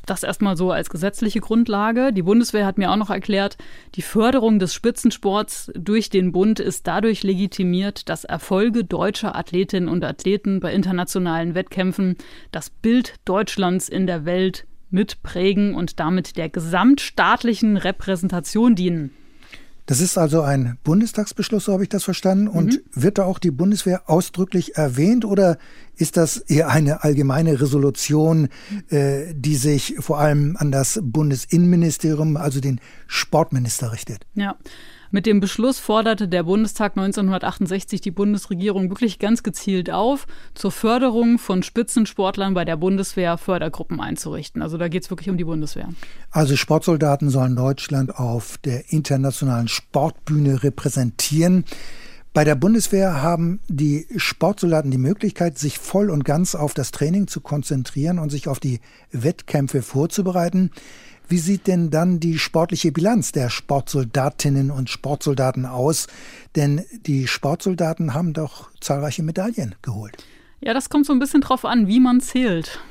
Das 0.06 0.24
erstmal 0.24 0.58
so 0.58 0.72
als 0.72 0.90
gesetzliche 0.90 1.40
Grundlage. 1.40 2.12
Die 2.12 2.24
Bundeswehr 2.24 2.66
hat 2.66 2.78
mir 2.78 2.92
auch 2.92 2.98
noch 2.98 3.10
erklärt, 3.10 3.58
die 3.96 4.02
Förderung 4.02 4.60
des 4.60 4.74
Spitzensports 4.74 5.72
durch 5.76 6.10
den 6.10 6.32
Bund 6.32 6.60
ist 6.60 6.88
dadurch 6.88 7.24
legitimiert, 7.24 8.10
dass 8.10 8.24
Erfolge 8.24 8.84
deutscher 8.84 9.36
Athletinnen 9.36 9.90
und 9.90 10.04
Athleten 10.04 10.60
bei 10.60 10.74
internationalen 10.74 11.54
Wettkämpfen 11.54 12.18
das 12.52 12.70
Bild 12.70 13.16
Deutschlands 13.26 13.90
in 13.90 14.08
der 14.08 14.26
Welt 14.26 14.66
mitprägen 14.90 15.76
und 15.76 16.00
damit 16.00 16.36
der 16.38 16.50
gesamtstaatlichen 16.50 17.78
Repräsentation 17.78 18.76
dienen. 18.76 19.12
Das 19.86 20.00
ist 20.00 20.18
also 20.18 20.42
ein 20.42 20.78
Bundestagsbeschluss, 20.84 21.66
so 21.66 21.74
habe 21.74 21.84
ich 21.84 21.90
das 21.90 22.04
verstanden. 22.04 22.48
Und 22.48 22.74
mhm. 22.74 22.80
wird 22.94 23.18
da 23.18 23.26
auch 23.26 23.40
die 23.40 23.52
Bundeswehr 23.52 24.10
ausdrücklich 24.10 24.76
erwähnt 24.76 25.26
oder 25.26 25.58
ist 25.96 26.18
das 26.18 26.38
eher 26.38 26.70
eine 26.70 27.04
allgemeine 27.04 27.60
Resolution, 27.60 28.50
äh, 28.90 29.34
die 29.34 29.56
sich 29.56 29.96
vor 30.00 30.20
allem 30.20 30.56
an 30.58 30.72
das 30.72 31.00
Bundesinnenministerium, 31.04 32.38
also 32.38 32.60
den 32.60 32.80
Sportminister 33.08 33.92
richtet? 33.92 34.26
Ja. 34.36 34.56
Mit 35.14 35.26
dem 35.26 35.42
Beschluss 35.42 35.78
forderte 35.78 36.30
der 36.30 36.44
Bundestag 36.44 36.94
1968 36.94 38.00
die 38.00 38.12
Bundesregierung 38.12 38.90
wirklich 38.90 39.20
ganz 39.20 39.44
gezielt 39.44 39.92
auf, 39.92 40.26
zur 40.56 40.72
Förderung 40.72 41.38
von 41.38 41.64
Spitzensportlern 41.64 42.54
bei 42.54 42.64
der 42.64 42.78
Bundeswehr 42.78 43.38
Fördergruppen 43.38 44.00
einzurichten. 44.00 44.62
Also 44.62 44.78
da 44.78 44.88
geht 44.88 45.04
es 45.04 45.10
wirklich 45.10 45.30
um 45.30 45.36
die 45.36 45.44
Bundeswehr. 45.44 45.90
Also 46.30 46.56
Sportsoldaten 46.56 47.30
sollen 47.30 47.58
Deutschland 47.58 48.16
auf 48.16 48.58
der 48.60 48.94
internationalen 48.94 49.68
Sportbühne 49.68 50.64
repräsentieren. 50.64 51.66
Bei 52.34 52.46
der 52.46 52.56
Bundeswehr 52.56 53.22
haben 53.22 53.60
die 53.68 54.08
Sportsoldaten 54.16 54.92
die 54.92 54.98
Möglichkeit, 54.98 55.58
sich 55.58 55.78
voll 55.78 56.10
und 56.10 56.24
ganz 56.24 56.56
auf 56.56 56.74
das 56.74 56.92
Training 56.92 57.28
zu 57.28 57.42
konzentrieren 57.42 58.20
und 58.20 58.30
sich 58.30 58.48
auf 58.48 58.62
die 58.62 58.80
Wettkämpfe 59.12 59.82
vorzubereiten. 59.82 60.72
Wie 61.32 61.38
sieht 61.38 61.68
denn 61.68 61.92
dann 61.92 62.20
die 62.20 62.38
sportliche 62.38 62.92
Bilanz 62.92 63.32
der 63.32 63.50
Sportsoldatinnen 63.50 64.70
und 64.70 64.90
Sportsoldaten 64.90 65.66
aus? 65.66 66.08
Denn 66.58 66.84
die 67.06 67.26
Sportsoldaten 67.26 68.14
haben 68.14 68.34
doch 68.34 68.70
zahlreiche 68.82 69.24
Medaillen 69.24 69.76
geholt. 69.82 70.18
Ja, 70.60 70.74
das 70.74 70.90
kommt 70.90 71.06
so 71.06 71.14
ein 71.14 71.20
bisschen 71.20 71.40
drauf 71.40 71.64
an, 71.64 71.88
wie 71.88 72.02
man 72.02 72.20
zählt. 72.20 72.82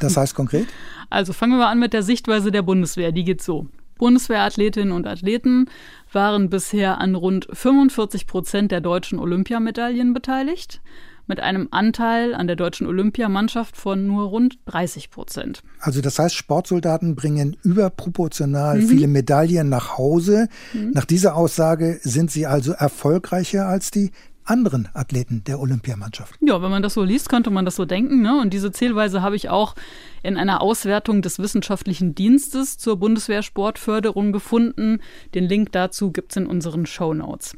Das 0.00 0.18
heißt 0.18 0.34
konkret? 0.34 0.68
Also 1.10 1.32
fangen 1.32 1.52
wir 1.52 1.60
mal 1.60 1.70
an 1.70 1.78
mit 1.78 1.94
der 1.94 2.02
Sichtweise 2.02 2.50
der 2.50 2.60
Bundeswehr. 2.60 3.12
Die 3.12 3.24
geht 3.24 3.40
so. 3.40 3.66
Bundeswehrathletinnen 3.96 4.92
und 4.92 5.06
Athleten 5.06 5.70
waren 6.12 6.50
bisher 6.50 6.98
an 6.98 7.14
rund 7.14 7.48
45 7.50 8.26
Prozent 8.26 8.70
der 8.70 8.82
deutschen 8.82 9.18
Olympiamedaillen 9.18 10.12
beteiligt 10.12 10.82
mit 11.28 11.40
einem 11.40 11.68
Anteil 11.70 12.34
an 12.34 12.46
der 12.46 12.56
deutschen 12.56 12.86
Olympiamannschaft 12.86 13.76
von 13.76 14.06
nur 14.06 14.26
rund 14.26 14.58
30 14.66 15.10
Prozent. 15.10 15.62
Also 15.80 16.00
das 16.00 16.18
heißt, 16.18 16.34
Sportsoldaten 16.34 17.14
bringen 17.14 17.56
überproportional 17.62 18.80
mhm. 18.80 18.88
viele 18.88 19.06
Medaillen 19.06 19.68
nach 19.68 19.98
Hause. 19.98 20.48
Mhm. 20.72 20.90
Nach 20.92 21.04
dieser 21.04 21.36
Aussage 21.36 22.00
sind 22.02 22.30
sie 22.30 22.46
also 22.46 22.72
erfolgreicher 22.72 23.66
als 23.66 23.90
die 23.90 24.10
anderen 24.48 24.88
Athleten 24.94 25.44
der 25.44 25.60
Olympiamannschaft. 25.60 26.36
Ja, 26.40 26.62
wenn 26.62 26.70
man 26.70 26.82
das 26.82 26.94
so 26.94 27.04
liest, 27.04 27.28
könnte 27.28 27.50
man 27.50 27.64
das 27.64 27.76
so 27.76 27.84
denken. 27.84 28.22
Ne? 28.22 28.40
Und 28.40 28.52
diese 28.54 28.72
Zählweise 28.72 29.22
habe 29.22 29.36
ich 29.36 29.48
auch 29.50 29.74
in 30.22 30.36
einer 30.36 30.62
Auswertung 30.62 31.22
des 31.22 31.38
Wissenschaftlichen 31.38 32.14
Dienstes 32.14 32.78
zur 32.78 32.96
Bundeswehrsportförderung 32.96 34.32
gefunden. 34.32 35.00
Den 35.34 35.44
Link 35.44 35.72
dazu 35.72 36.10
gibt 36.12 36.32
es 36.32 36.36
in 36.36 36.46
unseren 36.46 36.86
Show 36.86 37.14
Notes. 37.14 37.56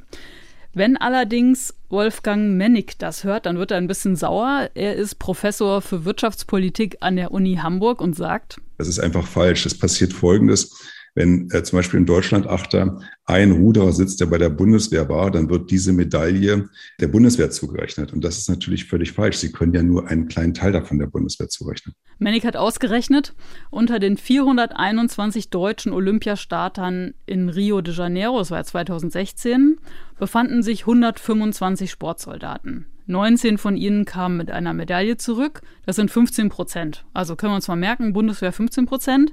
Wenn 0.73 0.97
allerdings 0.97 1.75
Wolfgang 1.89 2.57
Mennig 2.57 2.99
das 2.99 3.25
hört, 3.25 3.47
dann 3.47 3.59
wird 3.59 3.73
er 3.73 3.79
ein 3.79 3.89
bisschen 3.89 4.15
sauer. 4.15 4.71
Er 4.75 4.95
ist 4.95 5.19
Professor 5.19 5.83
für 5.83 6.05
Wirtschaftspolitik 6.05 6.99
an 7.01 7.17
der 7.17 7.33
Uni 7.33 7.57
Hamburg 7.57 8.01
und 8.01 8.15
sagt, 8.15 8.61
das 8.79 8.89
ist 8.89 9.01
einfach 9.01 9.27
falsch. 9.27 9.67
Es 9.67 9.77
passiert 9.77 10.13
Folgendes. 10.13 10.81
Wenn 11.21 11.51
äh, 11.51 11.63
zum 11.63 11.79
Beispiel 11.79 12.01
im 12.01 12.07
Deutschlandachter 12.07 12.99
ein 13.27 13.51
Ruderer 13.51 13.93
sitzt, 13.93 14.23
der 14.23 14.27
bei 14.27 14.39
der 14.39 14.49
Bundeswehr 14.49 15.07
war, 15.11 15.31
dann 15.31 15.51
wird 15.51 15.71
diese 15.71 15.93
Medaille 15.93 16.71
der 16.99 17.09
Bundeswehr 17.09 17.51
zugerechnet. 17.51 18.15
Und 18.15 18.25
das 18.25 18.39
ist 18.39 18.49
natürlich 18.49 18.87
völlig 18.87 19.13
falsch. 19.13 19.37
Sie 19.37 19.53
können 19.53 19.75
ja 19.75 19.83
nur 19.83 20.09
einen 20.09 20.29
kleinen 20.29 20.55
Teil 20.55 20.73
davon 20.73 20.99
der 20.99 21.09
Bundeswehr 21.09 21.51
zurechnen. 21.51 21.95
Mennig 22.19 22.47
hat 22.47 22.57
ausgerechnet, 22.57 23.35
unter 23.69 23.99
den 23.99 24.17
421 24.17 25.51
deutschen 25.51 25.93
Olympiastartern 25.93 27.13
in 27.27 27.51
Rio 27.51 27.83
de 27.83 27.93
Janeiro, 27.93 28.39
das 28.39 28.51
war 28.51 28.65
2016, 28.65 29.77
befanden 30.19 30.63
sich 30.63 30.85
125 30.85 31.91
Sportsoldaten. 31.91 32.87
19 33.09 33.59
von 33.59 33.77
ihnen 33.77 34.07
kamen 34.07 34.39
mit 34.39 34.51
einer 34.51 34.73
Medaille 34.73 35.19
zurück. 35.19 35.61
Das 35.85 35.97
sind 35.97 36.11
15 36.11 36.49
Prozent. 36.49 37.05
Also 37.13 37.37
können 37.37 37.53
wir 37.53 37.57
uns 37.57 37.69
mal 37.69 37.77
merken, 37.77 38.15
Bundeswehr 38.15 38.53
15 38.53 38.87
Prozent. 38.87 39.33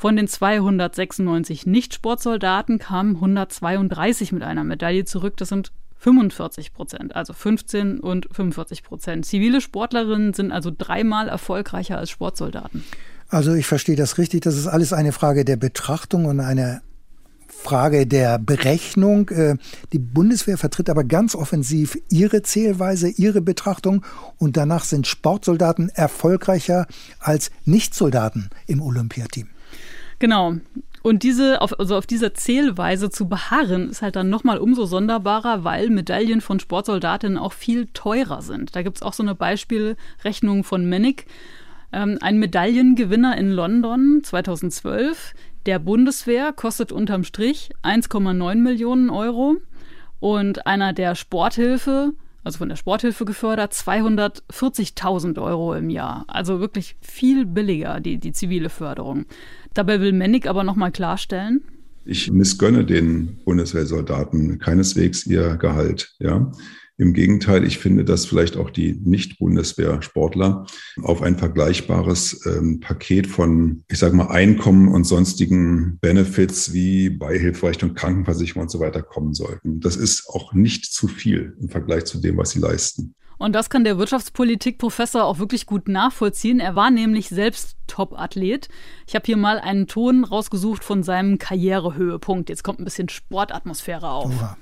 Von 0.00 0.16
den 0.16 0.28
296 0.28 1.66
Nicht-Sportsoldaten 1.66 2.78
kamen 2.78 3.16
132 3.16 4.32
mit 4.32 4.42
einer 4.42 4.64
Medaille 4.64 5.04
zurück. 5.04 5.36
Das 5.36 5.50
sind 5.50 5.72
45 5.98 6.72
Prozent, 6.72 7.14
also 7.14 7.34
15 7.34 8.00
und 8.00 8.26
45 8.32 8.82
Prozent. 8.82 9.26
Zivile 9.26 9.60
Sportlerinnen 9.60 10.32
sind 10.32 10.52
also 10.52 10.72
dreimal 10.74 11.28
erfolgreicher 11.28 11.98
als 11.98 12.08
Sportsoldaten. 12.08 12.82
Also 13.28 13.52
ich 13.52 13.66
verstehe 13.66 13.94
das 13.94 14.16
richtig. 14.16 14.40
Das 14.40 14.56
ist 14.56 14.68
alles 14.68 14.94
eine 14.94 15.12
Frage 15.12 15.44
der 15.44 15.56
Betrachtung 15.56 16.24
und 16.24 16.40
eine 16.40 16.80
Frage 17.48 18.06
der 18.06 18.38
Berechnung. 18.38 19.28
Äh, 19.28 19.56
die 19.92 19.98
Bundeswehr 19.98 20.56
vertritt 20.56 20.88
aber 20.88 21.04
ganz 21.04 21.34
offensiv 21.34 21.98
ihre 22.08 22.40
Zählweise, 22.40 23.10
ihre 23.10 23.42
Betrachtung 23.42 24.02
und 24.38 24.56
danach 24.56 24.84
sind 24.84 25.06
Sportsoldaten 25.06 25.90
erfolgreicher 25.90 26.86
als 27.18 27.50
Nichtsoldaten 27.66 28.48
im 28.66 28.80
Olympiateam. 28.80 29.48
Genau. 30.20 30.56
Und 31.02 31.22
diese, 31.22 31.62
auf, 31.62 31.80
also 31.80 31.96
auf 31.96 32.06
dieser 32.06 32.34
Zählweise 32.34 33.10
zu 33.10 33.26
beharren, 33.28 33.88
ist 33.88 34.02
halt 34.02 34.16
dann 34.16 34.28
nochmal 34.28 34.58
umso 34.58 34.84
sonderbarer, 34.84 35.64
weil 35.64 35.88
Medaillen 35.88 36.42
von 36.42 36.60
Sportsoldatinnen 36.60 37.38
auch 37.38 37.54
viel 37.54 37.88
teurer 37.94 38.42
sind. 38.42 38.76
Da 38.76 38.82
gibt 38.82 38.98
es 38.98 39.02
auch 39.02 39.14
so 39.14 39.22
eine 39.22 39.34
Beispielrechnung 39.34 40.62
von 40.62 40.84
Mennig. 40.84 41.26
Ähm, 41.92 42.18
ein 42.20 42.38
Medaillengewinner 42.38 43.36
in 43.36 43.50
London 43.50 44.20
2012 44.22 45.34
der 45.66 45.78
Bundeswehr 45.78 46.52
kostet 46.52 46.92
unterm 46.92 47.24
Strich 47.24 47.70
1,9 47.82 48.54
Millionen 48.56 49.10
Euro 49.10 49.56
und 50.18 50.66
einer 50.66 50.92
der 50.92 51.14
Sporthilfe, 51.14 52.12
also 52.44 52.58
von 52.58 52.70
der 52.70 52.76
Sporthilfe 52.76 53.26
gefördert, 53.26 53.72
240.000 53.74 55.42
Euro 55.42 55.74
im 55.74 55.90
Jahr. 55.90 56.24
Also 56.28 56.60
wirklich 56.60 56.96
viel 57.02 57.44
billiger, 57.44 58.00
die, 58.00 58.18
die 58.18 58.32
zivile 58.32 58.70
Förderung. 58.70 59.26
Dabei 59.74 60.00
will 60.00 60.12
Mennig 60.12 60.48
aber 60.48 60.64
nochmal 60.64 60.92
klarstellen, 60.92 61.62
ich 62.04 62.30
missgönne 62.30 62.84
den 62.84 63.38
Bundeswehrsoldaten 63.44 64.58
keineswegs 64.58 65.26
ihr 65.26 65.56
Gehalt. 65.56 66.14
Ja. 66.18 66.50
Im 66.96 67.14
Gegenteil, 67.14 67.64
ich 67.64 67.78
finde, 67.78 68.04
dass 68.04 68.26
vielleicht 68.26 68.58
auch 68.58 68.68
die 68.68 68.92
Nicht-Bundeswehr-Sportler 68.92 70.66
auf 71.02 71.22
ein 71.22 71.38
vergleichbares 71.38 72.44
ähm, 72.44 72.80
Paket 72.80 73.26
von, 73.26 73.84
ich 73.88 73.98
sage 73.98 74.14
mal, 74.14 74.26
Einkommen 74.26 74.88
und 74.88 75.04
sonstigen 75.04 75.98
Benefits 76.00 76.74
wie 76.74 77.08
Beihilferecht 77.08 77.82
Krankenversicherung 77.94 78.64
und 78.64 78.70
so 78.70 78.80
weiter 78.80 79.02
kommen 79.02 79.32
sollten. 79.32 79.80
Das 79.80 79.96
ist 79.96 80.28
auch 80.28 80.52
nicht 80.52 80.92
zu 80.92 81.08
viel 81.08 81.56
im 81.58 81.70
Vergleich 81.70 82.04
zu 82.04 82.18
dem, 82.18 82.36
was 82.36 82.50
sie 82.50 82.58
leisten. 82.60 83.14
Und 83.40 83.54
das 83.54 83.70
kann 83.70 83.84
der 83.84 83.96
Wirtschaftspolitik-Professor 83.96 85.24
auch 85.24 85.38
wirklich 85.38 85.64
gut 85.64 85.88
nachvollziehen. 85.88 86.60
Er 86.60 86.76
war 86.76 86.90
nämlich 86.90 87.30
selbst 87.30 87.74
Top-Athlet. 87.86 88.68
Ich 89.06 89.14
habe 89.14 89.24
hier 89.24 89.38
mal 89.38 89.58
einen 89.58 89.86
Ton 89.86 90.24
rausgesucht 90.24 90.84
von 90.84 91.02
seinem 91.02 91.38
Karrierehöhepunkt. 91.38 92.50
Jetzt 92.50 92.62
kommt 92.62 92.80
ein 92.80 92.84
bisschen 92.84 93.08
Sportatmosphäre 93.08 94.10
auf. 94.10 94.26
Oha. 94.26 94.58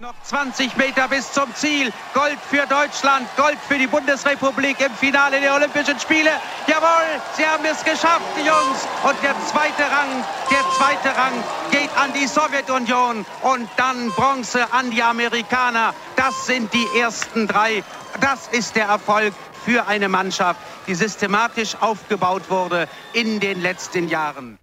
Noch 0.00 0.14
20 0.24 0.76
Meter 0.76 1.06
bis 1.06 1.30
zum 1.30 1.54
Ziel. 1.54 1.92
Gold 2.14 2.38
für 2.50 2.66
Deutschland, 2.66 3.28
Gold 3.36 3.56
für 3.68 3.78
die 3.78 3.86
Bundesrepublik 3.86 4.80
im 4.80 4.92
Finale 4.92 5.40
der 5.40 5.54
Olympischen 5.54 6.00
Spiele. 6.00 6.30
Jawohl, 6.66 7.20
sie 7.36 7.46
haben 7.46 7.64
es 7.64 7.84
geschafft, 7.84 8.26
die 8.36 8.44
Jungs. 8.44 8.88
Und 9.04 9.14
der 9.22 9.36
zweite 9.46 9.82
Rang, 9.84 10.24
der 10.50 10.64
zweite 10.76 11.16
Rang 11.16 11.32
geht 11.70 11.96
an 11.96 12.12
die 12.12 12.26
Sowjetunion 12.26 13.24
und 13.42 13.68
dann 13.76 14.10
Bronze 14.10 14.72
an 14.72 14.90
die 14.90 15.02
Amerikaner. 15.02 15.94
Das 16.16 16.44
sind 16.46 16.74
die 16.74 16.98
ersten 16.98 17.46
drei. 17.46 17.84
Das 18.20 18.48
ist 18.48 18.74
der 18.74 18.86
Erfolg 18.86 19.32
für 19.64 19.86
eine 19.86 20.08
Mannschaft, 20.08 20.60
die 20.88 20.96
systematisch 20.96 21.76
aufgebaut 21.80 22.50
wurde 22.50 22.88
in 23.12 23.38
den 23.38 23.62
letzten 23.62 24.08
Jahren 24.08 24.58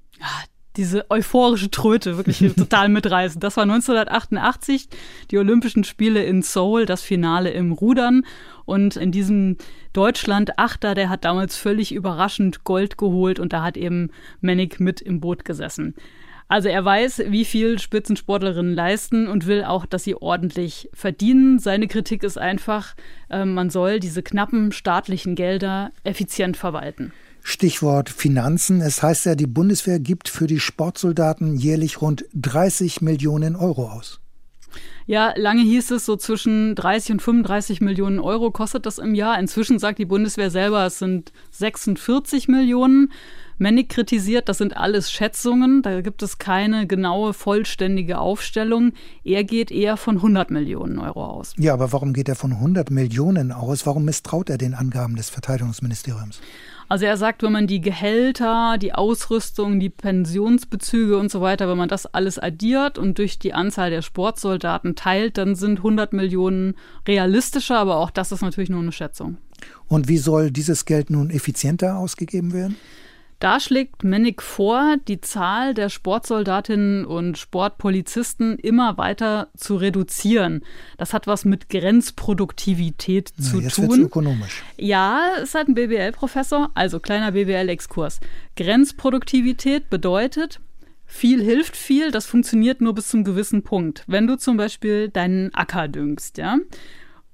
diese 0.77 1.09
euphorische 1.09 1.69
Tröte 1.69 2.17
wirklich 2.17 2.39
total 2.55 2.89
mitreißen. 2.89 3.39
Das 3.39 3.57
war 3.57 3.63
1988, 3.63 4.87
die 5.31 5.37
Olympischen 5.37 5.83
Spiele 5.83 6.23
in 6.23 6.41
Seoul, 6.41 6.85
das 6.85 7.01
Finale 7.01 7.51
im 7.51 7.71
Rudern. 7.71 8.25
Und 8.65 8.95
in 8.95 9.11
diesem 9.11 9.57
Deutschland-Achter, 9.93 10.95
der 10.95 11.09
hat 11.09 11.25
damals 11.25 11.57
völlig 11.57 11.93
überraschend 11.93 12.63
Gold 12.63 12.97
geholt 12.97 13.39
und 13.39 13.53
da 13.53 13.63
hat 13.63 13.75
eben 13.75 14.11
Mennig 14.39 14.79
mit 14.79 15.01
im 15.01 15.19
Boot 15.19 15.43
gesessen. 15.43 15.95
Also 16.51 16.67
er 16.67 16.83
weiß, 16.83 17.23
wie 17.27 17.45
viel 17.45 17.79
Spitzensportlerinnen 17.79 18.75
leisten 18.75 19.29
und 19.29 19.47
will 19.47 19.63
auch, 19.63 19.85
dass 19.85 20.03
sie 20.03 20.15
ordentlich 20.15 20.89
verdienen. 20.93 21.59
Seine 21.59 21.87
Kritik 21.87 22.23
ist 22.23 22.37
einfach, 22.37 22.93
äh, 23.29 23.45
man 23.45 23.69
soll 23.69 24.01
diese 24.01 24.21
knappen 24.21 24.73
staatlichen 24.73 25.35
Gelder 25.35 25.93
effizient 26.03 26.57
verwalten. 26.57 27.13
Stichwort 27.43 28.09
Finanzen. 28.09 28.81
Es 28.81 29.01
heißt 29.01 29.25
ja, 29.25 29.35
die 29.35 29.47
Bundeswehr 29.47 29.99
gibt 29.99 30.29
für 30.29 30.47
die 30.47 30.59
Sportsoldaten 30.59 31.55
jährlich 31.55 32.01
rund 32.01 32.25
30 32.33 33.01
Millionen 33.01 33.55
Euro 33.55 33.89
aus. 33.89 34.21
Ja, 35.05 35.33
lange 35.35 35.63
hieß 35.63 35.91
es 35.91 36.05
so 36.05 36.15
zwischen 36.15 36.75
30 36.75 37.13
und 37.13 37.21
35 37.21 37.81
Millionen 37.81 38.19
Euro 38.19 38.51
kostet 38.51 38.85
das 38.85 38.97
im 38.97 39.15
Jahr. 39.15 39.37
Inzwischen 39.39 39.79
sagt 39.79 39.99
die 39.99 40.05
Bundeswehr 40.05 40.49
selber, 40.51 40.85
es 40.85 40.99
sind 40.99 41.33
46 41.51 42.47
Millionen. 42.47 43.11
Mennig 43.57 43.89
kritisiert, 43.89 44.49
das 44.49 44.57
sind 44.57 44.75
alles 44.75 45.11
Schätzungen, 45.11 45.83
da 45.83 46.01
gibt 46.01 46.23
es 46.23 46.39
keine 46.39 46.87
genaue, 46.87 47.31
vollständige 47.33 48.17
Aufstellung. 48.17 48.93
Er 49.23 49.43
geht 49.43 49.69
eher 49.69 49.97
von 49.97 50.15
100 50.15 50.49
Millionen 50.49 50.97
Euro 50.97 51.25
aus. 51.25 51.53
Ja, 51.59 51.73
aber 51.73 51.91
warum 51.91 52.13
geht 52.13 52.27
er 52.27 52.35
von 52.35 52.53
100 52.53 52.89
Millionen 52.89 53.51
aus? 53.51 53.85
Warum 53.85 54.05
misstraut 54.05 54.49
er 54.49 54.57
den 54.57 54.73
Angaben 54.73 55.15
des 55.15 55.29
Verteidigungsministeriums? 55.29 56.41
Also 56.91 57.05
er 57.05 57.15
sagt, 57.15 57.41
wenn 57.41 57.53
man 57.53 57.67
die 57.67 57.79
Gehälter, 57.79 58.77
die 58.77 58.91
Ausrüstung, 58.91 59.79
die 59.79 59.89
Pensionsbezüge 59.89 61.17
und 61.17 61.31
so 61.31 61.39
weiter, 61.39 61.69
wenn 61.69 61.77
man 61.77 61.87
das 61.87 62.05
alles 62.05 62.37
addiert 62.37 62.97
und 62.97 63.17
durch 63.17 63.39
die 63.39 63.53
Anzahl 63.53 63.91
der 63.91 64.01
Sportsoldaten 64.01 64.97
teilt, 64.97 65.37
dann 65.37 65.55
sind 65.55 65.77
100 65.77 66.11
Millionen 66.11 66.75
realistischer, 67.07 67.77
aber 67.77 67.95
auch 67.95 68.11
das 68.11 68.33
ist 68.33 68.41
natürlich 68.41 68.69
nur 68.69 68.81
eine 68.81 68.91
Schätzung. 68.91 69.37
Und 69.87 70.09
wie 70.09 70.17
soll 70.17 70.51
dieses 70.51 70.83
Geld 70.83 71.09
nun 71.09 71.29
effizienter 71.29 71.95
ausgegeben 71.95 72.51
werden? 72.51 72.75
Da 73.41 73.59
schlägt 73.59 74.03
Mennig 74.03 74.43
vor, 74.43 74.97
die 75.07 75.19
Zahl 75.19 75.73
der 75.73 75.89
Sportsoldatinnen 75.89 77.05
und 77.05 77.39
Sportpolizisten 77.39 78.59
immer 78.59 78.99
weiter 78.99 79.49
zu 79.57 79.77
reduzieren. 79.77 80.63
Das 80.99 81.11
hat 81.11 81.25
was 81.25 81.43
mit 81.43 81.67
Grenzproduktivität 81.67 83.33
Na, 83.37 83.43
zu 83.43 83.59
jetzt 83.59 83.77
tun. 83.77 84.01
ökonomisch. 84.01 84.61
Ja, 84.77 85.21
ist 85.41 85.55
halt 85.55 85.69
ein 85.69 85.73
BWL-Professor, 85.73 86.69
also 86.75 86.99
kleiner 86.99 87.31
BWL-Exkurs. 87.31 88.19
Grenzproduktivität 88.57 89.89
bedeutet, 89.89 90.59
viel 91.07 91.43
hilft 91.43 91.75
viel, 91.75 92.11
das 92.11 92.27
funktioniert 92.27 92.79
nur 92.79 92.93
bis 92.93 93.07
zum 93.07 93.23
gewissen 93.23 93.63
Punkt. 93.63 94.03
Wenn 94.05 94.27
du 94.27 94.37
zum 94.37 94.55
Beispiel 94.55 95.09
deinen 95.09 95.51
Acker 95.55 95.87
düngst, 95.87 96.37
ja, 96.37 96.59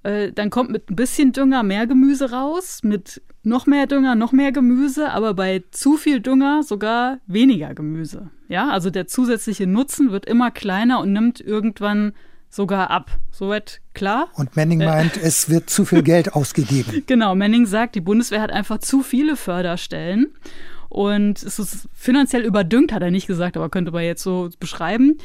äh, 0.08 0.32
dann 0.32 0.50
kommt 0.50 0.70
mit 0.72 0.90
ein 0.90 0.96
bisschen 0.96 1.34
Dünger 1.34 1.64
mehr 1.64 1.86
Gemüse 1.86 2.32
raus, 2.32 2.80
mit 2.82 3.22
noch 3.44 3.66
mehr 3.66 3.88
Dünger, 3.88 4.16
noch 4.16 4.32
mehr 4.32 4.54
Gemüse, 4.54 5.12
aber 5.12 5.34
bei 5.34 5.64
zu 5.72 5.98
viel 5.98 6.22
Dünger 6.22 6.64
sogar 6.64 7.20
weniger 7.28 7.74
Gemüse. 7.74 8.30
Ja, 8.48 8.70
also 8.70 8.90
der 8.90 9.08
zusätzliche 9.08 9.68
Nutzen 9.68 10.12
wird 10.12 10.26
immer 10.26 10.50
kleiner 10.50 11.02
und 11.02 11.12
nimmt 11.12 11.42
irgendwann 11.42 12.14
sogar 12.50 12.90
ab. 12.90 13.12
Soweit 13.32 13.82
klar? 13.94 14.30
Und 14.36 14.56
Manning 14.56 14.80
äh. 14.80 14.86
meint, 14.86 15.18
es 15.18 15.50
wird 15.50 15.70
zu 15.70 15.84
viel 15.84 16.04
Geld 16.14 16.34
ausgegeben. 16.34 17.04
Genau, 17.06 17.36
Manning 17.36 17.66
sagt, 17.66 17.96
die 17.96 18.02
Bundeswehr 18.02 18.42
hat 18.42 18.52
einfach 18.52 18.78
zu 18.78 19.04
viele 19.04 19.36
Förderstellen. 19.36 20.28
Und 20.88 21.44
es 21.44 21.60
ist 21.60 21.90
finanziell 21.94 22.44
überdüngt, 22.44 22.94
hat 22.94 23.02
er 23.02 23.12
nicht 23.12 23.28
gesagt, 23.28 23.58
aber 23.58 23.70
könnte 23.70 23.92
man 23.92 24.06
jetzt 24.06 24.24
so 24.24 24.50
beschreiben. 24.58 25.18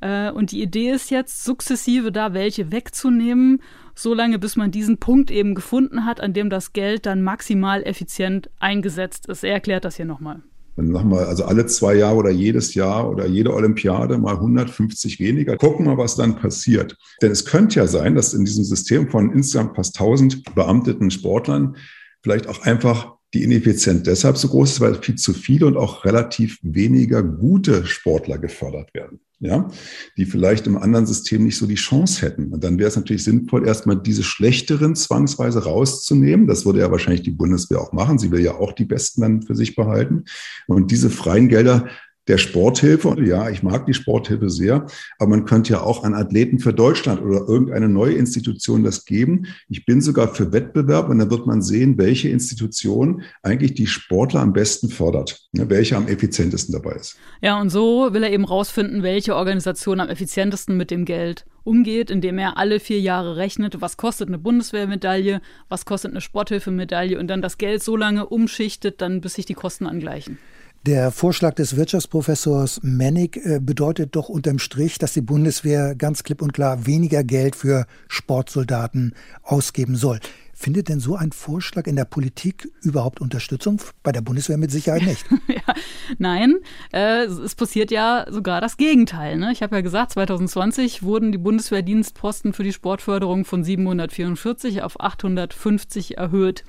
Äh, 0.00 0.30
und 0.30 0.50
die 0.50 0.62
Idee 0.62 0.92
ist 0.92 1.10
jetzt, 1.10 1.44
sukzessive 1.44 2.10
da 2.10 2.32
welche 2.32 2.72
wegzunehmen 2.72 3.60
so 4.02 4.14
lange, 4.14 4.38
bis 4.38 4.56
man 4.56 4.70
diesen 4.70 4.98
Punkt 4.98 5.30
eben 5.30 5.54
gefunden 5.54 6.04
hat, 6.04 6.20
an 6.20 6.32
dem 6.32 6.50
das 6.50 6.72
Geld 6.72 7.06
dann 7.06 7.22
maximal 7.22 7.82
effizient 7.82 8.50
eingesetzt 8.58 9.26
ist. 9.26 9.44
Er 9.44 9.52
erklärt 9.52 9.84
das 9.84 9.96
hier 9.96 10.06
nochmal. 10.06 10.42
Nochmal, 10.76 11.26
also 11.26 11.44
alle 11.44 11.66
zwei 11.66 11.94
Jahre 11.96 12.16
oder 12.16 12.30
jedes 12.30 12.74
Jahr 12.74 13.10
oder 13.10 13.26
jede 13.26 13.52
Olympiade 13.52 14.16
mal 14.16 14.36
150 14.36 15.20
weniger. 15.20 15.56
Gucken 15.56 15.86
wir, 15.86 15.98
was 15.98 16.16
dann 16.16 16.36
passiert. 16.36 16.96
Denn 17.20 17.30
es 17.30 17.44
könnte 17.44 17.80
ja 17.80 17.86
sein, 17.86 18.14
dass 18.14 18.32
in 18.32 18.46
diesem 18.46 18.64
System 18.64 19.10
von 19.10 19.32
insgesamt 19.32 19.76
fast 19.76 20.00
1000 20.00 20.54
beamteten 20.54 21.10
Sportlern 21.10 21.76
vielleicht 22.22 22.46
auch 22.46 22.62
einfach 22.62 23.14
die 23.34 23.42
Ineffizienz 23.42 24.04
deshalb 24.04 24.38
so 24.38 24.48
groß 24.48 24.72
ist, 24.72 24.80
weil 24.80 24.94
viel 24.94 25.16
zu 25.16 25.34
viele 25.34 25.66
und 25.66 25.76
auch 25.76 26.04
relativ 26.04 26.58
weniger 26.62 27.22
gute 27.22 27.84
Sportler 27.84 28.38
gefördert 28.38 28.94
werden 28.94 29.20
ja, 29.40 29.70
die 30.18 30.26
vielleicht 30.26 30.66
im 30.66 30.76
anderen 30.76 31.06
System 31.06 31.44
nicht 31.44 31.56
so 31.56 31.66
die 31.66 31.74
Chance 31.74 32.20
hätten. 32.20 32.52
Und 32.52 32.62
dann 32.62 32.78
wäre 32.78 32.88
es 32.88 32.96
natürlich 32.96 33.24
sinnvoll, 33.24 33.66
erstmal 33.66 33.96
diese 33.96 34.22
schlechteren 34.22 34.94
zwangsweise 34.94 35.64
rauszunehmen. 35.64 36.46
Das 36.46 36.66
würde 36.66 36.80
ja 36.80 36.90
wahrscheinlich 36.90 37.22
die 37.22 37.30
Bundeswehr 37.30 37.80
auch 37.80 37.92
machen. 37.92 38.18
Sie 38.18 38.30
will 38.30 38.40
ja 38.40 38.54
auch 38.54 38.72
die 38.72 38.84
Besten 38.84 39.22
dann 39.22 39.42
für 39.42 39.56
sich 39.56 39.74
behalten. 39.74 40.24
Und 40.66 40.90
diese 40.90 41.08
freien 41.08 41.48
Gelder 41.48 41.88
der 42.30 42.38
Sporthilfe. 42.38 43.16
Ja, 43.24 43.50
ich 43.50 43.64
mag 43.64 43.86
die 43.86 43.94
Sporthilfe 43.94 44.50
sehr, 44.50 44.86
aber 45.18 45.30
man 45.30 45.44
könnte 45.44 45.72
ja 45.72 45.82
auch 45.82 46.04
an 46.04 46.14
Athleten 46.14 46.60
für 46.60 46.72
Deutschland 46.72 47.20
oder 47.22 47.48
irgendeine 47.48 47.88
neue 47.88 48.14
Institution 48.14 48.84
das 48.84 49.04
geben. 49.04 49.48
Ich 49.68 49.84
bin 49.84 50.00
sogar 50.00 50.32
für 50.32 50.52
Wettbewerb 50.52 51.08
und 51.08 51.18
dann 51.18 51.30
wird 51.30 51.46
man 51.46 51.60
sehen, 51.60 51.98
welche 51.98 52.28
Institution 52.28 53.22
eigentlich 53.42 53.74
die 53.74 53.88
Sportler 53.88 54.40
am 54.40 54.52
besten 54.52 54.90
fördert, 54.90 55.48
ne, 55.50 55.68
welche 55.68 55.96
am 55.96 56.06
effizientesten 56.06 56.72
dabei 56.72 56.92
ist. 56.92 57.16
Ja, 57.42 57.60
und 57.60 57.70
so 57.70 58.14
will 58.14 58.22
er 58.22 58.32
eben 58.32 58.44
rausfinden, 58.44 59.02
welche 59.02 59.34
Organisation 59.34 59.98
am 59.98 60.08
effizientesten 60.08 60.76
mit 60.76 60.92
dem 60.92 61.04
Geld 61.04 61.44
umgeht, 61.64 62.12
indem 62.12 62.38
er 62.38 62.58
alle 62.58 62.78
vier 62.78 63.00
Jahre 63.00 63.36
rechnet, 63.36 63.80
was 63.80 63.96
kostet 63.96 64.28
eine 64.28 64.38
Bundeswehrmedaille, 64.38 65.40
was 65.68 65.84
kostet 65.84 66.12
eine 66.12 66.20
Sporthilfemedaille 66.20 67.18
und 67.18 67.26
dann 67.26 67.42
das 67.42 67.58
Geld 67.58 67.82
so 67.82 67.96
lange 67.96 68.26
umschichtet, 68.26 69.00
dann 69.00 69.20
bis 69.20 69.34
sich 69.34 69.46
die 69.46 69.54
Kosten 69.54 69.86
angleichen. 69.86 70.38
Der 70.86 71.10
Vorschlag 71.10 71.56
des 71.56 71.76
Wirtschaftsprofessors 71.76 72.80
Mennig 72.82 73.36
äh, 73.44 73.60
bedeutet 73.60 74.16
doch 74.16 74.30
unterm 74.30 74.58
Strich, 74.58 74.96
dass 74.96 75.12
die 75.12 75.20
Bundeswehr 75.20 75.94
ganz 75.94 76.22
klipp 76.22 76.40
und 76.40 76.54
klar 76.54 76.86
weniger 76.86 77.22
Geld 77.22 77.54
für 77.54 77.84
Sportsoldaten 78.08 79.14
ausgeben 79.42 79.94
soll. 79.94 80.20
Findet 80.54 80.88
denn 80.88 80.98
so 80.98 81.16
ein 81.16 81.32
Vorschlag 81.32 81.86
in 81.86 81.96
der 81.96 82.06
Politik 82.06 82.70
überhaupt 82.82 83.20
Unterstützung? 83.20 83.78
Bei 84.02 84.10
der 84.10 84.22
Bundeswehr 84.22 84.56
mit 84.56 84.70
Sicherheit 84.70 85.02
nicht. 85.02 85.26
ja, 85.48 85.74
nein, 86.16 86.56
äh, 86.92 87.24
es 87.24 87.54
passiert 87.54 87.90
ja 87.90 88.24
sogar 88.30 88.62
das 88.62 88.78
Gegenteil. 88.78 89.36
Ne? 89.36 89.52
Ich 89.52 89.62
habe 89.62 89.76
ja 89.76 89.82
gesagt, 89.82 90.12
2020 90.12 91.02
wurden 91.02 91.30
die 91.30 91.38
Bundeswehrdienstposten 91.38 92.54
für 92.54 92.64
die 92.64 92.72
Sportförderung 92.72 93.44
von 93.44 93.64
744 93.64 94.82
auf 94.82 94.98
850 94.98 96.16
erhöht. 96.16 96.64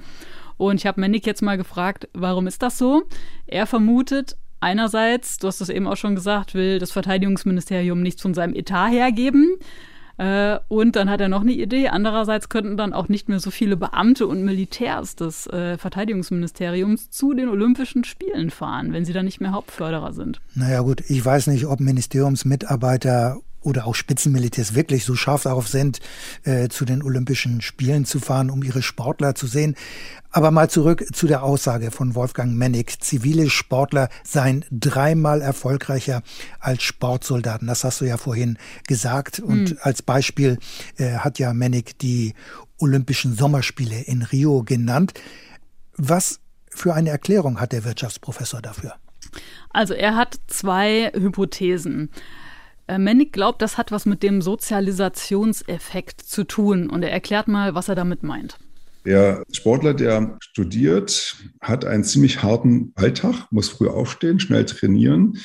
Und 0.62 0.76
ich 0.76 0.86
habe 0.86 1.02
Mennig 1.02 1.26
jetzt 1.26 1.42
mal 1.42 1.58
gefragt, 1.58 2.08
warum 2.14 2.46
ist 2.46 2.62
das 2.62 2.78
so? 2.78 3.02
Er 3.48 3.66
vermutet, 3.66 4.38
einerseits, 4.60 5.40
du 5.40 5.48
hast 5.48 5.60
es 5.60 5.70
eben 5.70 5.88
auch 5.88 5.98
schon 5.98 6.14
gesagt, 6.14 6.54
will 6.54 6.78
das 6.78 6.92
Verteidigungsministerium 6.92 8.04
nichts 8.04 8.22
von 8.22 8.36
seinem 8.36 8.54
Etat 8.54 8.90
hergeben. 8.90 9.58
Äh, 10.20 10.60
und 10.68 10.96
dann 10.96 11.10
hat 11.10 11.20
er 11.20 11.30
noch 11.30 11.42
eine 11.42 11.54
Idee. 11.54 11.88
Andererseits 11.88 12.50
könnten 12.50 12.78
dann 12.78 12.94
auch 12.94 13.10
nicht 13.10 13.28
mehr 13.28 13.40
so 13.40 13.50
viele 13.50 13.76
Beamte 13.76 14.28
und 14.28 14.44
Militärs 14.44 15.16
des 15.16 15.48
äh, 15.48 15.80
Verteidigungsministeriums 15.80 17.10
zu 17.10 17.34
den 17.34 17.50
Olympischen 17.50 18.04
Spielen 18.04 18.52
fahren, 18.52 18.94
wenn 18.94 19.04
sie 19.04 19.14
dann 19.14 19.26
nicht 19.26 19.42
mehr 19.42 19.54
Hauptförderer 19.54 20.14
sind. 20.14 20.42
Naja 20.54 20.82
gut, 20.82 21.02
ich 21.08 21.26
weiß 21.26 21.48
nicht, 21.48 21.66
ob 21.66 21.80
Ministeriumsmitarbeiter 21.80 23.40
oder 23.62 23.86
auch 23.86 23.96
Spitzenmilitärs 23.96 24.76
wirklich 24.76 25.06
so 25.06 25.16
scharf 25.16 25.44
darauf 25.44 25.68
sind, 25.68 26.00
äh, 26.44 26.70
zu 26.70 26.86
den 26.86 27.04
Olympischen 27.04 27.62
Spielen 27.62 28.06
zu 28.06 28.20
fahren, 28.20 28.50
um 28.50 28.64
ihre 28.64 28.82
Sportler 28.82 29.36
zu 29.36 29.48
sehen. 29.48 29.76
Aber 30.32 30.52
mal 30.52 30.70
zurück 30.70 31.06
zu 31.14 31.28
der 31.28 31.44
Aussage 31.44 31.92
von 31.92 32.16
Wolfgang 32.16 32.56
Mennig. 32.56 33.02
Zivile 33.02 33.50
Sportler 33.50 34.10
seien 34.24 34.66
dreimal 34.72 35.42
erfolgreicher 35.42 36.24
als 36.60 36.84
Sportsoldaten. 36.84 37.68
Das 37.68 37.84
hast 37.84 38.02
du 38.02 38.06
ja 38.06 38.18
vorhin 38.18 38.58
gesagt. 38.88 39.40
Und 39.40 39.72
mhm. 39.72 39.78
als 39.82 40.02
Beispiel 40.02 40.58
äh, 40.98 41.18
hat 41.18 41.38
ja 41.38 41.54
Mennig 41.54 42.00
die 42.00 42.34
Olympischen 42.80 43.36
Sommerspiele 43.36 44.02
in 44.02 44.24
Rio 44.24 44.64
genannt. 44.64 45.14
Was 45.98 46.40
für 46.70 46.94
eine 46.94 47.10
Erklärung 47.10 47.60
hat 47.60 47.74
der 47.74 47.84
Wirtschaftsprofessor 47.84 48.62
dafür? 48.62 48.96
Also 49.70 49.94
er 49.94 50.16
hat 50.16 50.40
zwei 50.48 51.12
Hypothesen. 51.14 52.10
Äh, 52.92 53.26
glaubt, 53.26 53.62
das 53.62 53.78
hat 53.78 53.92
was 53.92 54.06
mit 54.06 54.22
dem 54.22 54.42
Sozialisationseffekt 54.42 56.22
zu 56.22 56.44
tun. 56.44 56.90
Und 56.90 57.04
er 57.04 57.12
erklärt 57.12 57.48
mal, 57.48 57.74
was 57.74 57.88
er 57.88 57.96
damit 57.96 58.24
meint. 58.24 58.58
Der 59.06 59.44
Sportler, 59.52 59.94
der 59.94 60.38
studiert, 60.42 61.38
hat 61.62 61.86
einen 61.86 62.04
ziemlich 62.04 62.44
harten 62.44 62.92
Alltag, 62.96 63.48
muss 63.50 63.70
früh 63.70 63.88
aufstehen, 63.88 64.40
schnell 64.40 64.66
trainieren, 64.66 65.40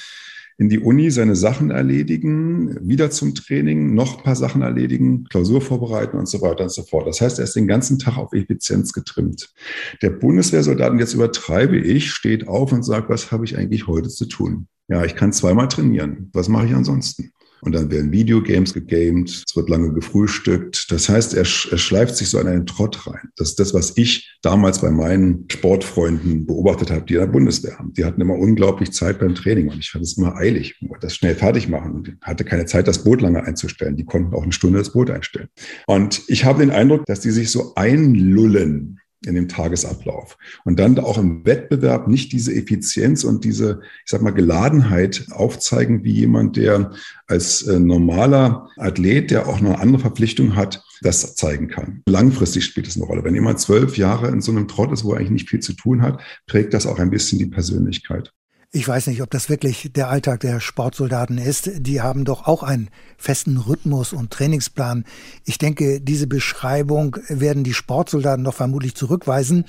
in 0.59 0.69
die 0.69 0.79
Uni 0.79 1.11
seine 1.11 1.37
Sachen 1.37 1.71
erledigen, 1.71 2.77
wieder 2.87 3.11
zum 3.11 3.35
Training, 3.35 3.95
noch 3.95 4.19
ein 4.19 4.25
paar 4.25 4.37
Sachen 4.37 4.63
erledigen, 4.63 5.25
Klausur 5.25 5.61
vorbereiten 5.61 6.19
und 6.19 6.29
so 6.29 6.43
weiter 6.43 6.65
und 6.65 6.73
so 6.73 6.83
fort. 6.83 7.07
Das 7.07 7.21
heißt, 7.21 7.39
er 7.39 7.45
ist 7.45 7.57
den 7.57 7.69
ganzen 7.69 7.99
Tag 7.99 8.19
auf 8.19 8.33
Effizienz 8.33 8.93
getrimmt. 8.93 9.55
Der 10.03 10.11
Bundeswehrsoldat, 10.11 10.91
und 10.91 10.99
jetzt 10.99 11.15
übertreibe 11.15 11.79
ich, 11.79 12.11
steht 12.11 12.49
auf 12.49 12.73
und 12.73 12.83
sagt, 12.83 13.09
was 13.09 13.31
habe 13.33 13.45
ich 13.45 13.57
eigentlich 13.57 13.87
heute 13.87 14.09
zu 14.09 14.27
tun? 14.27 14.67
Ja, 14.89 15.05
ich 15.05 15.15
kann 15.15 15.33
zweimal 15.33 15.69
trainieren. 15.69 16.31
Was 16.33 16.49
mache 16.49 16.67
ich 16.67 16.75
ansonsten? 16.75 17.33
Und 17.61 17.75
dann 17.75 17.91
werden 17.91 18.13
Videogames 18.13 18.75
gegamed, 18.75 19.29
es 19.29 19.57
wird 19.57 19.69
lange 19.69 19.93
gefrühstückt. 19.93 20.91
Das 20.91 21.09
heißt, 21.09 21.35
er, 21.35 21.41
er 21.41 21.79
schleift 21.79 22.17
sich 22.17 22.29
so 22.29 22.39
an 22.39 22.47
einen 22.47 22.67
Trott 22.67 23.07
rein. 23.07 23.29
Das 23.37 23.51
ist 23.51 23.61
das, 23.61 23.75
was 23.75 23.97
ich 23.97 24.37
damals 24.43 24.81
bei 24.81 24.91
meinen 24.91 25.47
Sportfreunden 25.51 26.47
beobachtet 26.47 26.91
habe, 26.91 27.05
die 27.07 27.15
in 27.15 27.21
der 27.21 27.27
Bundeswehr 27.27 27.79
haben. 27.79 27.93
Die 27.95 28.05
hatten 28.05 28.21
immer 28.21 28.35
unglaublich 28.35 28.93
Zeit 28.93 29.19
beim 29.19 29.35
Training 29.35 29.69
und 29.69 29.79
ich 29.79 29.91
fand 29.91 30.05
es 30.05 30.17
immer 30.17 30.37
eilig, 30.37 30.79
das 31.01 31.17
schnell 31.17 31.35
fertig 31.35 31.69
machen 31.69 31.93
und 31.93 32.17
hatte 32.23 32.45
keine 32.45 32.67
Zeit, 32.67 32.89
das 32.89 33.05
Boot 33.05 33.23
lange 33.23 33.43
einzustellen. 33.43 33.97
Die 33.97 34.05
konnten 34.05 34.35
auch 34.35 34.43
eine 34.43 34.53
Stunde 34.53 34.79
das 34.79 34.93
Boot 34.93 35.11
einstellen. 35.11 35.49
Und 35.87 36.23
ich 36.29 36.45
habe 36.45 36.61
den 36.61 36.71
Eindruck, 36.71 37.07
dass 37.07 37.21
die 37.21 37.31
sich 37.31 37.51
so 37.51 37.75
einlullen 37.75 39.01
in 39.27 39.35
dem 39.35 39.49
Tagesablauf. 39.49 40.39
Und 40.65 40.79
dann 40.79 40.99
auch 40.99 41.19
im 41.19 41.45
Wettbewerb 41.45 42.09
nicht 42.09 42.33
diese 42.33 42.55
Effizienz 42.55 43.25
und 43.25 43.45
diese, 43.45 43.81
ich 44.05 44.11
sag 44.11 44.23
mal, 44.23 44.31
Geladenheit 44.31 45.27
aufzeigen, 45.31 46.05
wie 46.05 46.13
jemand, 46.13 46.57
der 46.57 46.93
als 47.27 47.63
äh, 47.63 47.79
normaler 47.79 48.69
Athlet, 48.77 49.31
der 49.31 49.49
auch 49.49 49.59
eine 49.59 49.79
andere 49.79 50.01
Verpflichtung 50.01 50.57
hat, 50.57 50.85
das 51.03 51.35
zeigen 51.35 51.69
kann. 51.69 52.03
Langfristig 52.09 52.65
spielt 52.65 52.87
es 52.87 52.97
eine 52.97 53.05
Rolle. 53.05 53.25
Wenn 53.25 53.35
jemand 53.35 53.61
zwölf 53.61 53.97
Jahre 53.97 54.29
in 54.29 54.41
so 54.41 54.53
einem 54.53 54.69
Trott 54.69 54.93
ist, 54.93 55.05
wo 55.05 55.13
er 55.13 55.19
eigentlich 55.19 55.31
nicht 55.31 55.51
viel 55.51 55.61
zu 55.61 55.75
tun 55.75 56.03
hat, 56.03 56.21
prägt 56.47 56.73
das 56.75 56.87
auch 56.87 56.99
ein 56.99 57.11
bisschen 57.11 57.39
die 57.39 57.47
Persönlichkeit. 57.47 58.33
Ich 58.77 58.87
weiß 58.87 59.07
nicht, 59.07 59.23
ob 59.23 59.31
das 59.31 59.49
wirklich 59.49 59.91
der 59.95 60.11
Alltag 60.11 60.41
der 60.41 60.61
Sportsoldaten 60.61 61.39
ist. 61.39 61.71
Die 61.77 62.03
haben 62.03 62.27
doch 62.27 62.47
auch 62.47 62.63
einen 62.63 62.91
festen 63.17 63.57
Rhythmus 63.57 64.13
und 64.13 64.31
Trainingsplan. 64.31 65.07
Ich 65.47 65.57
denke, 65.57 65.99
diese 66.03 66.27
Beschreibung 66.27 67.17
werden 67.31 67.65
die 67.65 67.73
Sportsoldaten 67.73 68.45
doch 68.45 68.53
vermutlich 68.53 68.95
zurückweisen. 68.95 69.65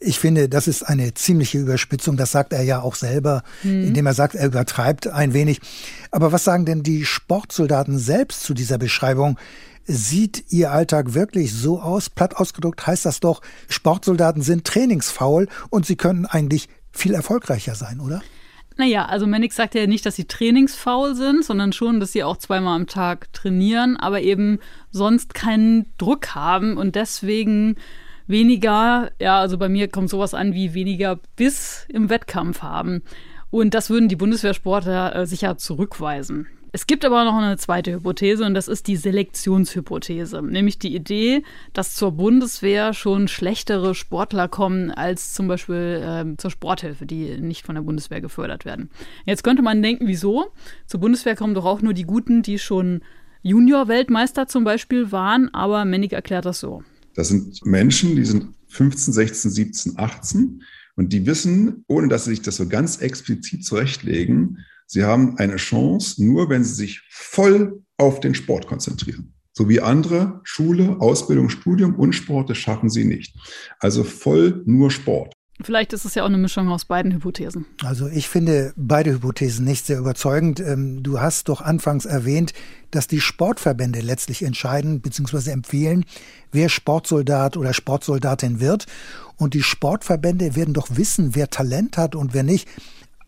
Ich 0.00 0.18
finde, 0.18 0.48
das 0.48 0.68
ist 0.68 0.84
eine 0.84 1.12
ziemliche 1.12 1.58
Überspitzung. 1.58 2.16
Das 2.16 2.32
sagt 2.32 2.54
er 2.54 2.62
ja 2.62 2.80
auch 2.80 2.94
selber, 2.94 3.42
mhm. 3.62 3.88
indem 3.88 4.06
er 4.06 4.14
sagt, 4.14 4.34
er 4.34 4.46
übertreibt 4.46 5.06
ein 5.06 5.34
wenig. 5.34 5.60
Aber 6.10 6.32
was 6.32 6.44
sagen 6.44 6.64
denn 6.64 6.82
die 6.82 7.04
Sportsoldaten 7.04 7.98
selbst 7.98 8.42
zu 8.42 8.54
dieser 8.54 8.78
Beschreibung? 8.78 9.38
Sieht 9.84 10.50
Ihr 10.50 10.72
Alltag 10.72 11.12
wirklich 11.12 11.52
so 11.52 11.82
aus? 11.82 12.08
Platt 12.08 12.36
ausgedrückt 12.36 12.86
heißt 12.86 13.04
das 13.04 13.20
doch, 13.20 13.42
Sportsoldaten 13.68 14.40
sind 14.40 14.64
trainingsfaul 14.64 15.46
und 15.68 15.84
sie 15.84 15.96
können 15.96 16.24
eigentlich 16.24 16.70
viel 16.90 17.12
erfolgreicher 17.12 17.74
sein, 17.74 18.00
oder? 18.00 18.22
Naja, 18.78 19.06
also 19.06 19.26
Mannix 19.26 19.56
sagt 19.56 19.74
ja 19.74 19.86
nicht, 19.86 20.04
dass 20.04 20.16
sie 20.16 20.26
trainingsfaul 20.26 21.14
sind, 21.14 21.44
sondern 21.44 21.72
schon, 21.72 21.98
dass 21.98 22.12
sie 22.12 22.24
auch 22.24 22.36
zweimal 22.36 22.76
am 22.76 22.86
Tag 22.86 23.32
trainieren, 23.32 23.96
aber 23.96 24.20
eben 24.20 24.58
sonst 24.90 25.32
keinen 25.32 25.86
Druck 25.96 26.34
haben 26.34 26.76
und 26.76 26.94
deswegen 26.94 27.76
weniger, 28.26 29.10
ja, 29.18 29.38
also 29.38 29.56
bei 29.56 29.68
mir 29.70 29.88
kommt 29.88 30.10
sowas 30.10 30.34
an 30.34 30.52
wie 30.52 30.74
weniger 30.74 31.18
Biss 31.36 31.86
im 31.88 32.10
Wettkampf 32.10 32.62
haben. 32.62 33.02
Und 33.50 33.72
das 33.72 33.88
würden 33.88 34.08
die 34.08 34.16
Bundeswehrsportler 34.16 35.14
äh, 35.14 35.26
sicher 35.26 35.56
zurückweisen. 35.56 36.46
Es 36.72 36.86
gibt 36.86 37.04
aber 37.04 37.24
noch 37.24 37.34
eine 37.34 37.56
zweite 37.56 37.92
Hypothese 37.92 38.44
und 38.44 38.54
das 38.54 38.68
ist 38.68 38.86
die 38.86 38.96
Selektionshypothese, 38.96 40.42
nämlich 40.42 40.78
die 40.78 40.94
Idee, 40.94 41.42
dass 41.72 41.94
zur 41.94 42.12
Bundeswehr 42.12 42.92
schon 42.92 43.28
schlechtere 43.28 43.94
Sportler 43.94 44.48
kommen 44.48 44.90
als 44.90 45.32
zum 45.32 45.48
Beispiel 45.48 46.02
äh, 46.02 46.36
zur 46.36 46.50
Sporthilfe, 46.50 47.06
die 47.06 47.40
nicht 47.40 47.64
von 47.64 47.76
der 47.76 47.82
Bundeswehr 47.82 48.20
gefördert 48.20 48.64
werden. 48.64 48.90
Jetzt 49.24 49.44
könnte 49.44 49.62
man 49.62 49.82
denken, 49.82 50.06
wieso? 50.06 50.52
Zur 50.86 51.00
Bundeswehr 51.00 51.36
kommen 51.36 51.54
doch 51.54 51.64
auch 51.64 51.82
nur 51.82 51.94
die 51.94 52.04
Guten, 52.04 52.42
die 52.42 52.58
schon 52.58 53.00
Junior-Weltmeister 53.42 54.48
zum 54.48 54.64
Beispiel 54.64 55.12
waren, 55.12 55.52
aber 55.54 55.84
Mennig 55.84 56.12
erklärt 56.12 56.46
das 56.46 56.60
so. 56.60 56.82
Das 57.14 57.28
sind 57.28 57.64
Menschen, 57.64 58.16
die 58.16 58.24
sind 58.24 58.54
15, 58.68 59.14
16, 59.14 59.50
17, 59.50 59.98
18 59.98 60.62
und 60.96 61.12
die 61.12 61.26
wissen, 61.26 61.84
ohne 61.86 62.08
dass 62.08 62.24
sie 62.24 62.30
sich 62.30 62.42
das 62.42 62.56
so 62.56 62.68
ganz 62.68 62.98
explizit 62.98 63.64
zurechtlegen, 63.64 64.58
Sie 64.86 65.04
haben 65.04 65.36
eine 65.38 65.56
Chance, 65.56 66.24
nur 66.24 66.48
wenn 66.48 66.64
Sie 66.64 66.74
sich 66.74 67.02
voll 67.10 67.82
auf 67.98 68.20
den 68.20 68.34
Sport 68.34 68.66
konzentrieren. 68.66 69.34
So 69.52 69.70
wie 69.70 69.80
andere, 69.80 70.40
Schule, 70.44 70.96
Ausbildung, 71.00 71.48
Studium 71.48 71.94
und 71.94 72.12
Sport, 72.12 72.50
das 72.50 72.58
schaffen 72.58 72.90
sie 72.90 73.06
nicht. 73.06 73.34
Also 73.78 74.04
voll 74.04 74.62
nur 74.66 74.90
Sport. 74.90 75.32
Vielleicht 75.62 75.94
ist 75.94 76.04
es 76.04 76.14
ja 76.14 76.22
auch 76.22 76.26
eine 76.26 76.36
Mischung 76.36 76.68
aus 76.68 76.84
beiden 76.84 77.12
Hypothesen. 77.12 77.64
Also 77.82 78.08
ich 78.08 78.28
finde 78.28 78.74
beide 78.76 79.12
Hypothesen 79.12 79.64
nicht 79.64 79.86
sehr 79.86 79.98
überzeugend. 79.98 80.60
Ähm, 80.60 81.02
du 81.02 81.20
hast 81.20 81.48
doch 81.48 81.62
anfangs 81.62 82.04
erwähnt, 82.04 82.52
dass 82.90 83.08
die 83.08 83.22
Sportverbände 83.22 84.00
letztlich 84.00 84.42
entscheiden 84.42 85.00
bzw. 85.00 85.50
empfehlen, 85.50 86.04
wer 86.52 86.68
Sportsoldat 86.68 87.56
oder 87.56 87.72
Sportsoldatin 87.72 88.60
wird. 88.60 88.84
Und 89.38 89.54
die 89.54 89.62
Sportverbände 89.62 90.54
werden 90.54 90.74
doch 90.74 90.88
wissen, 90.90 91.34
wer 91.34 91.48
Talent 91.48 91.96
hat 91.96 92.14
und 92.14 92.34
wer 92.34 92.42
nicht. 92.42 92.68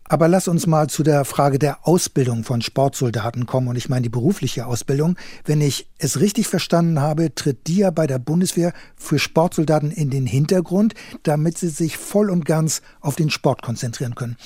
Aber 0.08 0.26
lass 0.26 0.48
uns 0.48 0.66
mal 0.66 0.88
zu 0.88 1.02
der 1.02 1.24
Frage 1.24 1.58
der 1.58 1.86
Ausbildung 1.86 2.42
von 2.42 2.62
Sportsoldaten 2.62 3.44
kommen. 3.46 3.68
Und 3.68 3.76
ich 3.76 3.88
meine 3.88 4.02
die 4.02 4.08
berufliche 4.08 4.66
Ausbildung. 4.66 5.16
Wenn 5.44 5.60
ich 5.60 5.88
es 5.98 6.20
richtig 6.20 6.48
verstanden 6.48 7.00
habe, 7.00 7.34
tritt 7.34 7.66
die 7.66 7.78
ja 7.78 7.90
bei 7.90 8.06
der 8.06 8.18
Bundeswehr 8.18 8.72
für 8.96 9.18
Sportsoldaten 9.18 9.90
in 9.90 10.08
den 10.08 10.26
Hintergrund, 10.26 10.94
damit 11.24 11.58
sie 11.58 11.68
sich 11.68 11.98
voll 11.98 12.30
und 12.30 12.46
ganz 12.46 12.80
auf 13.00 13.16
den 13.16 13.28
Sport 13.28 13.62
konzentrieren 13.62 14.14
können. 14.14 14.36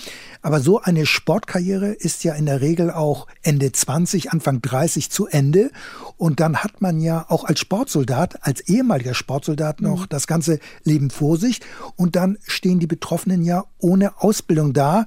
Aber 0.41 0.59
so 0.59 0.81
eine 0.81 1.07
Sportkarriere 1.07 1.93
ist 1.93 2.25
ja 2.25 2.35
in 2.35 2.47
der 2.47 2.61
Regel 2.61 2.91
auch 2.91 3.29
Ende 3.43 3.71
20, 3.71 4.33
Anfang 4.33 4.61
30 4.63 5.11
zu 5.11 5.29
Ende. 5.29 5.71
Und 6.17 6.41
dann 6.41 6.59
hat 6.59 6.81
man 6.81 7.01
ja 7.01 7.25
auch 7.29 7.45
als 7.45 7.61
Sportsoldat, 7.61 8.45
als 8.45 8.63
ehemaliger 8.63 9.15
Sportsoldat 9.15 9.81
noch 9.81 10.01
mhm. 10.01 10.09
das 10.09 10.27
ganze 10.27 10.59
Leben 10.83 11.11
vor 11.11 11.37
sich. 11.37 11.61
Und 11.95 12.17
dann 12.17 12.39
stehen 12.47 12.81
die 12.81 12.89
Betroffenen 12.89 13.45
ja 13.45 13.65
ohne 13.79 14.21
Ausbildung 14.21 14.73
da. 14.73 15.07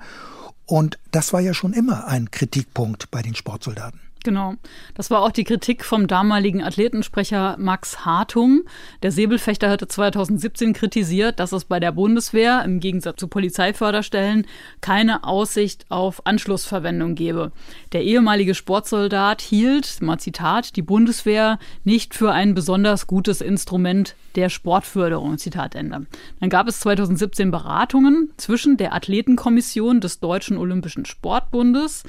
Und 0.66 0.98
das 1.12 1.34
war 1.34 1.42
ja 1.42 1.54
schon 1.54 1.74
immer 1.74 2.08
ein 2.08 2.32
Kritikpunkt 2.32 3.12
bei 3.12 3.22
den 3.22 3.36
Sportsoldaten. 3.36 4.05
Genau. 4.26 4.56
Das 4.96 5.12
war 5.12 5.22
auch 5.22 5.32
die 5.32 5.44
Kritik 5.44 5.86
vom 5.86 6.08
damaligen 6.08 6.64
Athletensprecher 6.64 7.58
Max 7.60 8.06
Hartung. 8.06 8.64
Der 9.04 9.12
Säbelfechter 9.12 9.70
hatte 9.70 9.88
2017 9.88 10.74
kritisiert, 10.74 11.40
dass 11.40 11.52
es 11.52 11.66
bei 11.66 11.80
der 11.80 11.92
Bundeswehr 11.92 12.64
im 12.66 12.80
Gegensatz 12.80 13.20
zu 13.20 13.28
Polizeiförderstellen 13.28 14.48
keine 14.82 15.26
Aussicht 15.26 15.86
auf 15.90 16.26
Anschlussverwendung 16.26 17.14
gebe. 17.14 17.52
Der 17.92 18.02
ehemalige 18.02 18.56
Sportsoldat 18.56 19.44
hielt, 19.44 20.02
mal 20.02 20.18
Zitat, 20.18 20.76
die 20.76 20.82
Bundeswehr 20.82 21.60
nicht 21.84 22.16
für 22.16 22.32
ein 22.32 22.56
besonders 22.56 23.06
gutes 23.06 23.42
Instrument 23.42 24.16
der 24.34 24.50
Sportförderung. 24.50 25.38
Zitat 25.38 25.76
Ende. 25.76 26.08
Dann 26.40 26.50
gab 26.50 26.68
es 26.68 26.80
2017 26.80 27.52
Beratungen 27.52 28.32
zwischen 28.38 28.78
der 28.78 28.96
Athletenkommission 28.96 30.02
des 30.02 30.20
Deutschen 30.20 30.58
Olympischen 30.58 31.06
Sportbundes 31.06 32.02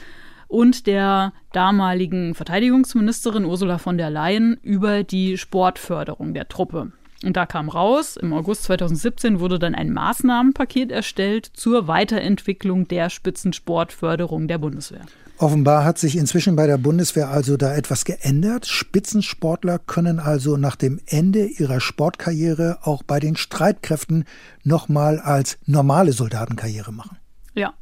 und 0.48 0.86
der 0.86 1.32
damaligen 1.52 2.34
Verteidigungsministerin 2.34 3.44
Ursula 3.44 3.78
von 3.78 3.98
der 3.98 4.10
Leyen 4.10 4.58
über 4.62 5.04
die 5.04 5.38
Sportförderung 5.38 6.34
der 6.34 6.48
Truppe. 6.48 6.92
Und 7.24 7.36
da 7.36 7.46
kam 7.46 7.68
raus, 7.68 8.16
im 8.16 8.32
August 8.32 8.64
2017 8.64 9.40
wurde 9.40 9.58
dann 9.58 9.74
ein 9.74 9.92
Maßnahmenpaket 9.92 10.92
erstellt 10.92 11.46
zur 11.54 11.88
Weiterentwicklung 11.88 12.88
der 12.88 13.10
Spitzensportförderung 13.10 14.48
der 14.48 14.58
Bundeswehr. 14.58 15.06
Offenbar 15.38 15.84
hat 15.84 15.98
sich 15.98 16.16
inzwischen 16.16 16.56
bei 16.56 16.66
der 16.66 16.78
Bundeswehr 16.78 17.28
also 17.28 17.58
da 17.58 17.74
etwas 17.74 18.06
geändert. 18.06 18.66
Spitzensportler 18.66 19.78
können 19.78 20.18
also 20.18 20.56
nach 20.56 20.76
dem 20.76 20.98
Ende 21.04 21.44
ihrer 21.44 21.80
Sportkarriere 21.80 22.78
auch 22.82 23.02
bei 23.02 23.20
den 23.20 23.36
Streitkräften 23.36 24.24
nochmal 24.64 25.18
als 25.18 25.58
normale 25.66 26.12
Soldatenkarriere 26.12 26.92
machen. 26.92 27.18
Ja. 27.54 27.74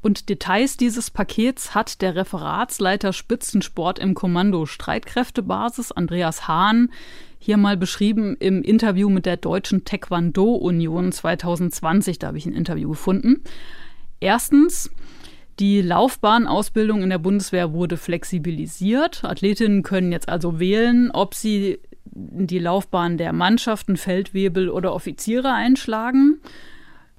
Und 0.00 0.28
Details 0.28 0.76
dieses 0.76 1.10
Pakets 1.10 1.74
hat 1.74 2.02
der 2.02 2.14
Referatsleiter 2.14 3.12
Spitzensport 3.12 3.98
im 3.98 4.14
Kommando 4.14 4.66
Streitkräftebasis, 4.66 5.92
Andreas 5.92 6.46
Hahn, 6.46 6.90
hier 7.38 7.56
mal 7.56 7.76
beschrieben 7.76 8.36
im 8.38 8.62
Interview 8.62 9.08
mit 9.10 9.26
der 9.26 9.36
Deutschen 9.36 9.84
Taekwondo-Union 9.84 11.12
2020. 11.12 12.18
Da 12.18 12.28
habe 12.28 12.38
ich 12.38 12.46
ein 12.46 12.52
Interview 12.52 12.90
gefunden. 12.90 13.42
Erstens, 14.20 14.90
die 15.58 15.80
Laufbahnausbildung 15.82 17.02
in 17.02 17.10
der 17.10 17.18
Bundeswehr 17.18 17.72
wurde 17.72 17.96
flexibilisiert. 17.96 19.24
Athletinnen 19.24 19.82
können 19.82 20.12
jetzt 20.12 20.28
also 20.28 20.60
wählen, 20.60 21.10
ob 21.12 21.34
sie 21.34 21.78
die 22.04 22.58
Laufbahn 22.58 23.18
der 23.18 23.32
Mannschaften, 23.32 23.96
Feldwebel 23.96 24.70
oder 24.70 24.92
Offiziere 24.92 25.52
einschlagen. 25.52 26.40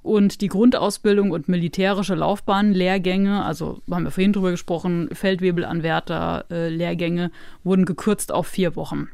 Und 0.02 0.40
die 0.40 0.48
Grundausbildung 0.48 1.30
und 1.30 1.48
militärische 1.48 2.14
Laufbahnlehrgänge, 2.14 3.44
also 3.44 3.80
haben 3.90 4.04
wir 4.04 4.10
vorhin 4.10 4.32
drüber 4.32 4.50
gesprochen, 4.50 5.08
Feldwebelanwärter, 5.12 6.44
äh, 6.50 7.28
wurden 7.64 7.84
gekürzt 7.84 8.32
auf 8.32 8.46
vier 8.46 8.76
Wochen. 8.76 9.08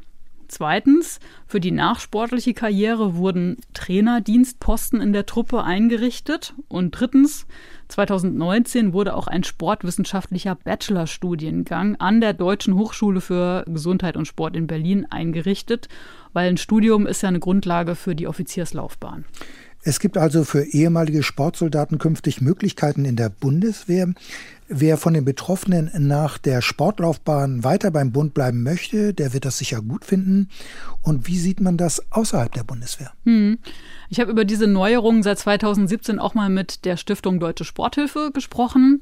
Zweitens, 0.47 1.19
für 1.45 1.59
die 1.59 1.71
nachsportliche 1.71 2.53
Karriere 2.53 3.15
wurden 3.15 3.57
Trainerdienstposten 3.73 5.01
in 5.01 5.11
der 5.11 5.25
Truppe 5.25 5.63
eingerichtet. 5.63 6.53
Und 6.69 6.91
drittens, 6.91 7.47
2019 7.89 8.93
wurde 8.93 9.15
auch 9.15 9.27
ein 9.27 9.43
sportwissenschaftlicher 9.43 10.55
Bachelorstudiengang 10.55 11.97
an 11.97 12.21
der 12.21 12.33
Deutschen 12.33 12.75
Hochschule 12.75 13.19
für 13.19 13.65
Gesundheit 13.67 14.15
und 14.15 14.25
Sport 14.25 14.55
in 14.55 14.67
Berlin 14.67 15.05
eingerichtet, 15.09 15.89
weil 16.31 16.49
ein 16.49 16.57
Studium 16.57 17.07
ist 17.07 17.23
ja 17.23 17.29
eine 17.29 17.39
Grundlage 17.39 17.95
für 17.95 18.15
die 18.15 18.27
Offizierslaufbahn. 18.27 19.25
Es 19.87 20.01
gibt 20.01 20.17
also 20.17 20.43
für 20.43 20.65
ehemalige 20.65 21.23
Sportsoldaten 21.23 21.97
künftig 21.97 22.41
Möglichkeiten 22.41 23.05
in 23.05 23.15
der 23.15 23.29
Bundeswehr. 23.29 24.13
Wer 24.67 24.97
von 24.97 25.13
den 25.13 25.23
Betroffenen 25.23 25.89
nach 25.97 26.37
der 26.37 26.61
Sportlaufbahn 26.61 27.63
weiter 27.63 27.89
beim 27.89 28.11
Bund 28.11 28.33
bleiben 28.33 28.63
möchte, 28.63 29.13
der 29.13 29.31
wird 29.31 29.45
das 29.45 29.59
sicher 29.59 29.81
gut 29.81 30.03
finden. 30.03 30.49
Und 31.03 31.25
wie 31.27 31.37
sieht 31.37 31.61
man 31.61 31.77
das 31.77 32.01
außerhalb 32.11 32.51
der 32.51 32.65
Bundeswehr? 32.65 33.13
Hm. 33.23 33.59
Ich 34.09 34.19
habe 34.19 34.29
über 34.29 34.43
diese 34.43 34.67
Neuerungen 34.67 35.23
seit 35.23 35.39
2017 35.39 36.19
auch 36.19 36.33
mal 36.33 36.49
mit 36.49 36.83
der 36.83 36.97
Stiftung 36.97 37.39
Deutsche 37.39 37.63
Sporthilfe 37.63 38.31
gesprochen. 38.33 39.01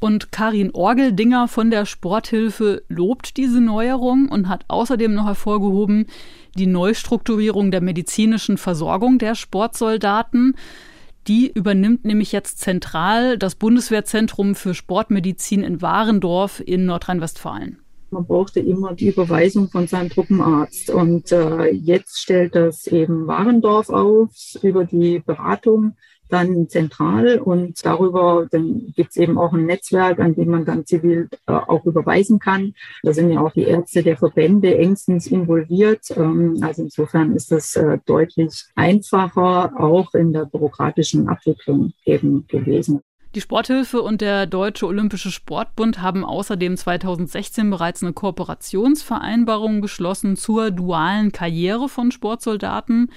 Und 0.00 0.32
Karin 0.32 0.72
Orgeldinger 0.72 1.46
von 1.46 1.70
der 1.70 1.86
Sporthilfe 1.86 2.82
lobt 2.88 3.36
diese 3.36 3.60
Neuerung 3.60 4.28
und 4.28 4.48
hat 4.48 4.64
außerdem 4.66 5.14
noch 5.14 5.26
hervorgehoben, 5.26 6.06
die 6.54 6.66
Neustrukturierung 6.66 7.70
der 7.70 7.80
medizinischen 7.80 8.58
Versorgung 8.58 9.18
der 9.18 9.34
Sportsoldaten. 9.34 10.56
Die 11.26 11.50
übernimmt 11.50 12.04
nämlich 12.04 12.32
jetzt 12.32 12.58
zentral 12.58 13.38
das 13.38 13.54
Bundeswehrzentrum 13.54 14.54
für 14.54 14.74
Sportmedizin 14.74 15.62
in 15.62 15.80
Warendorf 15.80 16.62
in 16.64 16.84
Nordrhein-Westfalen. 16.86 17.78
Man 18.10 18.26
brauchte 18.26 18.60
immer 18.60 18.94
die 18.94 19.08
Überweisung 19.08 19.68
von 19.68 19.86
seinem 19.88 20.10
Truppenarzt. 20.10 20.90
Und 20.90 21.32
äh, 21.32 21.70
jetzt 21.70 22.20
stellt 22.20 22.54
das 22.54 22.86
eben 22.86 23.26
Warendorf 23.26 23.88
auf 23.88 24.30
über 24.62 24.84
die 24.84 25.18
Beratung 25.18 25.96
dann 26.28 26.68
zentral 26.68 27.38
und 27.38 27.84
darüber 27.84 28.46
gibt 28.50 29.10
es 29.10 29.16
eben 29.16 29.38
auch 29.38 29.52
ein 29.52 29.66
Netzwerk, 29.66 30.18
an 30.20 30.34
dem 30.34 30.50
man 30.50 30.64
dann 30.64 30.86
zivil 30.86 31.28
äh, 31.46 31.52
auch 31.52 31.84
überweisen 31.84 32.38
kann. 32.38 32.74
Da 33.02 33.12
sind 33.12 33.30
ja 33.30 33.40
auch 33.40 33.52
die 33.52 33.64
Ärzte 33.64 34.02
der 34.02 34.16
Verbände 34.16 34.76
engstens 34.76 35.26
involviert. 35.26 36.10
Ähm, 36.16 36.58
also 36.62 36.82
insofern 36.82 37.34
ist 37.34 37.52
das 37.52 37.76
äh, 37.76 37.98
deutlich 38.06 38.64
einfacher 38.74 39.72
auch 39.78 40.14
in 40.14 40.32
der 40.32 40.46
bürokratischen 40.46 41.28
Abwicklung 41.28 41.92
eben 42.04 42.46
gewesen. 42.48 43.00
Die 43.34 43.40
Sporthilfe 43.40 44.00
und 44.00 44.20
der 44.20 44.46
Deutsche 44.46 44.86
Olympische 44.86 45.32
Sportbund 45.32 46.00
haben 46.00 46.24
außerdem 46.24 46.76
2016 46.76 47.68
bereits 47.68 48.00
eine 48.04 48.12
Kooperationsvereinbarung 48.12 49.80
geschlossen 49.80 50.36
zur 50.36 50.70
dualen 50.70 51.32
Karriere 51.32 51.88
von 51.88 52.12
Sportsoldaten 52.12 53.10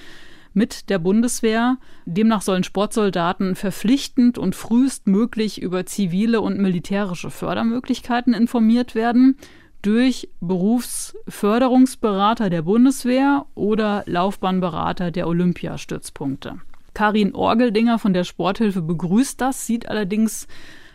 mit 0.58 0.89
der 0.89 1.00
Bundeswehr. 1.00 1.78
Demnach 2.06 2.41
sollen 2.41 2.65
Sportsoldaten 2.65 3.56
verpflichtend 3.56 4.38
und 4.38 4.56
frühestmöglich 4.56 5.62
über 5.62 5.86
zivile 5.86 6.41
und 6.41 6.60
militärische 6.60 7.30
Fördermöglichkeiten 7.30 8.34
informiert 8.34 8.96
werden 8.96 9.38
durch 9.84 10.30
Berufsförderungsberater 10.41 12.50
der 12.50 12.63
Bundeswehr 12.63 13.46
oder 13.54 14.02
Laufbahnberater 14.08 15.12
der 15.12 15.28
Olympiastützpunkte. 15.28 16.56
Karin 16.96 17.36
Orgeldinger 17.36 18.00
von 18.00 18.13
der 18.13 18.24
Sporthilfe 18.24 18.82
begrüßt 18.82 19.39
das, 19.39 19.67
sieht 19.67 19.88
allerdings 19.88 20.48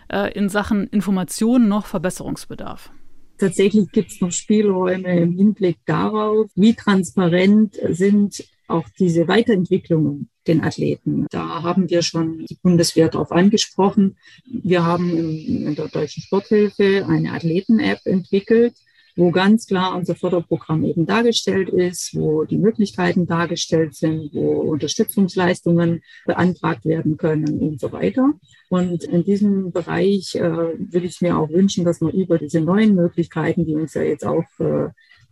äh, 0.09 0.37
in 0.37 0.49
Sachen 0.49 0.89
Informationen 0.89 1.69
noch 1.69 1.87
Verbesserungsbedarf. 1.87 2.91
Tatsächlich 3.39 3.93
gibt 3.93 4.11
es 4.11 4.21
noch 4.21 4.33
Spielräume 4.33 5.21
im 5.21 5.37
Hinblick 5.37 5.79
darauf, 5.87 6.51
wie 6.57 6.75
transparent 6.75 7.79
sind 7.91 8.43
auch 8.73 8.89
diese 8.99 9.29
Weiterentwicklungen 9.29 10.29
den 10.47 10.63
Athleten. 10.63 11.27
Da 11.31 11.63
haben 11.63 11.89
wir 11.89 12.03
schon 12.03 12.47
die 12.47 12.59
Bundeswehr 12.63 13.09
darauf 13.09 13.31
angesprochen. 13.33 14.17
Wir 14.47 14.85
haben 14.85 15.11
in 15.11 15.75
der 15.75 15.89
Deutschen 15.89 16.23
Sporthilfe 16.23 17.07
eine 17.09 17.33
Athleten-App 17.33 18.01
entwickelt, 18.05 18.75
wo 19.15 19.31
ganz 19.31 19.67
klar 19.67 19.95
unser 19.95 20.15
Förderprogramm 20.15 20.85
eben 20.85 21.07
dargestellt 21.07 21.69
ist, 21.69 22.15
wo 22.15 22.45
die 22.45 22.57
Möglichkeiten 22.57 23.27
dargestellt 23.27 23.95
sind, 23.95 24.31
wo 24.33 24.61
Unterstützungsleistungen 24.63 26.03
beantragt 26.25 26.85
werden 26.87 27.17
können 27.17 27.59
und 27.59 27.81
so 27.81 27.93
weiter. 27.93 28.33
Und 28.69 29.05
in 29.05 29.23
diesem 29.25 29.71
Bereich 29.71 30.35
äh, 30.35 30.41
würde 30.41 31.07
ich 31.07 31.21
mir 31.21 31.37
auch 31.37 31.51
wünschen, 31.51 31.85
dass 31.85 32.01
man 32.01 32.13
über 32.13 32.39
diese 32.39 32.61
neuen 32.61 32.95
Möglichkeiten, 32.95 33.67
die 33.67 33.75
uns 33.75 33.95
ja 33.95 34.03
jetzt 34.03 34.25
auch 34.25 34.45
äh, 34.59 34.89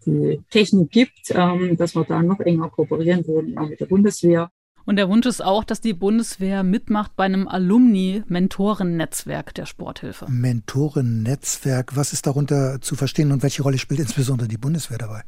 die 0.07 0.41
Technik 0.51 0.91
gibt, 0.91 1.31
ähm, 1.31 1.77
dass 1.77 1.95
wir 1.95 2.05
da 2.05 2.23
noch 2.23 2.41
enger 2.41 2.71
kooperieren 2.71 3.27
würden, 3.27 3.59
auch 3.59 3.69
mit 3.69 3.81
der 3.81 3.87
Bundeswehr. 3.87 4.51
Und 4.87 4.97
der 4.97 5.09
Wunsch 5.09 5.27
ist 5.27 5.45
auch, 5.45 5.63
dass 5.63 5.81
die 5.81 5.93
Bundeswehr 5.93 6.63
mitmacht 6.63 7.15
bei 7.15 7.25
einem 7.25 7.47
Alumni-Mentoren-Netzwerk 7.47 9.55
der 9.55 9.67
Sporthilfe. 9.67 10.27
Mentoren-Netzwerk, 10.29 11.97
was 11.97 12.13
ist 12.13 12.27
darunter 12.27 12.81
zu 12.81 12.97
verstehen 12.97 13.31
und 13.31 13.43
welche 13.43 13.63
Rolle 13.63 13.79
spielt 13.79 14.01
insbesondere 14.01 14.49
die 14.49 14.59
Bundeswehr 14.59 14.99
dabei? 14.99 15.23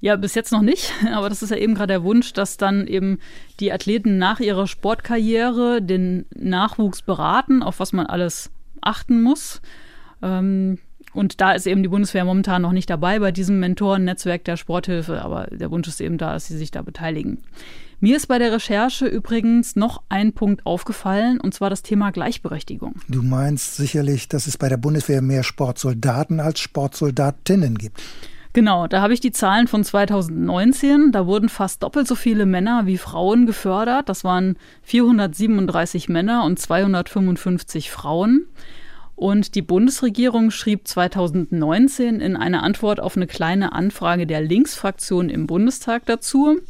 Ja, 0.00 0.16
bis 0.16 0.34
jetzt 0.34 0.52
noch 0.52 0.62
nicht, 0.62 0.92
aber 1.12 1.28
das 1.28 1.42
ist 1.42 1.50
ja 1.50 1.56
eben 1.56 1.74
gerade 1.74 1.92
der 1.92 2.02
Wunsch, 2.02 2.32
dass 2.32 2.56
dann 2.56 2.86
eben 2.86 3.18
die 3.60 3.72
Athleten 3.72 4.18
nach 4.18 4.40
ihrer 4.40 4.66
Sportkarriere 4.66 5.82
den 5.82 6.26
Nachwuchs 6.34 7.02
beraten, 7.02 7.62
auf 7.62 7.80
was 7.80 7.92
man 7.92 8.06
alles 8.06 8.50
achten 8.80 9.22
muss. 9.22 9.60
Ähm, 10.22 10.78
und 11.16 11.40
da 11.40 11.52
ist 11.52 11.66
eben 11.66 11.82
die 11.82 11.88
Bundeswehr 11.88 12.24
momentan 12.24 12.62
noch 12.62 12.72
nicht 12.72 12.90
dabei 12.90 13.18
bei 13.18 13.32
diesem 13.32 13.58
Mentoren-Netzwerk 13.58 14.44
der 14.44 14.56
Sporthilfe, 14.56 15.22
aber 15.22 15.48
der 15.50 15.70
Wunsch 15.70 15.88
ist 15.88 16.00
eben 16.00 16.18
da, 16.18 16.34
dass 16.34 16.46
sie 16.46 16.56
sich 16.56 16.70
da 16.70 16.82
beteiligen. 16.82 17.38
Mir 17.98 18.16
ist 18.18 18.26
bei 18.26 18.38
der 18.38 18.52
Recherche 18.52 19.06
übrigens 19.06 19.74
noch 19.74 20.02
ein 20.10 20.34
Punkt 20.34 20.66
aufgefallen, 20.66 21.40
und 21.40 21.54
zwar 21.54 21.70
das 21.70 21.82
Thema 21.82 22.10
Gleichberechtigung. 22.10 22.96
Du 23.08 23.22
meinst 23.22 23.76
sicherlich, 23.76 24.28
dass 24.28 24.46
es 24.46 24.58
bei 24.58 24.68
der 24.68 24.76
Bundeswehr 24.76 25.22
mehr 25.22 25.42
Sportsoldaten 25.42 26.38
als 26.38 26.60
Sportsoldatinnen 26.60 27.78
gibt. 27.78 28.02
Genau, 28.52 28.86
da 28.86 29.00
habe 29.00 29.14
ich 29.14 29.20
die 29.20 29.32
Zahlen 29.32 29.68
von 29.68 29.84
2019. 29.84 31.12
Da 31.12 31.26
wurden 31.26 31.48
fast 31.48 31.82
doppelt 31.82 32.06
so 32.06 32.14
viele 32.14 32.46
Männer 32.46 32.86
wie 32.86 32.98
Frauen 32.98 33.46
gefördert. 33.46 34.08
Das 34.08 34.24
waren 34.24 34.56
437 34.82 36.08
Männer 36.08 36.44
und 36.44 36.58
255 36.58 37.90
Frauen. 37.90 38.46
Und 39.16 39.54
die 39.54 39.62
Bundesregierung 39.62 40.50
schrieb 40.50 40.86
2019 40.86 42.20
in 42.20 42.36
einer 42.36 42.62
Antwort 42.62 43.00
auf 43.00 43.16
eine 43.16 43.26
kleine 43.26 43.72
Anfrage 43.72 44.26
der 44.26 44.42
Linksfraktion 44.42 45.30
im 45.30 45.46
Bundestag 45.46 46.04
dazu, 46.06 46.60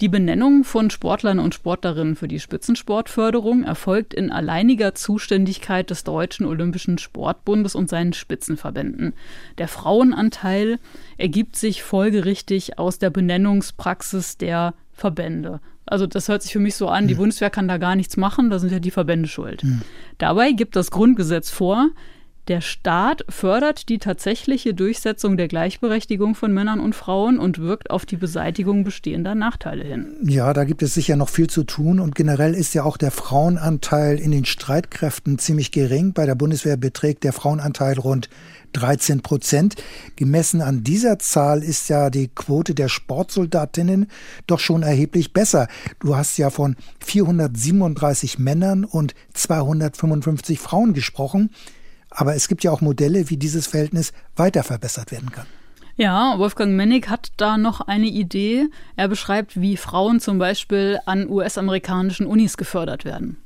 die 0.00 0.08
Benennung 0.08 0.64
von 0.64 0.88
Sportlern 0.88 1.38
und 1.38 1.54
Sportlerinnen 1.54 2.16
für 2.16 2.26
die 2.26 2.40
Spitzensportförderung 2.40 3.64
erfolgt 3.64 4.14
in 4.14 4.32
alleiniger 4.32 4.94
Zuständigkeit 4.94 5.90
des 5.90 6.04
Deutschen 6.04 6.46
Olympischen 6.46 6.96
Sportbundes 6.96 7.74
und 7.74 7.90
seinen 7.90 8.14
Spitzenverbänden. 8.14 9.12
Der 9.58 9.68
Frauenanteil 9.68 10.78
ergibt 11.18 11.54
sich 11.56 11.82
folgerichtig 11.82 12.78
aus 12.78 12.98
der 12.98 13.10
Benennungspraxis 13.10 14.38
der 14.38 14.72
Verbände. 14.94 15.60
Also 15.90 16.06
das 16.06 16.28
hört 16.28 16.42
sich 16.42 16.52
für 16.52 16.60
mich 16.60 16.76
so 16.76 16.88
an, 16.88 17.08
die 17.08 17.14
hm. 17.14 17.18
Bundeswehr 17.18 17.50
kann 17.50 17.68
da 17.68 17.78
gar 17.78 17.96
nichts 17.96 18.16
machen, 18.16 18.50
da 18.50 18.58
sind 18.58 18.72
ja 18.72 18.78
die 18.78 18.90
Verbände 18.90 19.28
schuld. 19.28 19.64
Mhm. 19.64 19.82
Dabei 20.18 20.52
gibt 20.52 20.76
das 20.76 20.90
Grundgesetz 20.90 21.50
vor, 21.50 21.90
der 22.48 22.60
Staat 22.60 23.24
fördert 23.28 23.88
die 23.88 23.98
tatsächliche 23.98 24.74
Durchsetzung 24.74 25.36
der 25.36 25.46
Gleichberechtigung 25.46 26.34
von 26.34 26.52
Männern 26.52 26.80
und 26.80 26.96
Frauen 26.96 27.38
und 27.38 27.58
wirkt 27.58 27.90
auf 27.90 28.06
die 28.06 28.16
Beseitigung 28.16 28.82
bestehender 28.82 29.36
Nachteile 29.36 29.84
hin. 29.84 30.16
Ja, 30.24 30.52
da 30.52 30.64
gibt 30.64 30.82
es 30.82 30.94
sicher 30.94 31.14
noch 31.14 31.28
viel 31.28 31.48
zu 31.48 31.62
tun 31.62 32.00
und 32.00 32.16
generell 32.16 32.54
ist 32.54 32.74
ja 32.74 32.82
auch 32.82 32.96
der 32.96 33.12
Frauenanteil 33.12 34.18
in 34.18 34.32
den 34.32 34.46
Streitkräften 34.46 35.38
ziemlich 35.38 35.70
gering. 35.70 36.12
Bei 36.12 36.26
der 36.26 36.34
Bundeswehr 36.34 36.76
beträgt 36.76 37.22
der 37.22 37.32
Frauenanteil 37.32 37.98
rund 37.98 38.28
13 38.72 39.22
Prozent. 39.22 39.76
Gemessen 40.16 40.62
an 40.62 40.84
dieser 40.84 41.18
Zahl 41.18 41.62
ist 41.62 41.88
ja 41.88 42.10
die 42.10 42.28
Quote 42.28 42.74
der 42.74 42.88
Sportsoldatinnen 42.88 44.06
doch 44.46 44.58
schon 44.58 44.82
erheblich 44.82 45.32
besser. 45.32 45.68
Du 45.98 46.16
hast 46.16 46.36
ja 46.38 46.50
von 46.50 46.76
437 47.04 48.38
Männern 48.38 48.84
und 48.84 49.14
255 49.34 50.58
Frauen 50.58 50.94
gesprochen. 50.94 51.50
Aber 52.10 52.34
es 52.34 52.48
gibt 52.48 52.64
ja 52.64 52.70
auch 52.70 52.80
Modelle, 52.80 53.30
wie 53.30 53.36
dieses 53.36 53.66
Verhältnis 53.66 54.12
weiter 54.36 54.64
verbessert 54.64 55.12
werden 55.12 55.30
kann. 55.30 55.46
Ja, 55.96 56.38
Wolfgang 56.38 56.74
Mennig 56.76 57.08
hat 57.10 57.28
da 57.36 57.58
noch 57.58 57.82
eine 57.82 58.06
Idee. 58.06 58.68
Er 58.96 59.08
beschreibt, 59.08 59.60
wie 59.60 59.76
Frauen 59.76 60.18
zum 60.18 60.38
Beispiel 60.38 60.98
an 61.04 61.28
US-amerikanischen 61.28 62.26
Unis 62.26 62.56
gefördert 62.56 63.04
werden. 63.04 63.36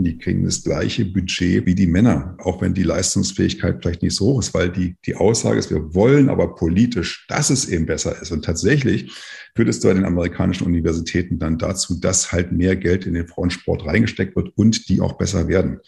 Die 0.00 0.16
kriegen 0.16 0.44
das 0.44 0.62
gleiche 0.62 1.04
Budget 1.04 1.66
wie 1.66 1.74
die 1.74 1.88
Männer, 1.88 2.36
auch 2.38 2.62
wenn 2.62 2.72
die 2.72 2.84
Leistungsfähigkeit 2.84 3.78
vielleicht 3.82 4.02
nicht 4.02 4.14
so 4.14 4.26
hoch 4.26 4.40
ist, 4.40 4.54
weil 4.54 4.70
die, 4.70 4.94
die 5.04 5.16
Aussage 5.16 5.58
ist, 5.58 5.70
wir 5.70 5.92
wollen 5.92 6.28
aber 6.28 6.54
politisch, 6.54 7.26
dass 7.28 7.50
es 7.50 7.68
eben 7.68 7.86
besser 7.86 8.20
ist. 8.22 8.30
Und 8.30 8.44
tatsächlich 8.44 9.12
führt 9.56 9.68
es 9.68 9.80
bei 9.80 9.92
den 9.92 10.04
amerikanischen 10.04 10.66
Universitäten 10.66 11.40
dann 11.40 11.58
dazu, 11.58 11.98
dass 11.98 12.30
halt 12.30 12.52
mehr 12.52 12.76
Geld 12.76 13.06
in 13.06 13.14
den 13.14 13.26
Frauensport 13.26 13.86
reingesteckt 13.86 14.36
wird 14.36 14.52
und 14.56 14.88
die 14.88 15.00
auch 15.00 15.18
besser 15.18 15.48
werden. 15.48 15.80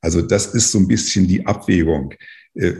Also 0.00 0.22
das 0.22 0.46
ist 0.54 0.72
so 0.72 0.78
ein 0.78 0.88
bisschen 0.88 1.28
die 1.28 1.44
Abwägung. 1.44 2.14
Äh, 2.54 2.72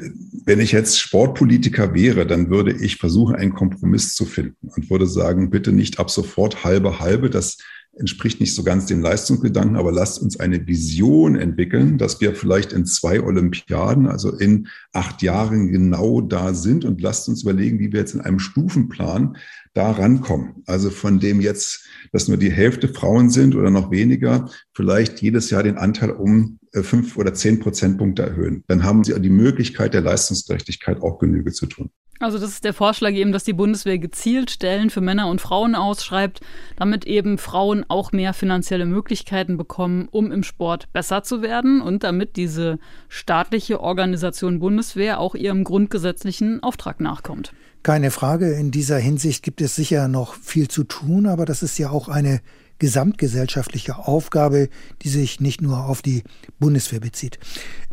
wenn 0.47 0.61
ich 0.61 0.73
jetzt 0.73 0.99
Sportpolitiker 0.99 1.93
wäre, 1.93 2.27
dann 2.27 2.49
würde 2.49 2.73
ich 2.73 2.97
versuchen, 2.97 3.37
einen 3.37 3.53
Kompromiss 3.53 4.15
zu 4.15 4.25
finden 4.25 4.69
und 4.69 4.89
würde 4.89 5.07
sagen, 5.07 5.51
bitte 5.51 5.73
nicht 5.73 5.99
ab 5.99 6.11
sofort 6.11 6.65
halbe 6.65 7.01
halbe. 7.01 7.29
Das 7.29 7.59
entspricht 8.01 8.41
nicht 8.41 8.55
so 8.55 8.65
ganz 8.65 8.87
dem 8.87 9.01
Leistungsgedanken, 9.01 9.77
aber 9.77 9.93
lasst 9.93 10.21
uns 10.21 10.41
eine 10.41 10.67
Vision 10.67 11.37
entwickeln, 11.37 11.99
dass 11.99 12.21
wir 12.21 12.35
vielleicht 12.35 12.73
in 12.73 12.87
zwei 12.87 13.23
Olympiaden, 13.23 14.07
also 14.07 14.37
in 14.37 14.69
acht 14.93 15.23
Jahren 15.23 15.71
genau 15.71 16.21
da 16.21 16.55
sind 16.55 16.85
und 16.85 17.01
lasst 17.01 17.29
uns 17.29 17.43
überlegen, 17.43 17.79
wie 17.79 17.93
wir 17.93 18.01
jetzt 18.01 18.15
in 18.15 18.21
einem 18.21 18.39
Stufenplan 18.39 19.37
da 19.75 19.93
rankommen. 19.93 20.63
Also 20.67 20.91
von 20.91 21.21
dem 21.21 21.41
jetzt, 21.41 21.87
dass 22.13 22.29
nur 22.29 22.37
die 22.37 22.51
Hälfte 22.51 22.89
Frauen 22.89 23.31
sind 23.31 23.55
oder 23.55 23.71
noch 23.71 23.91
weniger, 23.91 24.51
vielleicht 24.75 25.23
jedes 25.23 25.51
Jahr 25.51 25.63
den 25.63 25.79
Anteil 25.79 26.11
um 26.11 26.59
äh, 26.73 26.83
fünf 26.83 27.17
oder 27.17 27.35
zehn 27.35 27.61
Prozentpunkte 27.61 28.23
erhöhen. 28.23 28.65
Dann 28.67 28.83
haben 28.83 29.05
sie 29.05 29.19
die 29.21 29.31
Möglichkeit 29.31 29.95
der 29.95 30.03
Leistungsgerechtigkeit 30.03 31.03
auch 31.03 31.19
Genüge 31.19 31.53
zu 31.53 31.67
tun. 31.67 31.91
Also 32.23 32.39
das 32.39 32.51
ist 32.51 32.65
der 32.65 32.75
Vorschlag 32.75 33.13
eben, 33.13 33.33
dass 33.33 33.45
die 33.45 33.55
Bundeswehr 33.55 33.99
gezielt 33.99 34.51
Stellen 34.51 34.91
für 34.91 35.01
Männer 35.01 35.29
und 35.29 35.41
Frauen 35.41 35.75
ausschreibt, 35.75 36.41
damit 36.77 37.07
eben 37.07 37.39
Frauen 37.39 37.87
auch 37.89 38.13
mehr 38.13 38.35
finanzielle 38.35 38.85
Möglichkeiten 38.85 39.57
bekommen, 39.57 40.07
um 40.11 40.31
im 40.31 40.43
Sport 40.43 40.93
besser 40.93 41.23
zu 41.23 41.41
werden 41.41 41.81
und 41.81 42.05
damit 42.05 42.37
diese 42.37 42.79
staatliche 43.09 43.81
Organisation 43.81 44.61
Bundeswehr 44.61 45.19
auch 45.19 45.35
ihrem 45.35 45.65
grundgesetzlichen 45.65 46.63
Auftrag 46.63 47.01
nachkommt. 47.01 47.55
Keine 47.83 48.11
Frage, 48.11 48.53
in 48.53 48.71
dieser 48.71 48.99
Hinsicht 48.99 49.43
gibt 49.43 49.63
es 49.63 49.75
sicher 49.75 50.07
noch 50.07 50.35
viel 50.35 50.69
zu 50.69 50.85
tun, 50.85 51.25
aber 51.27 51.47
das 51.47 51.63
ist 51.63 51.79
ja 51.79 51.89
auch 51.91 52.09
eine 52.09 52.43
gesamtgesellschaftliche 52.79 53.97
Aufgabe, 53.99 54.69
die 55.03 55.09
sich 55.09 55.41
nicht 55.41 55.63
nur 55.63 55.87
auf 55.87 56.03
die 56.03 56.23
Bundeswehr 56.59 57.01
bezieht. 57.01 57.39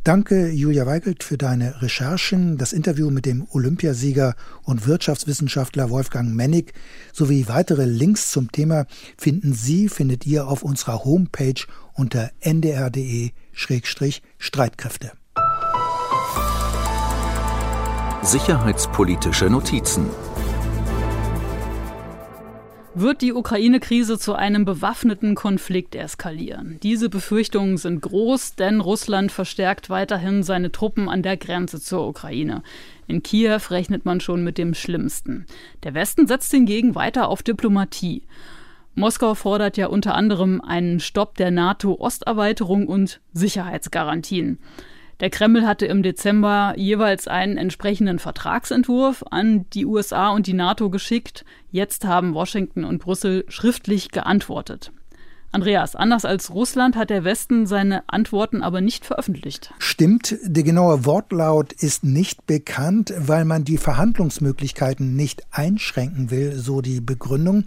Danke, 0.04 0.50
Julia 0.50 0.86
Weigelt, 0.88 1.24
für 1.24 1.38
deine 1.38 1.82
Recherchen, 1.82 2.58
das 2.58 2.74
Interview 2.74 3.10
mit 3.12 3.26
dem 3.26 3.48
Olympiasieger 3.52 4.36
und 4.64 4.88
Wirtschaftswissenschaftler 4.88 5.90
Wolfgang 5.90 6.34
Mennig 6.34 6.74
sowie 7.14 7.48
weitere 7.48 7.86
Links 7.86 8.30
zum 8.32 8.52
Thema 8.52 8.88
finden 9.18 9.54
Sie, 9.54 9.88
findet 9.90 10.26
ihr 10.26 10.48
auf 10.48 10.64
unserer 10.64 11.06
Homepage 11.06 11.62
unter 11.94 12.32
ndr.de-streitkräfte. 12.40 15.12
Sicherheitspolitische 18.28 19.45
Notizen 19.49 20.07
wird 22.93 23.21
die 23.21 23.32
Ukraine-Krise 23.32 24.19
zu 24.19 24.34
einem 24.34 24.65
bewaffneten 24.65 25.34
Konflikt 25.34 25.95
eskalieren. 25.95 26.78
Diese 26.84 27.07
Befürchtungen 27.07 27.78
sind 27.78 28.01
groß, 28.01 28.55
denn 28.55 28.82
Russland 28.82 29.32
verstärkt 29.32 29.89
weiterhin 29.89 30.43
seine 30.43 30.73
Truppen 30.73 31.07
an 31.07 31.23
der 31.23 31.38
Grenze 31.38 31.80
zur 31.80 32.05
Ukraine. 32.05 32.63
In 33.07 33.23
Kiew 33.23 33.61
rechnet 33.69 34.03
man 34.03 34.19
schon 34.19 34.43
mit 34.43 34.57
dem 34.57 34.73
Schlimmsten. 34.73 35.45
Der 35.84 35.93
Westen 35.93 36.28
setzt 36.28 36.51
hingegen 36.51 36.95
weiter 36.95 37.30
auf 37.30 37.43
Diplomatie. 37.43 38.23
Moskau 38.93 39.36
fordert 39.36 39.78
ja 39.78 39.88
unter 39.88 40.15
anderem 40.15 40.59
einen 40.59 40.99
Stopp 40.99 41.38
der 41.38 41.51
NATO-Osterweiterung 41.51 42.88
und 42.88 43.21
Sicherheitsgarantien. 43.32 44.59
Der 45.20 45.32
Kreml 45.32 45.65
hatte 45.65 45.88
im 45.88 46.03
Dezember 46.03 46.74
jeweils 46.78 47.28
einen 47.28 47.57
entsprechenden 47.57 48.20
Vertragsentwurf 48.20 49.24
an 49.32 49.65
die 49.72 49.86
USA 49.86 50.30
und 50.30 50.45
die 50.45 50.53
NATO 50.53 50.91
geschickt. 50.91 51.43
Jetzt 51.72 52.05
haben 52.05 52.36
Washington 52.36 52.84
und 52.84 52.99
Brüssel 52.99 53.43
schriftlich 53.47 54.11
geantwortet. 54.11 54.91
Andreas, 55.54 55.95
anders 55.95 56.26
als 56.26 56.54
Russland 56.54 56.95
hat 56.98 57.10
der 57.10 57.24
Westen 57.24 57.68
seine 57.68 58.04
Antworten 58.08 58.62
aber 58.62 58.82
nicht 58.82 59.06
veröffentlicht. 59.06 59.74
Stimmt, 59.80 60.36
der 60.43 60.64
genaue 60.64 61.06
Wortlaut 61.06 61.72
ist 61.72 62.04
nicht 62.04 62.45
bekannt, 62.45 63.14
weil 63.18 63.45
man 63.45 63.64
die 63.64 63.78
Verhandlungsmöglichkeiten 63.78 65.16
nicht 65.16 65.43
einschränken 65.52 66.32
will, 66.32 66.56
so 66.56 66.82
die 66.82 67.00
Begründung. 67.00 67.64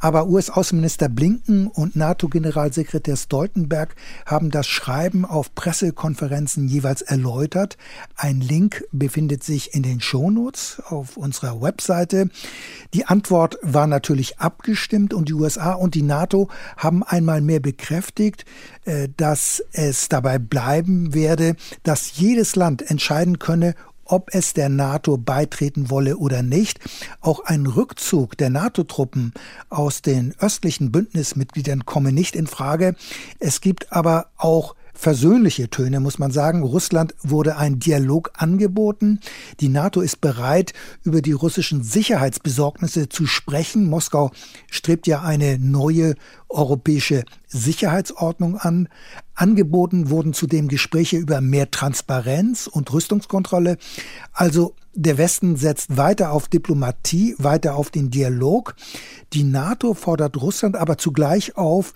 Aber 0.00 0.26
US-Außenminister 0.26 1.08
Blinken 1.08 1.68
und 1.68 1.94
NATO-Generalsekretär 1.94 3.16
Stoltenberg 3.16 3.94
haben 4.26 4.50
das 4.50 4.66
Schreiben 4.66 5.24
auf 5.24 5.54
Pressekonferenzen 5.54 6.66
jeweils 6.66 7.02
erläutert. 7.02 7.76
Ein 8.16 8.40
Link 8.40 8.84
befindet 8.90 9.44
sich 9.44 9.74
in 9.74 9.84
den 9.84 10.00
Shownotes 10.00 10.82
auf 10.86 11.16
unserer 11.16 11.62
Webseite. 11.62 12.30
Die 12.94 13.06
Antwort 13.06 13.58
war 13.62 13.86
natürlich 13.86 14.40
abgestimmt 14.40 15.14
und 15.14 15.28
die 15.28 15.34
USA 15.34 15.74
und 15.74 15.94
die 15.94 16.02
NATO 16.02 16.48
haben 16.76 17.04
einmal 17.12 17.40
mehr 17.40 17.60
bekräftigt, 17.60 18.44
äh, 18.84 19.08
dass 19.16 19.62
es 19.72 20.08
dabei 20.08 20.38
bleiben 20.38 21.14
werde, 21.14 21.56
dass 21.82 22.16
jedes 22.16 22.56
Land 22.56 22.90
entscheiden 22.90 23.38
könne, 23.38 23.74
ob 24.04 24.34
es 24.34 24.52
der 24.52 24.68
NATO 24.68 25.16
beitreten 25.16 25.90
wolle 25.90 26.16
oder 26.16 26.42
nicht. 26.42 26.80
Auch 27.20 27.44
ein 27.44 27.66
Rückzug 27.66 28.36
der 28.36 28.50
NATO-Truppen 28.50 29.32
aus 29.70 30.02
den 30.02 30.34
östlichen 30.38 30.90
Bündnismitgliedern 30.92 31.86
komme 31.86 32.12
nicht 32.12 32.36
in 32.36 32.46
Frage. 32.46 32.94
Es 33.38 33.60
gibt 33.60 33.92
aber 33.92 34.26
auch 34.36 34.74
versöhnliche 34.92 35.70
Töne, 35.70 36.00
muss 36.00 36.18
man 36.18 36.30
sagen. 36.30 36.62
Russland 36.62 37.14
wurde 37.22 37.56
ein 37.56 37.78
Dialog 37.78 38.30
angeboten. 38.34 39.20
Die 39.60 39.68
NATO 39.68 40.00
ist 40.00 40.20
bereit, 40.20 40.72
über 41.02 41.22
die 41.22 41.32
russischen 41.32 41.82
Sicherheitsbesorgnisse 41.82 43.08
zu 43.08 43.26
sprechen. 43.26 43.88
Moskau 43.88 44.30
strebt 44.70 45.06
ja 45.06 45.22
eine 45.22 45.58
neue 45.58 46.14
europäische 46.48 47.24
Sicherheitsordnung 47.48 48.56
an. 48.56 48.88
Angeboten 49.34 50.10
wurden 50.10 50.32
zudem 50.32 50.68
Gespräche 50.68 51.16
über 51.16 51.40
mehr 51.40 51.70
Transparenz 51.70 52.66
und 52.66 52.92
Rüstungskontrolle. 52.92 53.78
Also 54.32 54.74
der 54.94 55.16
Westen 55.16 55.56
setzt 55.56 55.96
weiter 55.96 56.32
auf 56.32 56.48
Diplomatie, 56.48 57.34
weiter 57.38 57.76
auf 57.76 57.90
den 57.90 58.10
Dialog. 58.10 58.74
Die 59.32 59.44
NATO 59.44 59.94
fordert 59.94 60.40
Russland 60.40 60.76
aber 60.76 60.98
zugleich 60.98 61.56
auf, 61.56 61.94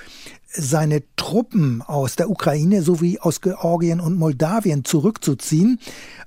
seine 0.50 1.02
Truppen 1.16 1.82
aus 1.82 2.16
der 2.16 2.30
Ukraine 2.30 2.82
sowie 2.82 3.18
aus 3.18 3.42
Georgien 3.42 4.00
und 4.00 4.16
Moldawien 4.16 4.84
zurückzuziehen. 4.84 5.78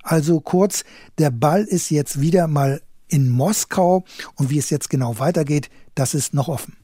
Also 0.04 0.40
kurz, 0.40 0.84
der 1.18 1.32
Ball 1.32 1.64
ist 1.64 1.90
jetzt 1.90 2.22
wieder 2.22 2.48
mal 2.48 2.82
in 3.08 3.30
Moskau 3.30 4.04
und 4.36 4.52
wie 4.52 4.60
es 4.60 4.70
jetzt 4.70 4.90
genau 4.92 5.18
weitergeht, 5.18 5.72
das 5.96 6.14
ist 6.14 6.36
noch 6.36 6.48
offen. 6.48 6.78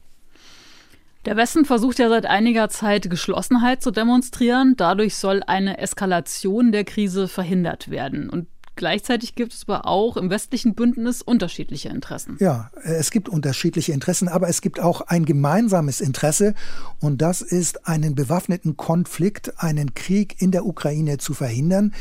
Der 1.26 1.36
Westen 1.36 1.64
versucht 1.64 1.98
ja 1.98 2.08
seit 2.08 2.24
einiger 2.24 2.68
Zeit 2.68 3.10
Geschlossenheit 3.10 3.82
zu 3.82 3.90
demonstrieren. 3.90 4.74
Dadurch 4.76 5.16
soll 5.16 5.42
eine 5.44 5.78
Eskalation 5.78 6.70
der 6.70 6.84
Krise 6.84 7.26
verhindert 7.26 7.90
werden. 7.90 8.30
Und 8.30 8.46
Gleichzeitig 8.76 9.34
gibt 9.34 9.54
es 9.54 9.62
aber 9.66 9.86
auch 9.86 10.18
im 10.18 10.28
westlichen 10.28 10.74
Bündnis 10.74 11.22
unterschiedliche 11.22 11.88
Interessen. 11.88 12.36
Ja, 12.40 12.70
es 12.84 13.10
gibt 13.10 13.30
unterschiedliche 13.30 13.92
Interessen, 13.92 14.28
aber 14.28 14.50
es 14.50 14.60
gibt 14.60 14.80
auch 14.80 15.00
ein 15.00 15.24
gemeinsames 15.24 16.02
Interesse 16.02 16.54
und 17.00 17.22
das 17.22 17.40
ist 17.40 17.88
einen 17.88 18.14
bewaffneten 18.14 18.76
Konflikt, 18.76 19.62
einen 19.62 19.94
Krieg 19.94 20.42
in 20.42 20.50
der 20.50 20.66
Ukraine 20.66 21.16
zu 21.16 21.32
verhindern. 21.32 21.94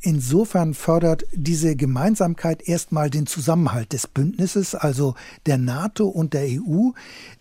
Insofern 0.00 0.74
fördert 0.74 1.24
diese 1.32 1.74
Gemeinsamkeit 1.74 2.68
erstmal 2.68 3.10
den 3.10 3.26
Zusammenhalt 3.26 3.92
des 3.92 4.06
Bündnisses, 4.06 4.76
also 4.76 5.16
der 5.46 5.58
NATO 5.58 6.06
und 6.06 6.34
der 6.34 6.44
EU, 6.44 6.90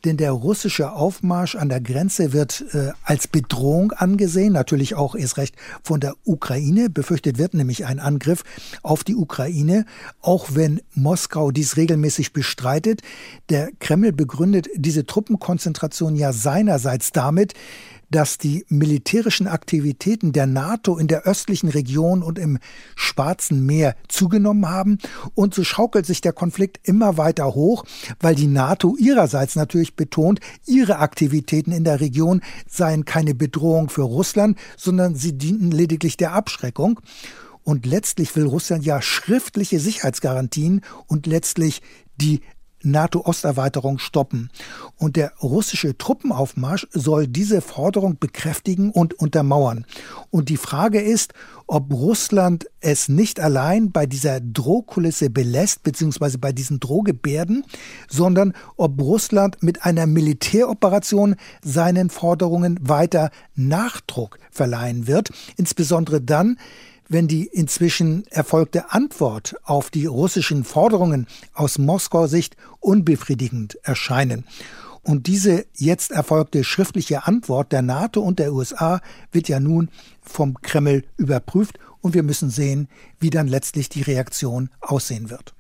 denn 0.06 0.18
der 0.18 0.32
russische 0.32 0.92
Aufmarsch 0.92 1.56
an 1.56 1.70
der 1.70 1.82
Grenze 1.82 2.34
wird 2.34 2.66
äh, 2.74 2.94
als 3.04 3.28
Bedrohung 3.28 3.92
angesehen, 3.92 4.54
natürlich 4.54 4.96
auch 4.96 5.14
erst 5.14 5.38
recht 5.38 5.56
von 5.84 6.00
der 6.00 6.16
Ukraine. 6.24 6.90
Befürchtet 6.90 7.38
wird 7.38 7.54
nämlich 7.54 7.86
ein 7.86 8.00
Angriff 8.00 8.44
auf 8.82 9.04
die 9.04 9.16
Ukraine, 9.16 9.86
auch 10.22 10.48
wenn 10.54 10.82
Moskau 10.96 11.52
dies 11.52 11.78
regelmäßig 11.78 12.34
bestreitet. 12.34 13.02
Der 13.50 13.70
Kreml 13.80 14.14
begründet 14.14 14.68
diese 14.76 15.06
Truppenkonzentration 15.06 16.16
ja 16.16 16.34
seinerseits 16.34 17.12
damit, 17.12 17.54
dass 18.10 18.38
die 18.38 18.66
militärischen 18.70 19.48
Aktivitäten 19.48 20.32
der 20.32 20.48
NATO 20.48 20.98
in 20.98 21.08
der 21.08 21.24
östlichen 21.24 21.70
Region 21.70 22.24
und 22.24 22.40
im 22.40 22.60
Schwarzen 22.96 23.66
Meer 23.66 23.96
zugenommen 24.08 24.70
haben. 24.70 24.98
Und 25.36 25.54
so 25.54 25.64
schaukelt 25.64 26.06
sich 26.06 26.22
der 26.22 26.34
Konflikt 26.34 26.88
immer 26.88 27.18
weiter 27.18 27.54
hoch, 27.54 27.86
weil 28.20 28.36
die 28.36 28.48
NATO 28.48 28.96
ihrerseits 28.98 29.56
natürlich 29.56 29.96
betont, 29.96 30.40
ihre 30.66 31.00
Aktivitäten 31.00 31.72
in 31.72 31.84
der 31.84 32.00
Region 32.00 32.42
seien 32.70 33.06
keine 33.06 33.36
Bedrohung 33.36 33.90
für 33.90 34.04
Russland, 34.04 34.58
sondern 34.78 35.16
sie 35.16 35.38
dienten 35.38 35.72
lediglich 35.72 36.18
der 36.18 36.34
Abschreckung. 36.34 37.00
Und 37.64 37.86
letztlich 37.86 38.34
will 38.38 38.46
Russland 38.46 38.86
ja 38.86 39.02
schriftliche 39.02 39.82
Sicherheitsgarantien 39.82 40.82
und 41.08 41.28
letztlich 41.28 41.82
die 42.16 42.40
NATO-Osterweiterung 42.84 44.00
stoppen. 44.00 44.50
Und 44.98 45.16
der 45.16 45.34
russische 45.42 45.98
Truppenaufmarsch 45.98 46.88
soll 46.92 47.28
diese 47.28 47.62
Forderung 47.62 48.18
bekräftigen 48.20 48.92
und 48.92 49.14
untermauern. 49.14 49.86
Und 50.30 50.50
die 50.50 50.58
Frage 50.58 51.02
ist, 51.02 51.34
ob 51.68 51.92
Russland 51.92 52.68
es 52.80 53.10
nicht 53.10 53.40
allein 53.40 53.92
bei 53.92 54.06
dieser 54.06 54.40
Drohkulisse 54.40 55.30
belässt, 55.30 55.84
beziehungsweise 55.84 56.38
bei 56.38 56.54
diesen 56.54 56.80
Drohgebärden, 56.80 57.66
sondern 58.10 58.54
ob 58.78 59.00
Russland 59.02 59.62
mit 59.62 59.84
einer 59.84 60.08
Militäroperation 60.08 61.36
seinen 61.62 62.10
Forderungen 62.10 62.80
weiter 62.82 63.32
Nachdruck 63.56 64.40
verleihen 64.50 65.08
wird, 65.08 65.30
insbesondere 65.58 66.22
dann, 66.22 66.58
wenn 67.10 67.28
die 67.28 67.46
inzwischen 67.46 68.26
erfolgte 68.28 68.92
Antwort 68.92 69.56
auf 69.64 69.90
die 69.90 70.06
russischen 70.06 70.64
Forderungen 70.64 71.28
aus 71.54 71.78
Moskauer 71.78 72.28
Sicht 72.28 72.58
unbefriedigend 72.80 73.78
erscheinen. 73.84 74.46
Und 75.04 75.28
diese 75.28 75.66
jetzt 75.74 76.12
erfolgte 76.12 76.66
schriftliche 76.66 77.28
Antwort 77.28 77.72
der 77.72 77.82
NATO 77.82 78.22
und 78.22 78.40
der 78.40 78.54
USA 78.54 79.00
wird 79.32 79.48
ja 79.48 79.62
nun 79.62 79.90
vom 80.22 80.62
Kreml 80.62 81.06
überprüft 81.16 81.80
und 82.02 82.14
wir 82.14 82.24
müssen 82.24 82.50
sehen, 82.50 82.90
wie 83.20 83.30
dann 83.30 83.48
letztlich 83.48 83.88
die 83.88 84.02
Reaktion 84.02 84.70
aussehen 84.82 85.30
wird. 85.30 85.54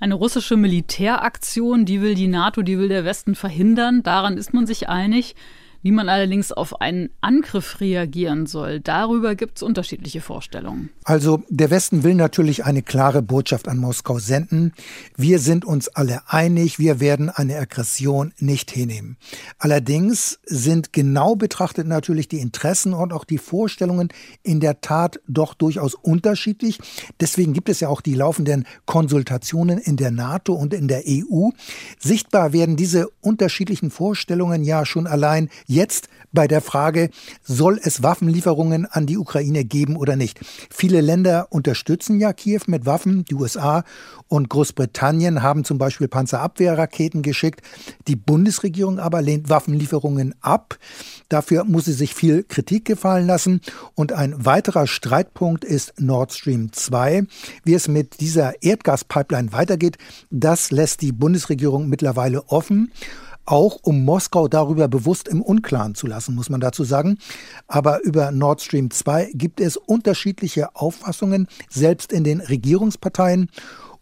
Eine 0.00 0.14
russische 0.14 0.56
Militäraktion, 0.56 1.84
die 1.84 2.02
will 2.02 2.16
die 2.16 2.26
NATO, 2.26 2.62
die 2.62 2.76
will 2.76 2.88
der 2.88 3.04
Westen 3.04 3.36
verhindern. 3.36 4.02
Daran 4.02 4.36
ist 4.36 4.52
man 4.52 4.66
sich 4.66 4.88
einig. 4.88 5.36
Wie 5.82 5.90
man 5.90 6.08
allerdings 6.08 6.52
auf 6.52 6.80
einen 6.80 7.10
Angriff 7.20 7.80
reagieren 7.80 8.46
soll, 8.46 8.78
darüber 8.78 9.34
gibt 9.34 9.56
es 9.56 9.64
unterschiedliche 9.64 10.20
Vorstellungen. 10.20 10.90
Also 11.02 11.42
der 11.48 11.70
Westen 11.70 12.04
will 12.04 12.14
natürlich 12.14 12.64
eine 12.64 12.82
klare 12.82 13.20
Botschaft 13.20 13.66
an 13.66 13.78
Moskau 13.78 14.20
senden. 14.20 14.72
Wir 15.16 15.40
sind 15.40 15.64
uns 15.64 15.88
alle 15.88 16.22
einig, 16.28 16.78
wir 16.78 17.00
werden 17.00 17.30
eine 17.30 17.56
Aggression 17.58 18.32
nicht 18.38 18.70
hinnehmen. 18.70 19.16
Allerdings 19.58 20.38
sind 20.44 20.92
genau 20.92 21.34
betrachtet 21.34 21.88
natürlich 21.88 22.28
die 22.28 22.38
Interessen 22.38 22.94
und 22.94 23.12
auch 23.12 23.24
die 23.24 23.38
Vorstellungen 23.38 24.10
in 24.44 24.60
der 24.60 24.82
Tat 24.82 25.20
doch 25.26 25.54
durchaus 25.54 25.94
unterschiedlich. 25.94 26.78
Deswegen 27.20 27.54
gibt 27.54 27.68
es 27.68 27.80
ja 27.80 27.88
auch 27.88 28.02
die 28.02 28.14
laufenden 28.14 28.66
Konsultationen 28.86 29.78
in 29.78 29.96
der 29.96 30.12
NATO 30.12 30.54
und 30.54 30.74
in 30.74 30.86
der 30.86 31.02
EU. 31.08 31.50
Sichtbar 31.98 32.52
werden 32.52 32.76
diese 32.76 33.08
unterschiedlichen 33.20 33.90
Vorstellungen 33.90 34.62
ja 34.62 34.86
schon 34.86 35.08
allein 35.08 35.48
Jetzt 35.72 36.08
bei 36.32 36.46
der 36.46 36.60
Frage, 36.60 37.08
soll 37.42 37.80
es 37.82 38.02
Waffenlieferungen 38.02 38.84
an 38.84 39.06
die 39.06 39.16
Ukraine 39.16 39.64
geben 39.64 39.96
oder 39.96 40.16
nicht? 40.16 40.38
Viele 40.68 41.00
Länder 41.00 41.46
unterstützen 41.48 42.20
ja 42.20 42.34
Kiew 42.34 42.60
mit 42.66 42.84
Waffen. 42.84 43.24
Die 43.24 43.34
USA 43.34 43.82
und 44.28 44.50
Großbritannien 44.50 45.42
haben 45.42 45.64
zum 45.64 45.78
Beispiel 45.78 46.08
Panzerabwehrraketen 46.08 47.22
geschickt. 47.22 47.62
Die 48.06 48.16
Bundesregierung 48.16 48.98
aber 48.98 49.22
lehnt 49.22 49.48
Waffenlieferungen 49.48 50.34
ab. 50.42 50.78
Dafür 51.30 51.64
muss 51.64 51.86
sie 51.86 51.94
sich 51.94 52.14
viel 52.14 52.42
Kritik 52.42 52.84
gefallen 52.84 53.26
lassen. 53.26 53.62
Und 53.94 54.12
ein 54.12 54.44
weiterer 54.44 54.86
Streitpunkt 54.86 55.64
ist 55.64 55.94
Nord 55.98 56.34
Stream 56.34 56.70
2. 56.74 57.24
Wie 57.64 57.72
es 57.72 57.88
mit 57.88 58.20
dieser 58.20 58.62
Erdgaspipeline 58.62 59.54
weitergeht, 59.54 59.96
das 60.30 60.70
lässt 60.70 61.00
die 61.00 61.12
Bundesregierung 61.12 61.88
mittlerweile 61.88 62.42
offen 62.48 62.92
auch 63.44 63.78
um 63.82 64.04
Moskau 64.04 64.48
darüber 64.48 64.88
bewusst 64.88 65.28
im 65.28 65.42
Unklaren 65.42 65.94
zu 65.94 66.06
lassen, 66.06 66.34
muss 66.34 66.50
man 66.50 66.60
dazu 66.60 66.84
sagen. 66.84 67.18
Aber 67.66 68.02
über 68.02 68.30
Nord 68.30 68.60
Stream 68.60 68.90
2 68.90 69.32
gibt 69.34 69.60
es 69.60 69.76
unterschiedliche 69.76 70.74
Auffassungen, 70.76 71.48
selbst 71.68 72.12
in 72.12 72.24
den 72.24 72.40
Regierungsparteien. 72.40 73.48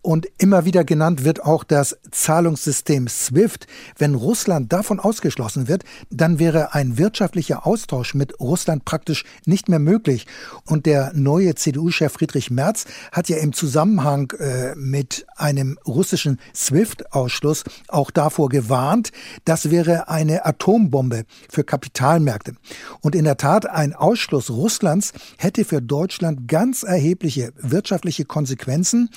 Und 0.02 0.26
immer 0.38 0.64
wieder 0.64 0.82
genannt 0.82 1.24
wird 1.24 1.44
auch 1.44 1.62
das 1.62 1.98
Zahlungssystem 2.10 3.06
SWIFT. 3.06 3.66
Wenn 3.98 4.14
Russland 4.14 4.72
davon 4.72 4.98
ausgeschlossen 4.98 5.68
wird, 5.68 5.84
dann 6.08 6.38
wäre 6.38 6.72
ein 6.72 6.96
wirtschaftlicher 6.96 7.66
Austausch 7.66 8.14
mit 8.14 8.40
Russland 8.40 8.86
praktisch 8.86 9.24
nicht 9.44 9.68
mehr 9.68 9.78
möglich. 9.78 10.26
Und 10.64 10.86
der 10.86 11.12
neue 11.14 11.54
CDU-Chef 11.54 12.14
Friedrich 12.14 12.50
Merz 12.50 12.86
hat 13.12 13.28
ja 13.28 13.36
im 13.36 13.52
Zusammenhang 13.52 14.32
äh, 14.38 14.74
mit 14.74 15.26
einem 15.36 15.78
russischen 15.86 16.40
SWIFT-Ausschluss 16.54 17.64
auch 17.88 18.10
davor 18.10 18.48
gewarnt, 18.48 19.12
das 19.44 19.70
wäre 19.70 20.08
eine 20.08 20.46
Atombombe 20.46 21.24
für 21.50 21.62
Kapitalmärkte. 21.62 22.54
Und 23.02 23.14
in 23.14 23.24
der 23.24 23.36
Tat, 23.36 23.68
ein 23.68 23.94
Ausschluss 23.94 24.48
Russlands 24.48 25.12
hätte 25.36 25.66
für 25.66 25.82
Deutschland 25.82 26.48
ganz 26.48 26.84
erhebliche 26.84 27.52
wirtschaftliche 27.58 28.24
Konsequenzen. 28.24 29.10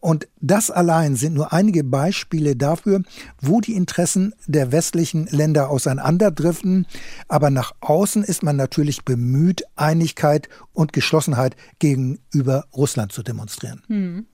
Und 0.00 0.28
das 0.40 0.70
allein 0.70 1.14
sind 1.14 1.34
nur 1.34 1.52
einige 1.52 1.84
Beispiele 1.84 2.56
dafür, 2.56 3.02
wo 3.40 3.60
die 3.60 3.74
Interessen 3.74 4.34
der 4.46 4.72
westlichen 4.72 5.26
Länder 5.26 5.68
auseinanderdriften. 5.68 6.86
Aber 7.28 7.50
nach 7.50 7.72
außen 7.80 8.24
ist 8.24 8.42
man 8.42 8.56
natürlich 8.56 9.04
bemüht, 9.04 9.62
Einigkeit 9.76 10.48
und 10.72 10.94
Geschlossenheit 10.94 11.54
gegenüber 11.78 12.64
Russland 12.74 13.12
zu 13.12 13.22
demonstrieren. 13.22 13.82
Hm. 13.88 14.26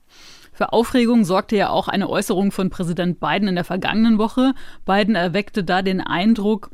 Für 0.57 0.73
Aufregung 0.73 1.23
sorgte 1.23 1.55
ja 1.55 1.69
auch 1.69 1.87
eine 1.87 2.09
Äußerung 2.09 2.51
von 2.51 2.71
Präsident 2.71 3.19
Biden 3.19 3.47
in 3.47 3.53
der 3.53 3.63
vergangenen 3.63 4.17
Woche. 4.17 4.55
Biden 4.87 5.13
erweckte 5.13 5.63
da 5.63 5.83
den 5.83 6.01
Eindruck, 6.01 6.71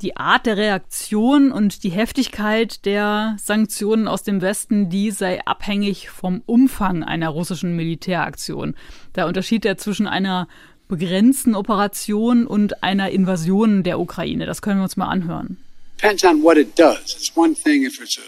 die 0.00 0.16
Art 0.16 0.46
der 0.46 0.56
Reaktion 0.56 1.52
und 1.52 1.84
die 1.84 1.90
Heftigkeit 1.90 2.86
der 2.86 3.36
Sanktionen 3.38 4.08
aus 4.08 4.22
dem 4.22 4.40
Westen, 4.40 4.88
die 4.88 5.10
sei 5.10 5.44
abhängig 5.44 6.08
vom 6.08 6.42
Umfang 6.46 7.04
einer 7.04 7.28
russischen 7.28 7.76
Militäraktion. 7.76 8.74
Da 9.12 9.26
unterschied 9.26 9.66
er 9.66 9.76
zwischen 9.76 10.06
einer 10.06 10.48
begrenzten 10.88 11.54
Operation 11.54 12.46
und 12.46 12.82
einer 12.82 13.10
Invasion 13.10 13.82
der 13.82 14.00
Ukraine. 14.00 14.46
Das 14.46 14.62
können 14.62 14.78
wir 14.78 14.84
uns 14.84 14.96
mal 14.96 15.08
anhören. 15.08 15.58
Depends 16.00 16.24
on 16.24 16.42
what 16.42 16.56
it 16.56 16.78
does. 16.78 17.00
It's 17.02 17.36
one 17.36 17.54
thing 17.54 17.84
if 17.84 18.00
it's 18.00 18.18
a 18.18 18.22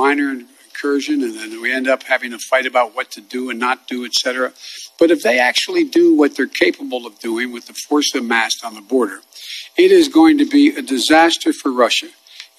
minor 0.00 0.36
and 0.84 1.22
then 1.22 1.62
we 1.62 1.72
end 1.72 1.86
up 1.86 2.02
having 2.02 2.32
a 2.32 2.38
fight 2.38 2.66
about 2.66 2.94
what 2.94 3.10
to 3.12 3.20
do 3.20 3.50
and 3.50 3.58
not 3.58 3.86
do, 3.86 4.04
etc. 4.04 4.52
But 4.98 5.10
if 5.10 5.22
they 5.22 5.38
actually 5.38 5.84
do 5.84 6.16
what 6.16 6.36
they're 6.36 6.46
capable 6.46 7.06
of 7.06 7.18
doing 7.20 7.52
with 7.52 7.66
the 7.66 7.72
force 7.72 8.14
amassed 8.14 8.64
on 8.64 8.74
the 8.74 8.80
border, 8.80 9.20
it 9.76 9.92
is 9.92 10.08
going 10.08 10.38
to 10.38 10.44
be 10.44 10.74
a 10.74 10.82
disaster 10.82 11.52
for 11.52 11.70
Russia 11.70 12.08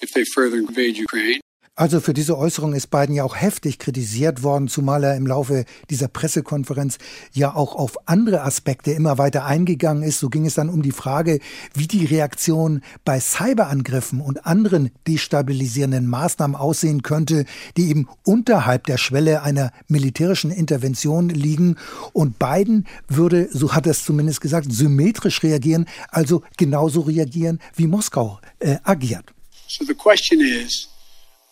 if 0.00 0.12
they 0.12 0.24
further 0.24 0.58
invade 0.58 0.96
Ukraine. 0.96 1.40
Also 1.76 1.98
für 1.98 2.14
diese 2.14 2.38
Äußerung 2.38 2.72
ist 2.72 2.86
Biden 2.92 3.16
ja 3.16 3.24
auch 3.24 3.34
heftig 3.34 3.80
kritisiert 3.80 4.44
worden, 4.44 4.68
zumal 4.68 5.02
er 5.02 5.16
im 5.16 5.26
Laufe 5.26 5.64
dieser 5.90 6.06
Pressekonferenz 6.06 6.98
ja 7.32 7.52
auch 7.52 7.74
auf 7.74 8.06
andere 8.06 8.42
Aspekte 8.42 8.92
immer 8.92 9.18
weiter 9.18 9.44
eingegangen 9.44 10.04
ist. 10.04 10.20
So 10.20 10.28
ging 10.28 10.46
es 10.46 10.54
dann 10.54 10.68
um 10.68 10.82
die 10.82 10.92
Frage, 10.92 11.40
wie 11.74 11.88
die 11.88 12.04
Reaktion 12.04 12.80
bei 13.04 13.18
Cyberangriffen 13.18 14.20
und 14.20 14.46
anderen 14.46 14.92
destabilisierenden 15.08 16.06
Maßnahmen 16.06 16.54
aussehen 16.54 17.02
könnte, 17.02 17.44
die 17.76 17.88
eben 17.88 18.06
unterhalb 18.22 18.86
der 18.86 18.96
Schwelle 18.96 19.42
einer 19.42 19.72
militärischen 19.88 20.52
Intervention 20.52 21.28
liegen. 21.28 21.74
Und 22.12 22.38
Biden 22.38 22.86
würde, 23.08 23.48
so 23.50 23.74
hat 23.74 23.86
er 23.86 23.92
es 23.92 24.04
zumindest 24.04 24.40
gesagt, 24.40 24.72
symmetrisch 24.72 25.42
reagieren, 25.42 25.86
also 26.10 26.44
genauso 26.56 27.00
reagieren, 27.00 27.58
wie 27.74 27.88
Moskau 27.88 28.38
äh, 28.60 28.76
agiert. 28.84 29.34
So 29.66 29.84
the 29.84 29.94
question 29.94 30.40
is, 30.40 30.93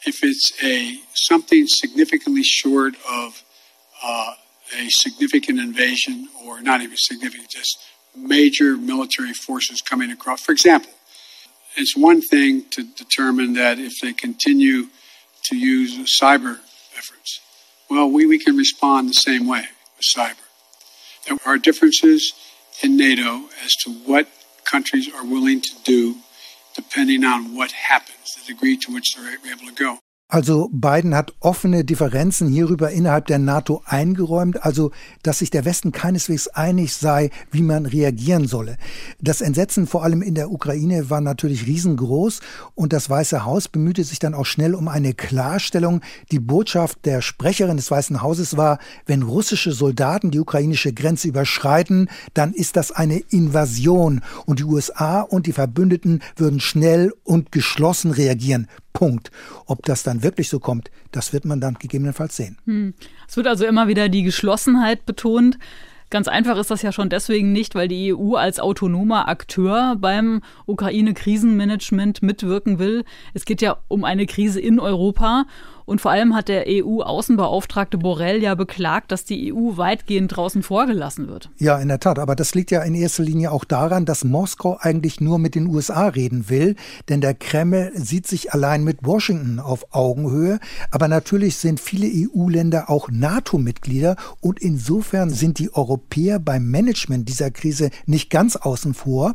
if 0.06 0.22
it's 0.22 0.52
a 0.62 0.98
something 1.14 1.66
significantly 1.66 2.42
short 2.42 2.94
of 3.10 3.42
uh, 4.02 4.34
a 4.78 4.88
significant 4.88 5.58
invasion 5.58 6.28
or 6.44 6.60
not 6.60 6.80
even 6.80 6.96
significant, 6.96 7.50
just 7.50 7.78
major 8.16 8.76
military 8.76 9.32
forces 9.32 9.80
coming 9.80 10.10
across. 10.10 10.42
For 10.42 10.52
example, 10.52 10.92
it's 11.76 11.96
one 11.96 12.20
thing 12.20 12.64
to 12.70 12.82
determine 12.82 13.54
that 13.54 13.78
if 13.78 14.00
they 14.00 14.12
continue 14.12 14.88
to 15.44 15.56
use 15.56 15.96
cyber 16.20 16.58
efforts, 16.96 17.40
well, 17.90 18.10
we, 18.10 18.26
we 18.26 18.38
can 18.38 18.56
respond 18.56 19.08
the 19.08 19.14
same 19.14 19.46
way 19.46 19.66
with 19.96 20.06
cyber. 20.14 20.36
There 21.26 21.38
are 21.46 21.58
differences 21.58 22.32
in 22.82 22.96
NATO 22.96 23.44
as 23.64 23.74
to 23.84 23.92
what 23.92 24.28
countries 24.64 25.08
are 25.14 25.24
willing 25.24 25.60
to 25.60 25.70
do 25.84 26.16
depending 26.74 27.24
on 27.24 27.54
what 27.54 27.72
happens, 27.72 28.11
the 28.46 28.54
degree 28.54 28.76
to 28.76 28.92
which 28.92 29.14
they're 29.14 29.36
able 29.52 29.66
to 29.66 29.72
go. 29.74 29.98
Also 30.32 30.70
Biden 30.72 31.14
hat 31.14 31.34
offene 31.40 31.84
Differenzen 31.84 32.48
hierüber 32.48 32.90
innerhalb 32.90 33.26
der 33.26 33.38
NATO 33.38 33.82
eingeräumt, 33.84 34.64
also 34.64 34.90
dass 35.22 35.40
sich 35.40 35.50
der 35.50 35.66
Westen 35.66 35.92
keineswegs 35.92 36.48
einig 36.48 36.94
sei, 36.94 37.28
wie 37.50 37.60
man 37.60 37.84
reagieren 37.84 38.48
solle. 38.48 38.78
Das 39.20 39.42
Entsetzen 39.42 39.86
vor 39.86 40.04
allem 40.04 40.22
in 40.22 40.34
der 40.34 40.50
Ukraine 40.50 41.10
war 41.10 41.20
natürlich 41.20 41.66
riesengroß 41.66 42.40
und 42.74 42.94
das 42.94 43.10
Weiße 43.10 43.44
Haus 43.44 43.68
bemühte 43.68 44.04
sich 44.04 44.20
dann 44.20 44.32
auch 44.32 44.46
schnell 44.46 44.74
um 44.74 44.88
eine 44.88 45.12
Klarstellung. 45.12 46.00
Die 46.30 46.40
Botschaft 46.40 47.04
der 47.04 47.20
Sprecherin 47.20 47.76
des 47.76 47.90
Weißen 47.90 48.22
Hauses 48.22 48.56
war, 48.56 48.78
wenn 49.04 49.20
russische 49.20 49.72
Soldaten 49.72 50.30
die 50.30 50.40
ukrainische 50.40 50.94
Grenze 50.94 51.28
überschreiten, 51.28 52.08
dann 52.32 52.54
ist 52.54 52.76
das 52.76 52.90
eine 52.90 53.18
Invasion 53.18 54.22
und 54.46 54.60
die 54.60 54.64
USA 54.64 55.20
und 55.20 55.46
die 55.46 55.52
Verbündeten 55.52 56.22
würden 56.36 56.60
schnell 56.60 57.12
und 57.22 57.52
geschlossen 57.52 58.12
reagieren. 58.12 58.66
Punkt. 58.92 59.30
Ob 59.66 59.84
das 59.84 60.02
dann 60.02 60.22
wirklich 60.22 60.48
so 60.48 60.58
kommt, 60.60 60.90
das 61.10 61.32
wird 61.32 61.44
man 61.44 61.60
dann 61.60 61.74
gegebenenfalls 61.74 62.36
sehen. 62.36 62.58
Hm. 62.66 62.94
Es 63.28 63.36
wird 63.36 63.46
also 63.46 63.64
immer 63.64 63.88
wieder 63.88 64.08
die 64.08 64.22
Geschlossenheit 64.22 65.06
betont. 65.06 65.58
Ganz 66.10 66.28
einfach 66.28 66.58
ist 66.58 66.70
das 66.70 66.82
ja 66.82 66.92
schon 66.92 67.08
deswegen 67.08 67.52
nicht, 67.52 67.74
weil 67.74 67.88
die 67.88 68.14
EU 68.14 68.34
als 68.34 68.60
autonomer 68.60 69.28
Akteur 69.28 69.96
beim 69.98 70.42
Ukraine-Krisenmanagement 70.66 72.22
mitwirken 72.22 72.78
will. 72.78 73.04
Es 73.32 73.46
geht 73.46 73.62
ja 73.62 73.78
um 73.88 74.04
eine 74.04 74.26
Krise 74.26 74.60
in 74.60 74.78
Europa 74.78 75.46
und 75.84 76.00
vor 76.00 76.10
allem 76.10 76.34
hat 76.34 76.48
der 76.48 76.64
EU-Außenbeauftragte 76.68 77.98
Borrell 77.98 78.42
ja 78.42 78.54
beklagt, 78.54 79.12
dass 79.12 79.24
die 79.24 79.52
EU 79.52 79.76
weitgehend 79.76 80.36
draußen 80.36 80.62
vorgelassen 80.62 81.28
wird. 81.28 81.50
Ja, 81.58 81.78
in 81.78 81.88
der 81.88 82.00
Tat. 82.00 82.18
Aber 82.18 82.36
das 82.36 82.54
liegt 82.54 82.70
ja 82.70 82.82
in 82.82 82.94
erster 82.94 83.22
Linie 83.22 83.52
auch 83.52 83.64
daran, 83.64 84.04
dass 84.04 84.24
Moskau 84.24 84.78
eigentlich 84.80 85.20
nur 85.20 85.38
mit 85.38 85.54
den 85.54 85.66
USA 85.66 86.08
reden 86.08 86.48
will. 86.48 86.76
Denn 87.08 87.20
der 87.20 87.34
Kreml 87.34 87.92
sieht 87.94 88.26
sich 88.26 88.52
allein 88.52 88.84
mit 88.84 88.98
Washington 89.02 89.58
auf 89.58 89.86
Augenhöhe. 89.94 90.60
Aber 90.90 91.08
natürlich 91.08 91.56
sind 91.56 91.80
viele 91.80 92.06
EU-Länder 92.06 92.88
auch 92.90 93.08
NATO-Mitglieder. 93.10 94.16
Und 94.40 94.60
insofern 94.60 95.30
sind 95.30 95.58
die 95.58 95.74
Europäer 95.74 96.38
beim 96.38 96.70
Management 96.70 97.28
dieser 97.28 97.50
Krise 97.50 97.90
nicht 98.06 98.30
ganz 98.30 98.56
außen 98.56 98.94
vor. 98.94 99.34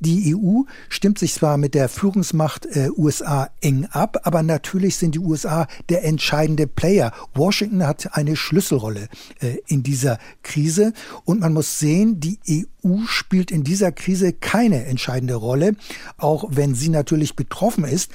Die 0.00 0.34
EU 0.34 0.62
stimmt 0.88 1.18
sich 1.18 1.34
zwar 1.34 1.58
mit 1.58 1.74
der 1.74 1.88
Führungsmacht 1.88 2.66
äh, 2.66 2.90
USA 2.96 3.50
eng 3.60 3.86
ab, 3.90 4.18
aber 4.22 4.42
natürlich 4.42 4.96
sind 4.96 5.14
die 5.14 5.18
USA 5.18 5.66
der 5.88 6.04
entscheidende 6.04 6.66
Player. 6.66 7.12
Washington 7.34 7.86
hat 7.86 8.16
eine 8.16 8.36
Schlüsselrolle 8.36 9.08
äh, 9.40 9.58
in 9.66 9.82
dieser 9.82 10.18
Krise 10.42 10.92
und 11.24 11.40
man 11.40 11.52
muss 11.52 11.78
sehen, 11.78 12.20
die 12.20 12.38
EU 12.48 13.04
spielt 13.06 13.50
in 13.50 13.64
dieser 13.64 13.92
Krise 13.92 14.32
keine 14.32 14.84
entscheidende 14.84 15.34
Rolle, 15.34 15.76
auch 16.16 16.44
wenn 16.50 16.74
sie 16.74 16.88
natürlich 16.88 17.36
betroffen 17.36 17.84
ist. 17.84 18.10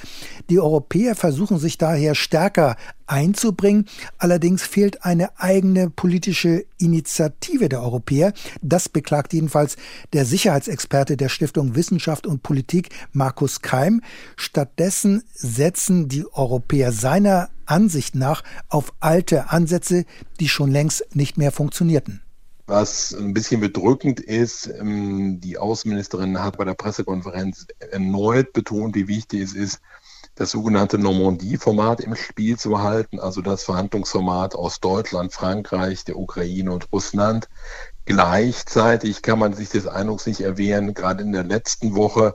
Die 0.50 0.60
Europäer 0.60 1.14
versuchen 1.14 1.58
sich 1.58 1.78
daher 1.78 2.14
stärker 2.14 2.76
einzubringen. 3.06 3.86
Allerdings 4.18 4.62
fehlt 4.62 5.04
eine 5.04 5.38
eigene 5.40 5.90
politische 5.90 6.64
Initiative 6.78 7.68
der 7.68 7.82
Europäer. 7.82 8.32
Das 8.62 8.88
beklagt 8.88 9.32
jedenfalls 9.32 9.76
der 10.12 10.24
Sicherheitsexperte 10.24 11.16
der 11.16 11.28
Stiftung 11.28 11.74
Wissenschaft 11.74 12.26
und 12.26 12.42
Politik, 12.42 12.90
Markus 13.12 13.60
Keim. 13.62 14.02
Stattdessen 14.36 15.22
setzen 15.32 16.08
die 16.08 16.26
Europäer 16.32 16.92
seiner 16.92 17.50
Ansicht 17.66 18.14
nach 18.14 18.42
auf 18.68 18.92
alte 19.00 19.50
Ansätze, 19.50 20.04
die 20.40 20.48
schon 20.48 20.70
längst 20.70 21.14
nicht 21.14 21.38
mehr 21.38 21.52
funktionierten. 21.52 22.24
Was 22.66 23.14
ein 23.14 23.34
bisschen 23.34 23.60
bedrückend 23.60 24.20
ist, 24.20 24.68
ähm, 24.68 25.38
die 25.40 25.58
Außenministerin 25.58 26.42
hat 26.42 26.56
bei 26.56 26.64
der 26.64 26.72
Pressekonferenz 26.72 27.66
erneut 27.78 28.54
betont, 28.54 28.94
wie 28.94 29.06
wichtig 29.06 29.42
es 29.42 29.52
ist, 29.52 29.80
das 30.34 30.50
sogenannte 30.50 30.98
Normandie-Format 30.98 32.00
im 32.00 32.16
Spiel 32.16 32.58
zu 32.58 32.82
halten, 32.82 33.20
also 33.20 33.40
das 33.40 33.62
Verhandlungsformat 33.64 34.54
aus 34.54 34.80
Deutschland, 34.80 35.32
Frankreich, 35.32 36.04
der 36.04 36.18
Ukraine 36.18 36.72
und 36.72 36.92
Russland. 36.92 37.48
Gleichzeitig 38.04 39.22
kann 39.22 39.38
man 39.38 39.54
sich 39.54 39.68
des 39.68 39.86
Eindrucks 39.86 40.26
nicht 40.26 40.40
erwehren, 40.40 40.92
gerade 40.94 41.22
in 41.22 41.32
der 41.32 41.44
letzten 41.44 41.94
Woche, 41.94 42.34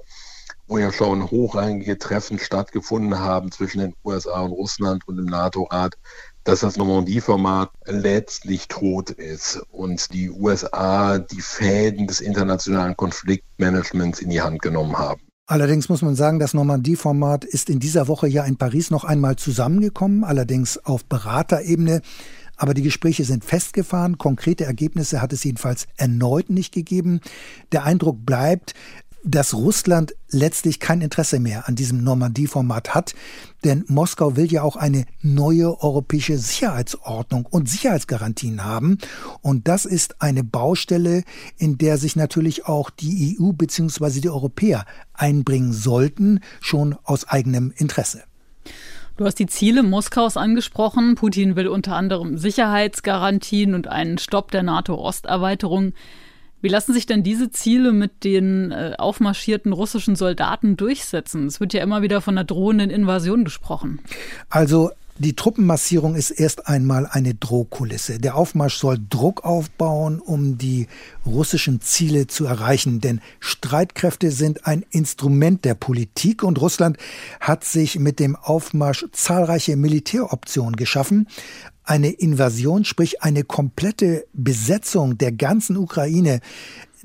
wo 0.67 0.77
ja 0.77 0.93
schon 0.93 1.29
hochrangige 1.29 1.97
Treffen 1.97 2.39
stattgefunden 2.39 3.19
haben 3.19 3.51
zwischen 3.51 3.79
den 3.79 3.95
USA 4.05 4.41
und 4.41 4.51
Russland 4.51 5.07
und 5.07 5.17
dem 5.17 5.25
NATO-Rat, 5.25 5.97
dass 6.43 6.61
das 6.61 6.77
Normandie-Format 6.77 7.69
letztlich 7.85 8.67
tot 8.67 9.09
ist 9.09 9.61
und 9.71 10.13
die 10.13 10.29
USA 10.29 11.19
die 11.19 11.41
Fäden 11.41 12.07
des 12.07 12.21
internationalen 12.21 12.95
Konfliktmanagements 12.95 14.19
in 14.19 14.29
die 14.29 14.41
Hand 14.41 14.61
genommen 14.61 14.97
haben. 14.97 15.28
Allerdings 15.49 15.89
muss 15.89 16.03
man 16.03 16.13
sagen, 16.13 16.37
das 16.37 16.53
Normandie-Format 16.53 17.43
ist 17.43 17.71
in 17.71 17.79
dieser 17.79 18.07
Woche 18.07 18.27
ja 18.27 18.43
in 18.43 18.57
Paris 18.57 18.91
noch 18.91 19.03
einmal 19.03 19.35
zusammengekommen, 19.35 20.23
allerdings 20.23 20.77
auf 20.85 21.05
Beraterebene. 21.05 22.03
Aber 22.55 22.75
die 22.75 22.83
Gespräche 22.83 23.23
sind 23.23 23.43
festgefahren. 23.43 24.19
Konkrete 24.19 24.65
Ergebnisse 24.65 25.23
hat 25.23 25.33
es 25.33 25.43
jedenfalls 25.43 25.87
erneut 25.97 26.51
nicht 26.51 26.71
gegeben. 26.71 27.19
Der 27.71 27.83
Eindruck 27.83 28.27
bleibt, 28.27 28.75
dass 29.23 29.53
Russland 29.53 30.13
letztlich 30.29 30.79
kein 30.79 31.01
Interesse 31.01 31.39
mehr 31.39 31.67
an 31.67 31.75
diesem 31.75 32.03
Normandie-Format 32.03 32.95
hat, 32.95 33.15
denn 33.63 33.83
Moskau 33.87 34.35
will 34.35 34.51
ja 34.51 34.63
auch 34.63 34.75
eine 34.75 35.05
neue 35.21 35.81
europäische 35.81 36.37
Sicherheitsordnung 36.37 37.45
und 37.45 37.69
Sicherheitsgarantien 37.69 38.63
haben. 38.63 38.97
Und 39.41 39.67
das 39.67 39.85
ist 39.85 40.21
eine 40.21 40.43
Baustelle, 40.43 41.23
in 41.57 41.77
der 41.77 41.97
sich 41.97 42.15
natürlich 42.15 42.65
auch 42.65 42.89
die 42.89 43.37
EU 43.39 43.51
bzw. 43.51 44.21
die 44.21 44.29
Europäer 44.29 44.85
einbringen 45.13 45.73
sollten, 45.73 46.39
schon 46.61 46.95
aus 47.03 47.27
eigenem 47.27 47.73
Interesse. 47.75 48.23
Du 49.17 49.25
hast 49.25 49.35
die 49.35 49.47
Ziele 49.47 49.83
Moskaus 49.83 50.37
angesprochen. 50.37 51.15
Putin 51.15 51.57
will 51.57 51.67
unter 51.67 51.93
anderem 51.93 52.37
Sicherheitsgarantien 52.37 53.73
und 53.73 53.89
einen 53.89 54.17
Stopp 54.17 54.49
der 54.51 54.63
NATO-Osterweiterung. 54.63 55.91
Wie 56.61 56.67
lassen 56.67 56.93
sich 56.93 57.05
denn 57.05 57.23
diese 57.23 57.51
Ziele 57.51 57.93
mit 57.93 58.23
den 58.23 58.71
äh, 58.71 58.93
aufmarschierten 58.97 59.71
russischen 59.71 60.15
Soldaten 60.15 60.75
durchsetzen? 60.75 61.47
Es 61.47 61.59
wird 61.59 61.73
ja 61.73 61.81
immer 61.81 62.01
wieder 62.01 62.21
von 62.21 62.37
einer 62.37 62.45
drohenden 62.45 62.89
Invasion 62.89 63.45
gesprochen. 63.45 63.99
Also 64.49 64.91
die 65.21 65.35
Truppenmassierung 65.35 66.15
ist 66.15 66.31
erst 66.31 66.67
einmal 66.67 67.05
eine 67.05 67.33
Drohkulisse. 67.35 68.19
Der 68.19 68.35
Aufmarsch 68.35 68.77
soll 68.77 68.97
Druck 69.09 69.43
aufbauen, 69.43 70.21
um 70.21 70.57
die 70.57 70.87
russischen 71.25 71.81
Ziele 71.81 72.27
zu 72.27 72.45
erreichen. 72.45 73.01
Denn 73.01 73.19
Streitkräfte 73.41 74.31
sind 74.31 74.65
ein 74.65 74.85
Instrument 74.91 75.65
der 75.65 75.73
Politik 75.73 76.41
und 76.41 76.61
Russland 76.61 76.95
hat 77.41 77.65
sich 77.65 77.99
mit 77.99 78.19
dem 78.19 78.37
Aufmarsch 78.37 79.07
zahlreiche 79.11 79.75
Militäroptionen 79.75 80.77
geschaffen 80.77 81.27
eine 81.89 82.09
Invasion, 82.09 82.85
sprich 82.85 83.23
eine 83.23 83.43
komplette 83.43 84.25
Besetzung 84.33 85.17
der 85.17 85.31
ganzen 85.31 85.75
Ukraine, 85.75 86.39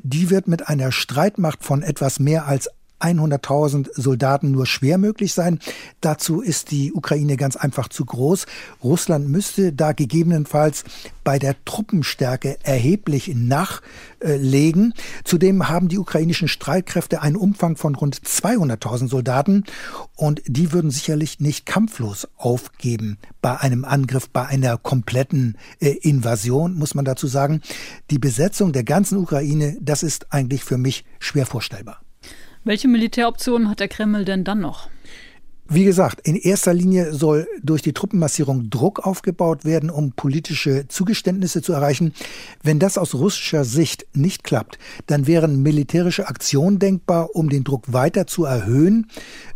die 0.03 0.29
wird 0.29 0.47
mit 0.47 0.69
einer 0.69 0.93
Streitmacht 0.93 1.65
von 1.65 1.83
etwas 1.83 2.19
mehr 2.19 2.47
als 2.47 2.69
100.000 3.05 3.91
Soldaten 3.95 4.51
nur 4.51 4.67
schwer 4.67 4.99
möglich 4.99 5.35
sein. 5.35 5.59
Dazu 6.01 6.41
ist 6.41 6.71
die 6.71 6.93
Ukraine 6.93 7.37
ganz 7.37 7.57
einfach 7.57 7.89
zu 7.89 8.05
groß. 8.05 8.47
Russland 8.83 9.29
müsste 9.29 9.73
da 9.73 9.93
gegebenenfalls 9.93 10.85
bei 11.25 11.39
der 11.39 11.57
Truppenstärke 11.65 12.59
erheblich 12.63 13.33
nachlegen. 13.35 14.95
Zudem 15.25 15.69
haben 15.69 15.89
die 15.89 15.99
ukrainischen 15.99 16.49
Streitkräfte 16.49 17.23
einen 17.23 17.37
Umfang 17.37 17.77
von 17.77 17.95
rund 17.95 18.17
200.000 18.17 19.09
Soldaten 19.09 19.65
und 20.17 20.43
die 20.47 20.73
würden 20.73 20.91
sicherlich 20.91 21.41
nicht 21.41 21.67
kampflos 21.67 22.29
aufgeben 22.37 23.19
bei 23.41 23.59
einem 23.59 23.85
Angriff, 23.85 24.29
bei 24.31 24.47
einer 24.47 24.77
kompletten 24.79 25.57
äh, 25.81 25.91
Invasion, 25.91 26.75
muss 26.75 26.95
man 26.95 27.05
dazu 27.05 27.27
sagen. 27.27 27.61
Die 28.11 28.19
Besetzung 28.19 28.73
der 28.73 28.85
ganzen 28.85 29.19
Ukraine, 29.19 29.77
das 29.81 30.03
ist 30.03 30.33
eigentlich 30.33 30.65
für 30.65 30.79
mich 30.79 31.05
schwer 31.19 31.47
vorstellbar. 31.47 32.04
Welche 32.65 32.89
Militäroptionen 32.89 33.69
hat 33.69 33.81
der 33.81 33.89
Kreml 33.89 34.25
denn 34.25 34.43
dann 34.43 34.61
noch? 34.61 34.89
Wie 35.67 35.85
gesagt, 35.85 36.21
in 36.29 36.37
erster 36.37 36.75
Linie 36.75 37.15
soll 37.15 37.49
durch 37.63 37.81
die 37.81 37.95
Truppenmassierung 37.95 38.69
Druck 38.69 39.01
aufgebaut 39.01 39.65
werden, 39.65 39.89
um 39.89 40.13
politische 40.13 40.89
Zugeständnisse 40.89 41.63
zu 41.63 41.73
erreichen. 41.73 42.13
Wenn 42.63 42.79
das 42.79 42.99
aus 42.99 43.15
russischer 43.15 43.65
Sicht 43.65 44.05
nicht 44.13 44.45
klappt, 44.45 44.79
dann 45.07 45.27
wären 45.27 45.63
militärische 45.63 46.29
Aktionen 46.29 46.81
denkbar, 46.81 47.35
um 47.35 47.49
den 47.49 47.65
Druck 47.65 47.91
weiter 47.95 48.27
zu 48.27 48.45
erhöhen. 48.45 49.07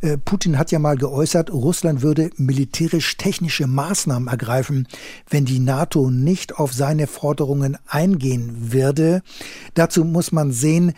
Äh, 0.00 0.16
Putin 0.16 0.56
hat 0.56 0.72
ja 0.72 0.78
mal 0.78 0.96
geäußert, 0.96 1.52
Russland 1.52 2.00
würde 2.00 2.30
militärisch-technische 2.38 3.66
Maßnahmen 3.66 4.28
ergreifen, 4.28 4.88
wenn 5.28 5.44
die 5.44 5.58
NATO 5.58 6.08
nicht 6.08 6.56
auf 6.56 6.72
seine 6.72 7.06
Forderungen 7.06 7.76
eingehen 7.86 8.72
würde. 8.72 9.20
Dazu 9.74 10.06
muss 10.06 10.32
man 10.32 10.52
sehen, 10.52 10.94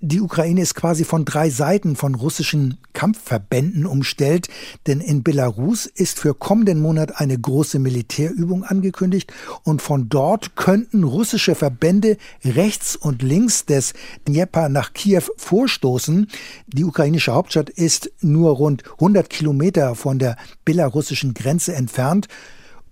die 0.00 0.20
Ukraine 0.20 0.60
ist 0.60 0.74
quasi 0.74 1.04
von 1.04 1.24
drei 1.24 1.50
Seiten 1.50 1.96
von 1.96 2.14
russischen 2.14 2.78
Kampfverbänden 2.92 3.84
umstellt, 3.84 4.48
denn 4.86 5.00
in 5.00 5.22
Belarus 5.22 5.86
ist 5.86 6.20
für 6.20 6.34
kommenden 6.34 6.80
Monat 6.80 7.20
eine 7.20 7.38
große 7.38 7.78
Militärübung 7.78 8.62
angekündigt 8.62 9.32
und 9.64 9.82
von 9.82 10.08
dort 10.08 10.54
könnten 10.54 11.02
russische 11.02 11.54
Verbände 11.54 12.16
rechts 12.44 12.94
und 12.94 13.22
links 13.22 13.66
des 13.66 13.92
Dnieper 14.26 14.68
nach 14.68 14.92
Kiew 14.92 15.22
vorstoßen. 15.36 16.28
Die 16.68 16.84
ukrainische 16.84 17.32
Hauptstadt 17.32 17.70
ist 17.70 18.12
nur 18.20 18.52
rund 18.52 18.84
100 18.92 19.28
Kilometer 19.28 19.94
von 19.96 20.18
der 20.18 20.36
belarussischen 20.64 21.34
Grenze 21.34 21.74
entfernt. 21.74 22.28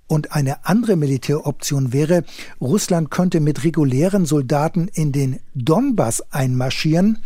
Und 0.08 0.32
eine 0.32 0.64
andere 0.64 0.96
Militäroption 0.96 1.92
wäre, 1.92 2.24
Russland 2.60 3.10
könnte 3.10 3.40
mit 3.40 3.64
regulären 3.64 4.24
Soldaten 4.24 4.88
in 4.88 5.12
den 5.12 5.40
Donbass 5.54 6.22
einmarschieren. 6.32 7.18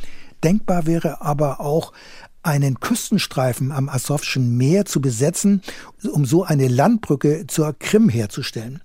Denkbar 0.43 0.87
wäre 0.87 1.21
aber 1.21 1.61
auch 1.61 1.93
einen 2.43 2.81
Küstenstreifen 2.81 3.71
am 3.71 3.89
Asowschen 3.91 4.57
Meer 4.57 4.87
zu 4.87 5.01
besetzen, 5.01 5.63
um 6.11 6.25
so 6.25 6.45
eine 6.45 6.69
Landbrücke 6.69 7.47
zur 7.47 7.75
Krim 7.79 8.09
herzustellen. 8.09 8.81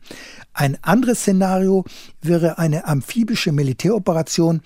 Ein 0.57 0.77
anderes 0.81 1.19
Szenario 1.19 1.83
wäre 2.21 2.57
eine 2.57 2.87
amphibische 2.87 3.51
Militäroperation 3.51 4.61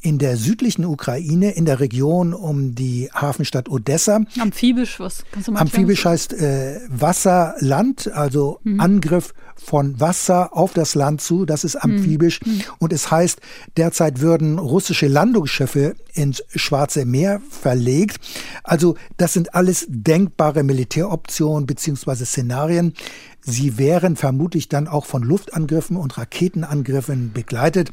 in 0.00 0.18
der 0.18 0.36
südlichen 0.36 0.84
Ukraine 0.84 1.50
in 1.50 1.64
der 1.64 1.80
Region 1.80 2.32
um 2.32 2.76
die 2.76 3.10
Hafenstadt 3.12 3.68
Odessa. 3.68 4.20
Amphibisch, 4.38 5.00
was 5.00 5.24
kannst 5.32 5.48
du 5.48 5.52
mal 5.52 5.60
Amphibisch 5.60 6.04
heißt 6.04 6.32
äh, 6.34 6.80
Wasser-Land, 6.88 8.12
also 8.12 8.60
mhm. 8.62 8.80
Angriff 8.80 9.34
von 9.56 10.00
Wasser 10.00 10.56
auf 10.56 10.74
das 10.74 10.94
Land 10.94 11.20
zu, 11.20 11.44
das 11.44 11.64
ist 11.64 11.76
amphibisch. 11.76 12.40
Mhm. 12.44 12.62
Und 12.78 12.92
es 12.92 13.10
heißt, 13.10 13.40
derzeit 13.76 14.20
würden 14.20 14.58
russische 14.58 15.08
Landungsschiffe 15.08 15.94
ins 16.14 16.42
Schwarze 16.54 17.04
Meer 17.04 17.40
verlegt. 17.48 18.18
Also 18.62 18.96
das 19.16 19.32
sind 19.32 19.54
alles 19.54 19.86
denkbare 19.88 20.62
Militäroptionen 20.62 21.66
beziehungsweise 21.66 22.26
Szenarien. 22.26 22.94
Sie 23.44 23.76
wären 23.76 24.16
vermutlich 24.16 24.68
dann 24.68 24.86
auch 24.86 25.04
von 25.04 25.22
Luftangriffen 25.22 25.96
und 25.96 26.16
Raketenangriffen 26.16 27.32
begleitet. 27.32 27.92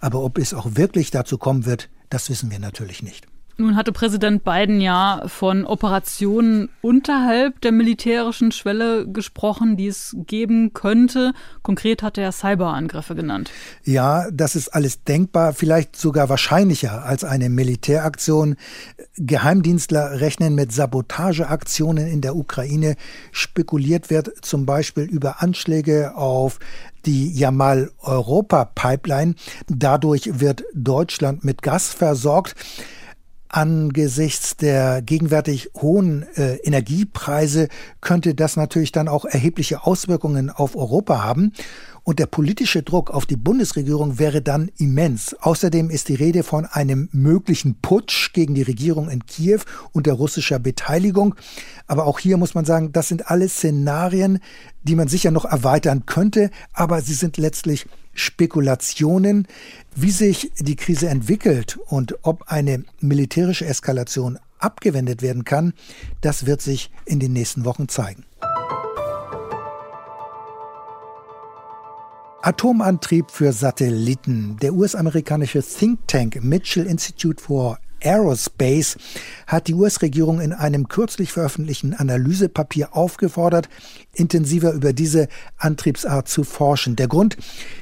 Aber 0.00 0.22
ob 0.22 0.38
es 0.38 0.54
auch 0.54 0.70
wirklich 0.72 1.10
dazu 1.10 1.36
kommen 1.36 1.66
wird, 1.66 1.90
das 2.08 2.30
wissen 2.30 2.50
wir 2.50 2.58
natürlich 2.58 3.02
nicht. 3.02 3.26
Nun 3.58 3.74
hatte 3.74 3.90
Präsident 3.90 4.44
Biden 4.44 4.82
ja 4.82 5.22
von 5.28 5.64
Operationen 5.64 6.68
unterhalb 6.82 7.58
der 7.62 7.72
militärischen 7.72 8.52
Schwelle 8.52 9.08
gesprochen, 9.08 9.78
die 9.78 9.86
es 9.86 10.14
geben 10.26 10.74
könnte. 10.74 11.32
Konkret 11.62 12.02
hat 12.02 12.18
er 12.18 12.32
Cyberangriffe 12.32 13.14
genannt. 13.14 13.50
Ja, 13.82 14.30
das 14.30 14.56
ist 14.56 14.74
alles 14.74 15.04
denkbar, 15.04 15.54
vielleicht 15.54 15.96
sogar 15.96 16.28
wahrscheinlicher 16.28 17.04
als 17.04 17.24
eine 17.24 17.48
Militäraktion. 17.48 18.56
Geheimdienstler 19.16 20.20
rechnen 20.20 20.54
mit 20.54 20.72
Sabotageaktionen 20.72 22.08
in 22.08 22.20
der 22.20 22.36
Ukraine. 22.36 22.96
Spekuliert 23.32 24.10
wird 24.10 24.44
zum 24.44 24.66
Beispiel 24.66 25.04
über 25.04 25.42
Anschläge 25.42 26.14
auf 26.14 26.58
die 27.06 27.32
Jamal-Europa-Pipeline. 27.32 29.34
Dadurch 29.68 30.40
wird 30.40 30.64
Deutschland 30.74 31.42
mit 31.42 31.62
Gas 31.62 31.94
versorgt 31.94 32.54
angesichts 33.56 34.58
der 34.58 35.00
gegenwärtig 35.00 35.70
hohen 35.80 36.26
äh, 36.36 36.56
Energiepreise 36.56 37.68
könnte 38.02 38.34
das 38.34 38.56
natürlich 38.56 38.92
dann 38.92 39.08
auch 39.08 39.24
erhebliche 39.24 39.84
Auswirkungen 39.84 40.50
auf 40.50 40.76
Europa 40.76 41.24
haben. 41.24 41.52
Und 42.02 42.18
der 42.18 42.26
politische 42.26 42.82
Druck 42.82 43.10
auf 43.10 43.24
die 43.24 43.36
Bundesregierung 43.36 44.18
wäre 44.18 44.42
dann 44.42 44.70
immens. 44.76 45.34
Außerdem 45.40 45.88
ist 45.88 46.10
die 46.10 46.14
Rede 46.14 46.42
von 46.42 46.66
einem 46.66 47.08
möglichen 47.12 47.80
Putsch 47.80 48.34
gegen 48.34 48.54
die 48.54 48.62
Regierung 48.62 49.08
in 49.08 49.24
Kiew 49.24 49.60
unter 49.92 50.12
russischer 50.12 50.58
Beteiligung. 50.58 51.34
Aber 51.86 52.04
auch 52.04 52.18
hier 52.18 52.36
muss 52.36 52.54
man 52.54 52.66
sagen, 52.66 52.92
das 52.92 53.08
sind 53.08 53.30
alles 53.30 53.54
Szenarien, 53.54 54.38
die 54.82 54.96
man 54.96 55.08
sicher 55.08 55.30
noch 55.30 55.46
erweitern 55.46 56.04
könnte, 56.04 56.50
aber 56.74 57.00
sie 57.00 57.14
sind 57.14 57.38
letztlich 57.38 57.86
Spekulationen, 58.16 59.46
wie 59.94 60.10
sich 60.10 60.50
die 60.58 60.76
Krise 60.76 61.08
entwickelt 61.08 61.78
und 61.86 62.18
ob 62.22 62.48
eine 62.48 62.84
militärische 63.00 63.66
Eskalation 63.66 64.38
abgewendet 64.58 65.22
werden 65.22 65.44
kann, 65.44 65.74
das 66.20 66.46
wird 66.46 66.60
sich 66.62 66.90
in 67.04 67.20
den 67.20 67.32
nächsten 67.32 67.64
Wochen 67.64 67.88
zeigen. 67.88 68.24
Atomantrieb 72.42 73.30
für 73.32 73.52
Satelliten. 73.52 74.56
Der 74.62 74.72
US-amerikanische 74.72 75.62
Think 75.62 76.06
Tank 76.06 76.42
Mitchell 76.44 76.86
Institute 76.86 77.42
for 77.42 77.78
Aerospace 78.06 78.96
hat 79.46 79.66
die 79.66 79.74
US-Regierung 79.74 80.40
in 80.40 80.52
einem 80.52 80.88
kürzlich 80.88 81.32
veröffentlichten 81.32 81.92
Analysepapier 81.92 82.96
aufgefordert, 82.96 83.68
intensiver 84.14 84.72
über 84.72 84.92
diese 84.92 85.28
Antriebsart 85.58 86.28
zu 86.28 86.44
forschen. 86.44 86.96
Der 86.96 87.08
Grund, 87.08 87.36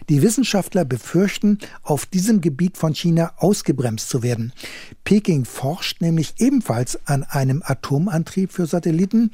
die 0.08 0.22
Wissenschaftler 0.22 0.84
befürchten, 0.84 1.58
auf 1.82 2.06
diesem 2.06 2.40
Gebiet 2.40 2.78
von 2.78 2.94
China 2.94 3.32
ausgebremst 3.36 4.08
zu 4.08 4.22
werden. 4.22 4.52
Peking 5.04 5.44
forscht 5.44 6.00
nämlich 6.00 6.34
ebenfalls 6.38 6.98
an 7.06 7.22
einem 7.22 7.62
Atomantrieb 7.64 8.52
für 8.52 8.66
Satelliten. 8.66 9.30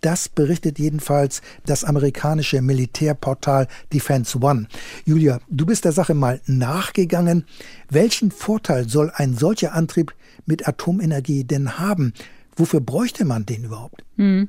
Das 0.00 0.28
berichtet 0.28 0.80
jedenfalls 0.80 1.42
das 1.64 1.84
amerikanische 1.84 2.60
Militärportal 2.60 3.68
Defense 3.92 4.36
One. 4.40 4.66
Julia, 5.04 5.38
du 5.48 5.64
bist 5.64 5.84
der 5.84 5.92
Sache 5.92 6.14
mal 6.14 6.40
nachgegangen. 6.46 7.46
Welchen 7.88 8.32
Vorteil 8.32 8.88
soll 8.88 9.12
ein 9.14 9.36
solcher 9.36 9.74
Antrieb 9.74 10.12
mit 10.46 10.66
Atomenergie 10.66 11.44
denn 11.44 11.78
haben? 11.78 12.12
Wofür 12.54 12.80
bräuchte 12.80 13.24
man 13.24 13.46
den 13.46 13.64
überhaupt? 13.64 14.04
Hm. 14.16 14.48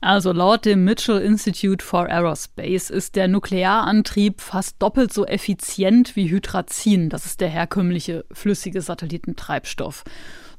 Also 0.00 0.32
laut 0.32 0.64
dem 0.64 0.84
Mitchell 0.84 1.20
Institute 1.20 1.84
for 1.84 2.08
Aerospace 2.08 2.88
ist 2.88 3.16
der 3.16 3.28
Nuklearantrieb 3.28 4.40
fast 4.40 4.76
doppelt 4.80 5.12
so 5.12 5.26
effizient 5.26 6.16
wie 6.16 6.30
Hydrazin. 6.30 7.10
Das 7.10 7.26
ist 7.26 7.42
der 7.42 7.48
herkömmliche 7.48 8.24
flüssige 8.32 8.80
Satellitentreibstoff 8.80 10.04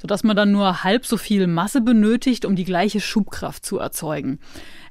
sodass 0.05 0.23
man 0.23 0.36
dann 0.36 0.51
nur 0.51 0.84
halb 0.84 1.05
so 1.05 1.17
viel 1.17 1.47
Masse 1.47 1.82
benötigt, 1.82 2.45
um 2.45 2.55
die 2.55 2.63
gleiche 2.63 2.99
Schubkraft 2.99 3.65
zu 3.65 3.80
erzeugen. 3.80 4.39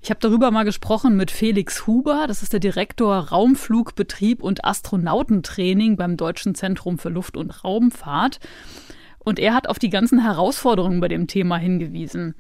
Ich 0.03 0.11
habe 0.11 0.19
darüber 0.21 0.51
mal 0.51 0.65
gesprochen 0.65 1.17
mit 1.17 1.31
Felix 1.31 1.87
Huber, 1.87 2.25
das 2.27 2.43
ist 2.43 2.53
der 2.53 2.59
Direktor 2.59 3.15
Raumflugbetrieb 3.15 4.43
und 4.43 4.65
Astronautentraining 4.65 5.97
beim 5.97 6.17
Deutschen 6.17 6.57
Zentrum 6.57 6.99
für 6.99 7.11
Luft- 7.11 7.37
und 7.37 7.63
Raumfahrt. 7.63 8.41
Und 9.25 9.39
er 9.39 9.55
hat 9.55 9.69
auf 9.69 9.79
die 9.79 9.91
ganzen 9.91 10.23
Herausforderungen 10.23 11.01
bei 11.01 11.09
dem 11.09 11.27
Thema 11.27 11.57
hingewiesen. 11.57 12.35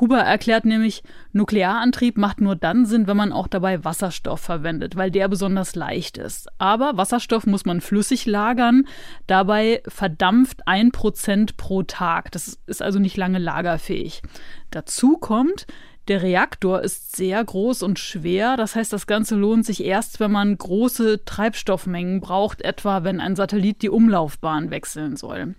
Huber 0.00 0.20
erklärt 0.20 0.64
nämlich, 0.64 1.02
Nuklearantrieb 1.32 2.16
macht 2.16 2.40
nur 2.40 2.56
dann 2.56 2.86
Sinn, 2.86 3.06
wenn 3.06 3.16
man 3.16 3.32
auch 3.32 3.46
dabei 3.46 3.84
Wasserstoff 3.84 4.40
verwendet, 4.40 4.96
weil 4.96 5.10
der 5.10 5.28
besonders 5.28 5.74
leicht 5.74 6.16
ist. 6.16 6.48
Aber 6.58 6.96
Wasserstoff 6.96 7.46
muss 7.46 7.66
man 7.66 7.82
flüssig 7.82 8.24
lagern, 8.24 8.86
dabei 9.26 9.82
verdampft 9.86 10.66
ein 10.66 10.90
Prozent 10.90 11.58
pro 11.58 11.82
Tag. 11.82 12.32
Das 12.32 12.58
ist 12.66 12.82
also 12.82 12.98
nicht 12.98 13.18
lange 13.18 13.38
lagerfähig. 13.38 14.22
Dazu 14.70 15.18
kommt, 15.18 15.66
der 16.08 16.22
Reaktor 16.22 16.82
ist 16.82 17.14
sehr 17.14 17.44
groß 17.44 17.84
und 17.84 17.98
schwer, 17.98 18.56
das 18.56 18.74
heißt, 18.74 18.92
das 18.92 19.06
Ganze 19.06 19.36
lohnt 19.36 19.64
sich 19.64 19.84
erst, 19.84 20.18
wenn 20.18 20.32
man 20.32 20.58
große 20.58 21.24
Treibstoffmengen 21.24 22.20
braucht, 22.20 22.62
etwa 22.62 23.04
wenn 23.04 23.20
ein 23.20 23.36
Satellit 23.36 23.82
die 23.82 23.90
Umlaufbahn 23.90 24.70
wechseln 24.70 25.16
soll. 25.16 25.54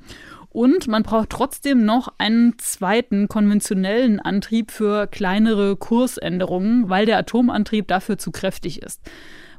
Und 0.53 0.87
man 0.87 1.01
braucht 1.01 1.31
trotzdem 1.31 1.83
noch 1.83 2.13
einen 2.19 2.53
zweiten 2.59 3.27
konventionellen 3.27 4.19
Antrieb 4.19 4.71
für 4.71 5.07
kleinere 5.07 5.75
Kursänderungen, 5.75 6.89
weil 6.89 7.07
der 7.07 7.17
Atomantrieb 7.17 7.87
dafür 7.87 8.19
zu 8.19 8.31
kräftig 8.31 8.81
ist. 8.81 9.01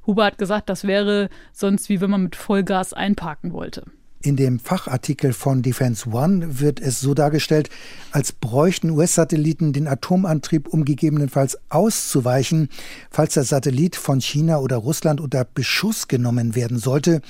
Huber 0.07 0.25
hat 0.25 0.39
gesagt, 0.39 0.69
das 0.69 0.85
wäre 0.85 1.31
sonst 1.53 1.89
wie 1.89 2.01
wenn 2.01 2.11
man 2.11 2.23
mit 2.23 2.37
Vollgas 2.37 2.93
einparken 2.93 3.53
wollte. 3.53 3.85
In 4.23 4.37
dem 4.37 4.59
Fachartikel 4.59 5.35
von 5.35 5.61
Defense 5.61 6.09
One 6.09 6.61
wird 6.61 6.81
es 6.81 7.01
so 7.01 7.13
dargestellt, 7.13 7.69
als 8.11 8.33
bräuchten 8.33 8.89
US-Satelliten 8.89 9.75
den 9.75 9.87
Atomantrieb, 9.87 10.69
um 10.69 10.87
gegebenenfalls 10.87 11.59
auszuweichen, 11.69 12.71
falls 13.11 13.35
der 13.35 13.45
Satellit 13.45 13.97
von 13.97 14.23
China 14.23 14.61
oder 14.61 14.77
Russland 14.77 15.21
unter 15.21 15.45
Beschuss 15.45 16.09
genommen 16.09 16.55
werden 16.55 16.79
sollte. 16.79 17.21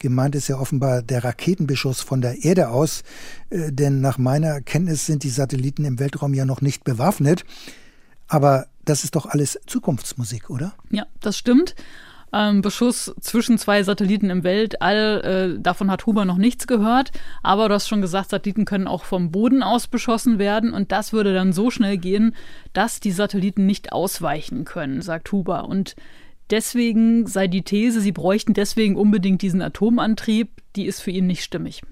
Gemeint 0.00 0.34
ist 0.34 0.48
ja 0.48 0.58
offenbar 0.58 1.02
der 1.02 1.22
Raketenbeschuss 1.22 2.00
von 2.00 2.20
der 2.20 2.42
Erde 2.42 2.70
aus, 2.70 3.04
äh, 3.50 3.70
denn 3.70 4.00
nach 4.00 4.18
meiner 4.18 4.60
Kenntnis 4.60 5.06
sind 5.06 5.22
die 5.22 5.30
Satelliten 5.30 5.84
im 5.84 6.00
Weltraum 6.00 6.34
ja 6.34 6.44
noch 6.44 6.60
nicht 6.60 6.82
bewaffnet. 6.82 7.44
Aber 8.26 8.66
das 8.84 9.04
ist 9.04 9.14
doch 9.14 9.26
alles 9.26 9.60
Zukunftsmusik, 9.66 10.50
oder? 10.50 10.72
Ja, 10.90 11.06
das 11.20 11.38
stimmt 11.38 11.76
ähm, 12.32 12.62
Beschuss 12.62 13.14
zwischen 13.20 13.58
zwei 13.58 13.82
Satelliten 13.82 14.30
im 14.30 14.44
Weltall. 14.44 15.56
Äh, 15.56 15.60
davon 15.60 15.90
hat 15.90 16.06
Huber 16.06 16.24
noch 16.24 16.36
nichts 16.36 16.66
gehört. 16.66 17.10
Aber 17.42 17.68
du 17.68 17.74
hast 17.74 17.88
schon 17.88 18.00
gesagt, 18.00 18.30
Satelliten 18.30 18.64
können 18.64 18.86
auch 18.86 19.04
vom 19.04 19.30
Boden 19.30 19.62
aus 19.62 19.86
beschossen 19.86 20.38
werden. 20.38 20.72
Und 20.72 20.92
das 20.92 21.12
würde 21.12 21.34
dann 21.34 21.52
so 21.52 21.70
schnell 21.70 21.98
gehen, 21.98 22.34
dass 22.72 23.00
die 23.00 23.12
Satelliten 23.12 23.66
nicht 23.66 23.92
ausweichen 23.92 24.64
können, 24.64 25.02
sagt 25.02 25.32
Huber. 25.32 25.68
Und 25.68 25.96
deswegen 26.50 27.26
sei 27.26 27.48
die 27.48 27.62
These, 27.62 28.00
sie 28.00 28.12
bräuchten 28.12 28.54
deswegen 28.54 28.96
unbedingt 28.96 29.42
diesen 29.42 29.62
Atomantrieb, 29.62 30.50
die 30.76 30.86
ist 30.86 31.00
für 31.00 31.10
ihn 31.10 31.26
nicht 31.26 31.42
stimmig. 31.42 31.82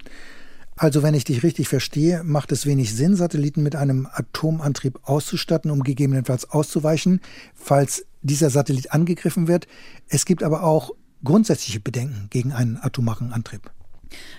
Also 0.76 1.02
wenn 1.02 1.14
ich 1.14 1.24
dich 1.24 1.42
richtig 1.42 1.68
verstehe, 1.68 2.22
macht 2.22 2.52
es 2.52 2.64
wenig 2.64 2.94
Sinn, 2.94 3.16
Satelliten 3.16 3.64
mit 3.64 3.74
einem 3.74 4.06
Atomantrieb 4.12 5.00
auszustatten, 5.02 5.72
um 5.72 5.82
gegebenenfalls 5.82 6.50
auszuweichen, 6.50 7.20
falls 7.54 8.06
dieser 8.22 8.50
Satellit 8.50 8.92
angegriffen 8.92 9.48
wird. 9.48 9.66
Es 10.08 10.24
gibt 10.24 10.44
aber 10.44 10.62
auch 10.62 10.92
grundsätzliche 11.24 11.80
Bedenken 11.80 12.28
gegen 12.30 12.52
einen 12.52 12.76
atomaren 12.76 13.32
Antrieb. 13.32 13.72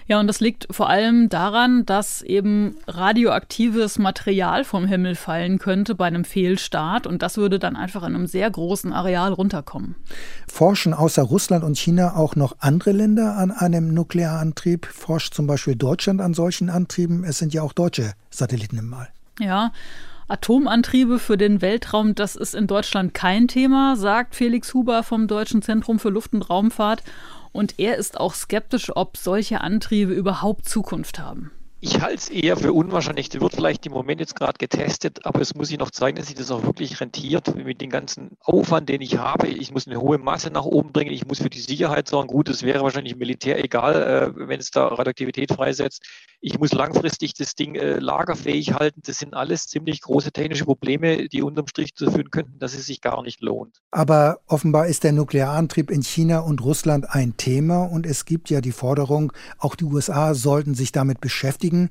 Ja, 0.07 0.19
und 0.19 0.27
das 0.27 0.39
liegt 0.39 0.67
vor 0.71 0.89
allem 0.89 1.29
daran, 1.29 1.85
dass 1.85 2.21
eben 2.21 2.75
radioaktives 2.87 3.99
Material 3.99 4.63
vom 4.63 4.85
Himmel 4.85 5.15
fallen 5.15 5.59
könnte 5.59 5.95
bei 5.95 6.05
einem 6.05 6.25
Fehlstart 6.25 7.05
und 7.07 7.21
das 7.21 7.37
würde 7.37 7.59
dann 7.59 7.75
einfach 7.75 8.03
in 8.03 8.15
einem 8.15 8.27
sehr 8.27 8.49
großen 8.49 8.91
Areal 8.93 9.33
runterkommen. 9.33 9.95
Forschen 10.47 10.93
außer 10.93 11.23
Russland 11.23 11.63
und 11.63 11.77
China 11.77 12.15
auch 12.15 12.35
noch 12.35 12.55
andere 12.59 12.91
Länder 12.91 13.37
an 13.37 13.51
einem 13.51 13.93
Nuklearantrieb? 13.93 14.85
Forscht 14.85 15.33
zum 15.33 15.47
Beispiel 15.47 15.75
Deutschland 15.75 16.21
an 16.21 16.33
solchen 16.33 16.69
Antrieben? 16.69 17.23
Es 17.23 17.37
sind 17.37 17.53
ja 17.53 17.61
auch 17.61 17.73
deutsche 17.73 18.13
Satelliten 18.29 18.77
im 18.77 18.93
All. 18.93 19.09
Ja, 19.39 19.71
Atomantriebe 20.29 21.17
für 21.17 21.37
den 21.37 21.61
Weltraum, 21.61 22.13
das 22.13 22.35
ist 22.35 22.53
in 22.53 22.67
Deutschland 22.67 23.15
kein 23.15 23.47
Thema, 23.47 23.95
sagt 23.95 24.35
Felix 24.35 24.73
Huber 24.75 25.01
vom 25.01 25.27
Deutschen 25.27 25.63
Zentrum 25.63 25.97
für 25.97 26.09
Luft- 26.09 26.33
und 26.33 26.47
Raumfahrt. 26.47 27.03
Und 27.51 27.79
er 27.79 27.97
ist 27.97 28.19
auch 28.19 28.33
skeptisch, 28.33 28.95
ob 28.95 29.17
solche 29.17 29.61
Antriebe 29.61 30.13
überhaupt 30.13 30.67
Zukunft 30.67 31.19
haben. 31.19 31.51
Ich 31.81 32.01
halte 32.01 32.15
es 32.15 32.29
eher 32.29 32.57
für 32.57 32.73
unwahrscheinlich. 32.73 33.29
Der 33.29 33.39
wird 33.39 33.53
vielleicht 33.53 33.85
im 33.85 33.93
Moment 33.93 34.19
jetzt 34.19 34.35
gerade 34.35 34.57
getestet, 34.57 35.25
aber 35.25 35.39
es 35.39 35.55
muss 35.55 35.69
sich 35.69 35.79
noch 35.79 35.91
zeigen, 35.91 36.17
dass 36.17 36.27
sich 36.27 36.35
das 36.35 36.51
auch 36.51 36.63
wirklich 36.63 36.99
rentiert 36.99 37.55
mit 37.55 37.79
dem 37.79 37.89
ganzen 37.89 38.31
Aufwand, 38.41 38.89
den 38.89 38.99
ich 38.99 39.17
habe. 39.17 39.47
Ich 39.47 39.71
muss 39.71 39.87
eine 39.87 40.01
hohe 40.01 40.17
Masse 40.17 40.49
nach 40.49 40.65
oben 40.65 40.91
bringen. 40.91 41.11
Ich 41.11 41.25
muss 41.25 41.39
für 41.39 41.49
die 41.49 41.61
Sicherheit 41.61 42.09
sorgen. 42.09 42.27
Gut, 42.27 42.49
es 42.49 42.63
wäre 42.63 42.83
wahrscheinlich 42.83 43.15
Militär 43.15 43.63
egal, 43.63 43.95
äh, 44.35 44.47
wenn 44.47 44.59
es 44.59 44.71
da 44.71 44.87
Radioaktivität 44.87 45.53
freisetzt. 45.53 46.05
Ich 46.41 46.59
muss 46.59 46.73
langfristig 46.73 47.33
das 47.33 47.55
Ding 47.55 47.75
äh, 47.75 47.99
lagerfähig 47.99 48.73
halten. 48.73 49.01
Das 49.05 49.19
sind 49.19 49.33
alles 49.33 49.67
ziemlich 49.67 50.01
große 50.01 50.33
technische 50.33 50.65
Probleme, 50.65 51.29
die 51.29 51.41
unterm 51.41 51.67
Strich 51.67 51.95
zu 51.95 52.11
führen 52.11 52.29
könnten, 52.29 52.59
dass 52.59 52.73
es 52.73 52.87
sich 52.87 52.99
gar 52.99 53.23
nicht 53.23 53.41
lohnt. 53.41 53.81
Aber 53.91 54.39
offenbar 54.47 54.87
ist 54.87 55.05
der 55.05 55.13
Nuklearantrieb 55.13 55.91
in 55.91 56.03
China 56.03 56.39
und 56.39 56.61
Russland 56.61 57.09
ein 57.09 57.37
Thema 57.37 57.83
und 57.83 58.05
es 58.05 58.25
gibt 58.25 58.49
ja 58.49 58.59
die 58.59 58.73
Forderung, 58.73 59.31
auch 59.57 59.75
die 59.75 59.85
USA 59.85 60.33
sollten 60.33 60.75
sich 60.75 60.91
damit 60.91 61.21
beschäftigen 61.21 61.68
beschäftigen. 61.69 61.89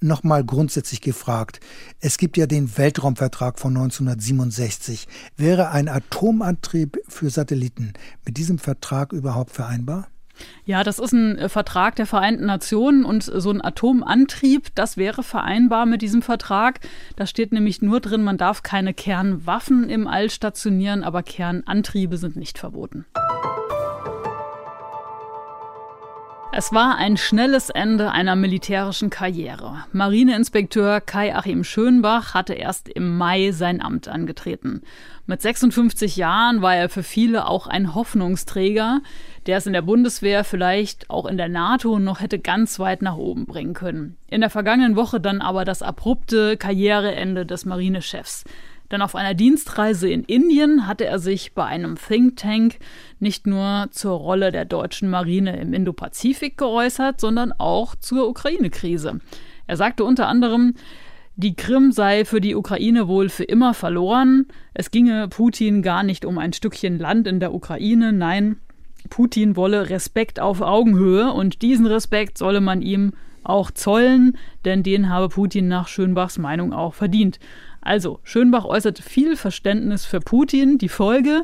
Nochmal 0.00 0.44
grundsätzlich 0.44 1.00
gefragt. 1.00 1.58
Es 1.98 2.18
gibt 2.18 2.36
ja 2.36 2.46
den 2.46 2.78
Weltraumvertrag 2.78 3.58
von 3.58 3.76
1967. 3.76 5.08
Wäre 5.36 5.70
ein 5.70 5.88
Atomantrieb 5.88 6.98
für 7.08 7.30
Satelliten 7.30 7.94
mit 8.24 8.36
diesem 8.36 8.60
Vertrag 8.60 9.12
überhaupt 9.12 9.50
vereinbar? 9.50 10.06
Ja, 10.64 10.84
das 10.84 11.00
ist 11.00 11.10
ein 11.10 11.36
äh, 11.36 11.48
Vertrag 11.48 11.96
der 11.96 12.06
Vereinten 12.06 12.46
Nationen 12.46 13.04
und 13.04 13.24
so 13.24 13.50
ein 13.50 13.60
Atomantrieb, 13.60 14.72
das 14.76 14.96
wäre 14.96 15.24
vereinbar 15.24 15.84
mit 15.84 16.00
diesem 16.00 16.22
Vertrag. 16.22 16.78
Da 17.16 17.26
steht 17.26 17.50
nämlich 17.50 17.82
nur 17.82 17.98
drin, 17.98 18.22
man 18.22 18.38
darf 18.38 18.62
keine 18.62 18.94
Kernwaffen 18.94 19.90
im 19.90 20.06
All 20.06 20.30
stationieren, 20.30 21.02
aber 21.02 21.24
Kernantriebe 21.24 22.18
sind 22.18 22.36
nicht 22.36 22.56
verboten. 22.56 23.04
Es 26.58 26.72
war 26.72 26.96
ein 26.96 27.16
schnelles 27.16 27.70
Ende 27.70 28.10
einer 28.10 28.34
militärischen 28.34 29.10
Karriere. 29.10 29.84
Marineinspekteur 29.92 31.00
Kai-Achim 31.00 31.62
Schönbach 31.62 32.34
hatte 32.34 32.52
erst 32.54 32.88
im 32.88 33.16
Mai 33.16 33.52
sein 33.52 33.80
Amt 33.80 34.08
angetreten. 34.08 34.82
Mit 35.26 35.40
56 35.40 36.16
Jahren 36.16 36.60
war 36.60 36.74
er 36.74 36.88
für 36.88 37.04
viele 37.04 37.46
auch 37.46 37.68
ein 37.68 37.94
Hoffnungsträger, 37.94 39.02
der 39.46 39.58
es 39.58 39.68
in 39.68 39.72
der 39.72 39.82
Bundeswehr, 39.82 40.42
vielleicht 40.42 41.10
auch 41.10 41.26
in 41.26 41.36
der 41.36 41.48
NATO 41.48 42.00
noch 42.00 42.20
hätte 42.20 42.40
ganz 42.40 42.80
weit 42.80 43.02
nach 43.02 43.16
oben 43.16 43.46
bringen 43.46 43.74
können. 43.74 44.16
In 44.26 44.40
der 44.40 44.50
vergangenen 44.50 44.96
Woche 44.96 45.20
dann 45.20 45.40
aber 45.40 45.64
das 45.64 45.80
abrupte 45.80 46.56
Karriereende 46.56 47.46
des 47.46 47.66
Marinechefs. 47.66 48.42
Denn 48.90 49.02
auf 49.02 49.14
einer 49.14 49.34
Dienstreise 49.34 50.08
in 50.08 50.24
Indien 50.24 50.86
hatte 50.86 51.04
er 51.04 51.18
sich 51.18 51.52
bei 51.52 51.64
einem 51.64 51.96
Think 51.96 52.36
Tank 52.36 52.78
nicht 53.18 53.46
nur 53.46 53.88
zur 53.90 54.12
Rolle 54.12 54.50
der 54.50 54.64
deutschen 54.64 55.10
Marine 55.10 55.60
im 55.60 55.74
Indopazifik 55.74 56.56
geäußert, 56.56 57.20
sondern 57.20 57.52
auch 57.52 57.94
zur 57.94 58.28
Ukraine-Krise. 58.28 59.20
Er 59.66 59.76
sagte 59.76 60.04
unter 60.04 60.28
anderem, 60.28 60.74
die 61.36 61.54
Krim 61.54 61.92
sei 61.92 62.24
für 62.24 62.40
die 62.40 62.56
Ukraine 62.56 63.06
wohl 63.06 63.28
für 63.28 63.44
immer 63.44 63.72
verloren. 63.72 64.46
Es 64.74 64.90
ginge 64.90 65.28
Putin 65.28 65.82
gar 65.82 66.02
nicht 66.02 66.24
um 66.24 66.38
ein 66.38 66.52
Stückchen 66.52 66.98
Land 66.98 67.28
in 67.28 67.38
der 67.38 67.54
Ukraine. 67.54 68.12
Nein, 68.12 68.56
Putin 69.08 69.54
wolle 69.54 69.90
Respekt 69.90 70.40
auf 70.40 70.60
Augenhöhe 70.60 71.32
und 71.32 71.62
diesen 71.62 71.86
Respekt 71.86 72.38
solle 72.38 72.60
man 72.60 72.82
ihm 72.82 73.12
auch 73.44 73.70
zollen, 73.70 74.36
denn 74.64 74.82
den 74.82 75.08
habe 75.08 75.28
Putin 75.28 75.68
nach 75.68 75.88
Schönbachs 75.88 76.38
Meinung 76.38 76.72
auch 76.72 76.94
verdient. 76.94 77.38
Also, 77.80 78.20
Schönbach 78.22 78.64
äußerte 78.64 79.02
viel 79.02 79.36
Verständnis 79.36 80.04
für 80.04 80.20
Putin. 80.20 80.78
Die 80.78 80.88
Folge, 80.88 81.42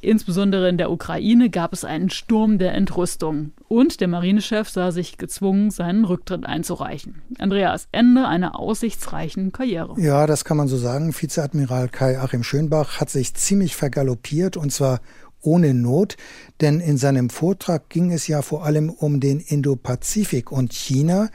insbesondere 0.00 0.68
in 0.68 0.78
der 0.78 0.90
Ukraine, 0.90 1.50
gab 1.50 1.72
es 1.72 1.84
einen 1.84 2.10
Sturm 2.10 2.58
der 2.58 2.74
Entrüstung. 2.74 3.52
Und 3.68 4.00
der 4.00 4.08
Marinechef 4.08 4.68
sah 4.68 4.90
sich 4.90 5.18
gezwungen, 5.18 5.70
seinen 5.70 6.04
Rücktritt 6.04 6.46
einzureichen. 6.46 7.22
Andreas, 7.38 7.88
Ende 7.92 8.26
einer 8.26 8.58
aussichtsreichen 8.58 9.52
Karriere. 9.52 9.94
Ja, 10.00 10.26
das 10.26 10.44
kann 10.44 10.56
man 10.56 10.68
so 10.68 10.76
sagen. 10.76 11.14
Vizeadmiral 11.14 11.88
Kai 11.88 12.18
Achim 12.18 12.42
Schönbach 12.42 13.00
hat 13.00 13.10
sich 13.10 13.34
ziemlich 13.34 13.76
vergaloppiert 13.76 14.56
und 14.56 14.72
zwar 14.72 15.00
ohne 15.42 15.74
Not, 15.74 16.16
denn 16.60 16.80
in 16.80 16.96
seinem 16.96 17.28
Vortrag 17.28 17.88
ging 17.88 18.12
es 18.12 18.28
ja 18.28 18.42
vor 18.42 18.64
allem 18.64 18.90
um 18.90 19.20
den 19.20 19.40
Indopazifik 19.40 20.52
und 20.52 20.72
China. 20.72 21.30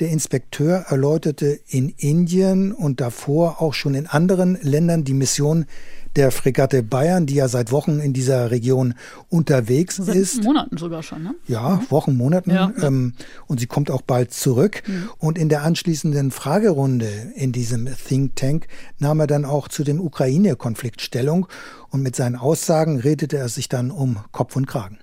Der 0.00 0.10
Inspekteur 0.10 0.86
erläuterte 0.88 1.58
in 1.66 1.88
Indien 1.88 2.72
und 2.72 3.00
davor 3.00 3.60
auch 3.60 3.74
schon 3.74 3.94
in 3.94 4.06
anderen 4.06 4.56
Ländern 4.62 5.02
die 5.02 5.14
Mission 5.14 5.66
der 6.14 6.30
Fregatte 6.30 6.82
Bayern, 6.82 7.26
die 7.26 7.34
ja 7.34 7.48
seit 7.48 7.72
Wochen 7.72 7.98
in 8.00 8.12
dieser 8.12 8.50
Region 8.50 8.94
unterwegs 9.28 9.96
seit 9.96 10.14
ist. 10.14 10.42
Monaten 10.42 10.76
sogar 10.76 11.02
schon, 11.02 11.22
ne? 11.22 11.34
Ja, 11.46 11.76
mhm. 11.76 11.90
Wochen, 11.90 12.16
Monaten. 12.16 12.50
Ja. 12.50 12.72
Ähm, 12.80 13.14
und 13.46 13.60
sie 13.60 13.66
kommt 13.66 13.90
auch 13.90 14.02
bald 14.02 14.32
zurück. 14.32 14.82
Mhm. 14.86 15.10
Und 15.18 15.36
in 15.36 15.48
der 15.48 15.62
anschließenden 15.62 16.30
Fragerunde 16.30 17.08
in 17.34 17.52
diesem 17.52 17.88
Think 18.06 18.36
Tank 18.36 18.66
nahm 18.98 19.20
er 19.20 19.26
dann 19.26 19.44
auch 19.44 19.68
zu 19.68 19.84
dem 19.84 20.00
Ukraine-Konflikt 20.00 21.02
Stellung. 21.02 21.48
Und 21.90 22.02
mit 22.02 22.16
seinen 22.16 22.36
Aussagen 22.36 22.98
redete 23.00 23.36
er 23.36 23.48
sich 23.48 23.68
dann 23.68 23.90
um 23.90 24.18
Kopf 24.32 24.56
und 24.56 24.66
Kragen. 24.66 24.98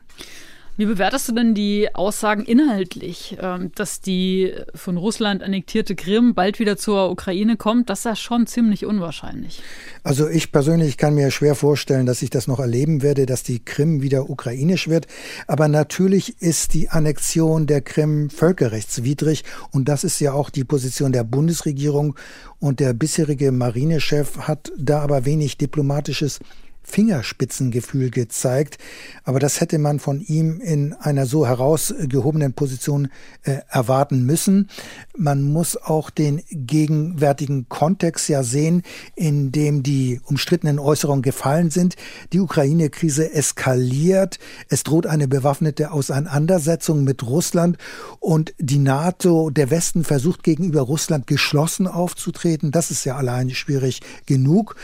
Wie 0.78 0.86
bewertest 0.86 1.30
du 1.30 1.32
denn 1.32 1.53
die 1.53 1.95
Aussagen 1.95 2.43
inhaltlich, 2.43 3.38
ähm, 3.41 3.71
dass 3.76 4.01
die 4.01 4.53
von 4.73 4.97
Russland 4.97 5.41
annektierte 5.41 5.95
Krim 5.95 6.34
bald 6.34 6.59
wieder 6.59 6.76
zur 6.76 7.09
Ukraine 7.11 7.55
kommt? 7.55 7.89
Das 7.89 7.99
ist 7.99 8.05
ja 8.05 8.15
schon 8.17 8.45
ziemlich 8.45 8.86
unwahrscheinlich. 8.86 9.61
Also 10.03 10.28
ich 10.28 10.51
persönlich 10.51 10.97
kann 10.97 11.15
mir 11.15 11.32
schwer 11.32 11.55
vorstellen, 11.55 12.05
dass 12.05 12.21
ich 12.21 12.30
das 12.30 12.47
noch 12.47 12.59
erleben 12.59 13.01
werde, 13.01 13.26
dass 13.26 13.43
die 13.43 13.63
Krim 13.63 14.01
wieder 14.01 14.30
ukrainisch 14.30 14.89
wird. 14.89 15.07
Aber 15.47 15.69
natürlich 15.69 16.41
ist 16.41 16.73
die 16.73 16.89
Annexion 16.89 17.67
der 17.67 17.80
Krim 17.80 18.30
völkerrechtswidrig 18.30 19.45
und 19.71 19.88
das 19.88 20.03
ist 20.03 20.19
ja 20.19 20.34
auch 20.34 20.49
die 20.49 20.65
Position 20.65 21.13
der 21.13 21.23
Bundesregierung. 21.23 22.15
Und 22.59 22.80
der 22.80 22.93
bisherige 22.93 23.51
Marinechef 23.51 24.39
hat 24.39 24.71
da 24.78 24.99
aber 24.99 25.26
wenig 25.26 25.57
diplomatisches 25.57 26.39
Fingerspitzengefühl 26.86 28.11
gezeigt. 28.11 28.77
Aber 29.23 29.39
das 29.39 29.59
hätte 29.59 29.79
man 29.79 29.99
von 29.99 30.21
ihm 30.21 30.59
in 30.61 30.93
einer 30.93 31.25
so 31.25 31.45
herausgehobenen 31.45 32.53
Position 32.53 33.09
äh, 33.43 33.57
erwarten 33.69 34.23
müssen. 34.25 34.69
Man 35.17 35.43
muss 35.43 35.75
auch 35.75 36.09
den 36.09 36.41
gegenwärtigen 36.49 37.67
Kontext 37.69 38.29
ja 38.29 38.43
sehen, 38.43 38.83
in 39.15 39.51
dem 39.51 39.83
die 39.83 40.21
umstrittenen 40.23 40.79
Äußerungen 40.79 41.21
gefallen 41.21 41.71
sind. 41.71 41.95
Die 42.33 42.39
Ukraine-Krise 42.39 43.33
eskaliert. 43.33 44.39
Es 44.69 44.83
droht 44.83 45.07
eine 45.07 45.27
bewaffnete 45.27 45.91
Auseinandersetzung 45.91 47.03
mit 47.03 47.23
Russland 47.23 47.77
und 48.19 48.53
die 48.59 48.79
NATO, 48.79 49.49
der 49.49 49.71
Westen 49.71 50.03
versucht 50.03 50.43
gegenüber 50.43 50.81
Russland 50.81 51.27
geschlossen 51.27 51.88
aufzutreten. 51.88 52.71
Das 52.71 52.91
ist 52.91 53.05
ja 53.05 53.15
allein 53.15 53.49
schwierig 53.49 54.01
genug. 54.25 54.75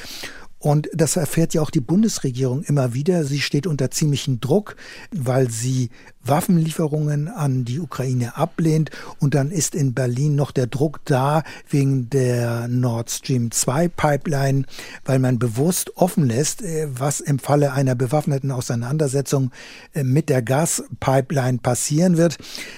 Und 0.62 0.90
das 0.94 1.16
erfährt 1.16 1.56
ja 1.56 1.62
auch 1.64 1.72
die 1.72 1.82
Bundesregierung 1.82 2.62
immer 2.64 2.94
wieder. 2.94 3.24
Sie 3.24 3.42
steht 3.42 3.66
unter 3.66 3.90
ziemlichen 3.90 4.40
Druck, 4.42 4.76
weil 5.12 5.50
sie 5.50 5.90
Waffenlieferungen 6.24 7.30
an 7.30 7.66
die 7.66 7.80
Ukraine 7.80 8.38
ablehnt. 8.38 8.92
Und 9.18 9.34
dann 9.34 9.50
ist 9.50 9.74
in 9.74 9.96
Berlin 9.96 10.36
noch 10.36 10.52
der 10.52 10.68
Druck 10.68 11.00
da 11.06 11.42
wegen 11.68 12.12
der 12.12 12.68
Nord 12.68 13.10
Stream 13.10 13.50
2 13.50 13.88
Pipeline, 13.88 14.66
weil 15.04 15.18
man 15.18 15.40
bewusst 15.40 15.98
offen 15.98 16.28
lässt, 16.28 16.62
äh, 16.62 16.88
was 16.94 17.22
im 17.22 17.40
Falle 17.40 17.74
einer 17.74 17.96
bewaffneten 17.96 18.52
Auseinandersetzung 18.52 19.50
äh, 19.94 20.04
mit 20.04 20.30
der 20.30 20.44
Gaspipeline 20.44 21.58
passieren 21.58 22.18
wird. 22.18 22.38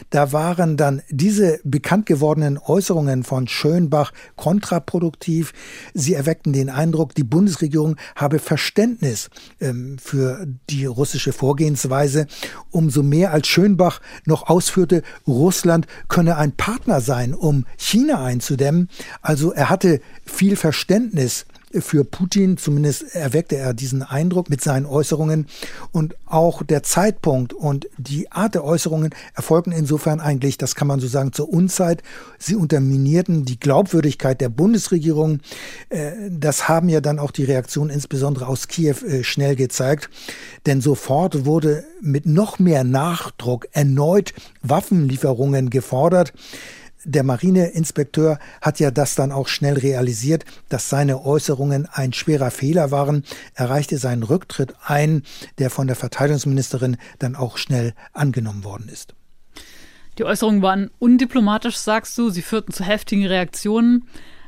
Da 0.09 0.31
waren 0.31 0.77
dann 0.77 1.01
diese 1.09 1.59
bekannt 1.65 2.05
gewordenen 2.05 2.57
Äußerungen 2.57 3.25
von 3.25 3.49
Schönbach 3.49 4.13
kontraproduktiv. 4.37 5.51
Sie 5.93 6.13
erweckten 6.13 6.53
den 6.53 6.69
Eindruck, 6.69 7.13
die 7.13 7.25
Bundesregierung 7.25 7.72
Bundesregierung 7.73 7.97
habe 8.15 8.39
Verständnis 8.39 9.29
ähm, 9.59 9.97
für 9.97 10.45
die 10.69 10.85
russische 10.85 11.33
Vorgehensweise. 11.33 12.27
Umso 12.71 13.03
mehr 13.03 13.31
als 13.31 13.47
Schönbach 13.47 14.01
noch 14.25 14.49
ausführte, 14.49 15.03
Russland 15.27 15.87
könne 16.07 16.37
ein 16.37 16.53
Partner 16.53 17.01
sein, 17.01 17.33
um 17.33 17.65
China 17.77 18.23
einzudämmen. 18.23 18.89
Also 19.21 19.51
er 19.51 19.69
hatte 19.69 20.01
viel 20.25 20.55
Verständnis 20.55 21.45
für 21.79 22.03
Putin, 22.03 22.57
zumindest 22.57 23.15
erweckte 23.15 23.57
er 23.57 23.73
diesen 23.73 24.03
Eindruck 24.03 24.49
mit 24.49 24.61
seinen 24.61 24.85
Äußerungen. 24.85 25.47
Und 25.91 26.15
auch 26.25 26.63
der 26.63 26.83
Zeitpunkt 26.83 27.53
und 27.53 27.87
die 27.97 28.31
Art 28.31 28.55
der 28.55 28.63
Äußerungen 28.63 29.13
erfolgten 29.35 29.71
insofern 29.71 30.19
eigentlich, 30.19 30.57
das 30.57 30.75
kann 30.75 30.87
man 30.87 30.99
so 30.99 31.07
sagen, 31.07 31.33
zur 31.33 31.49
Unzeit. 31.49 32.03
Sie 32.37 32.55
unterminierten 32.55 33.45
die 33.45 33.59
Glaubwürdigkeit 33.59 34.41
der 34.41 34.49
Bundesregierung. 34.49 35.39
Äh, 35.89 36.11
das 36.29 36.67
haben 36.67 36.89
ja 36.89 37.01
dann 37.01 37.19
auch 37.19 37.31
die 37.31 37.45
Reaktionen 37.45 37.89
insbesondere 37.89 38.47
aus 38.47 38.67
Kiew 38.67 39.05
äh, 39.05 39.23
schnell 39.23 39.55
gezeigt. 39.55 40.09
Denn 40.65 40.81
sofort 40.81 41.45
wurde 41.45 41.83
mit 42.01 42.25
noch 42.25 42.59
mehr 42.59 42.83
Nachdruck 42.83 43.67
erneut 43.71 44.33
Waffenlieferungen 44.61 45.69
gefordert. 45.69 46.33
Der 47.05 47.23
Marineinspekteur 47.23 48.39
hat 48.61 48.79
ja 48.79 48.89
das 48.91 49.15
dann 49.15 49.31
auch 49.31 49.47
schnell 49.47 49.77
realisiert, 49.77 50.45
dass 50.69 50.89
seine 50.89 51.25
Äußerungen 51.25 51.87
ein 51.91 52.13
schwerer 52.13 52.51
Fehler 52.51 52.91
waren. 52.91 53.23
Er 53.55 53.69
reichte 53.69 53.97
seinen 53.97 54.23
Rücktritt 54.23 54.73
ein, 54.85 55.23
der 55.57 55.69
von 55.69 55.87
der 55.87 55.97
Verteidigungsministerin 55.97 56.97
dann 57.19 57.35
auch 57.35 57.57
schnell 57.57 57.93
angenommen 58.13 58.63
worden 58.63 58.87
ist. 58.87 59.15
Die 60.17 60.23
Äußerungen 60.23 60.61
waren 60.61 60.91
undiplomatisch, 60.99 61.77
sagst 61.77 62.17
du. 62.17 62.29
Sie 62.29 62.41
führten 62.41 62.71
zu 62.71 62.83
heftigen 62.83 63.25
Reaktionen. 63.25 64.07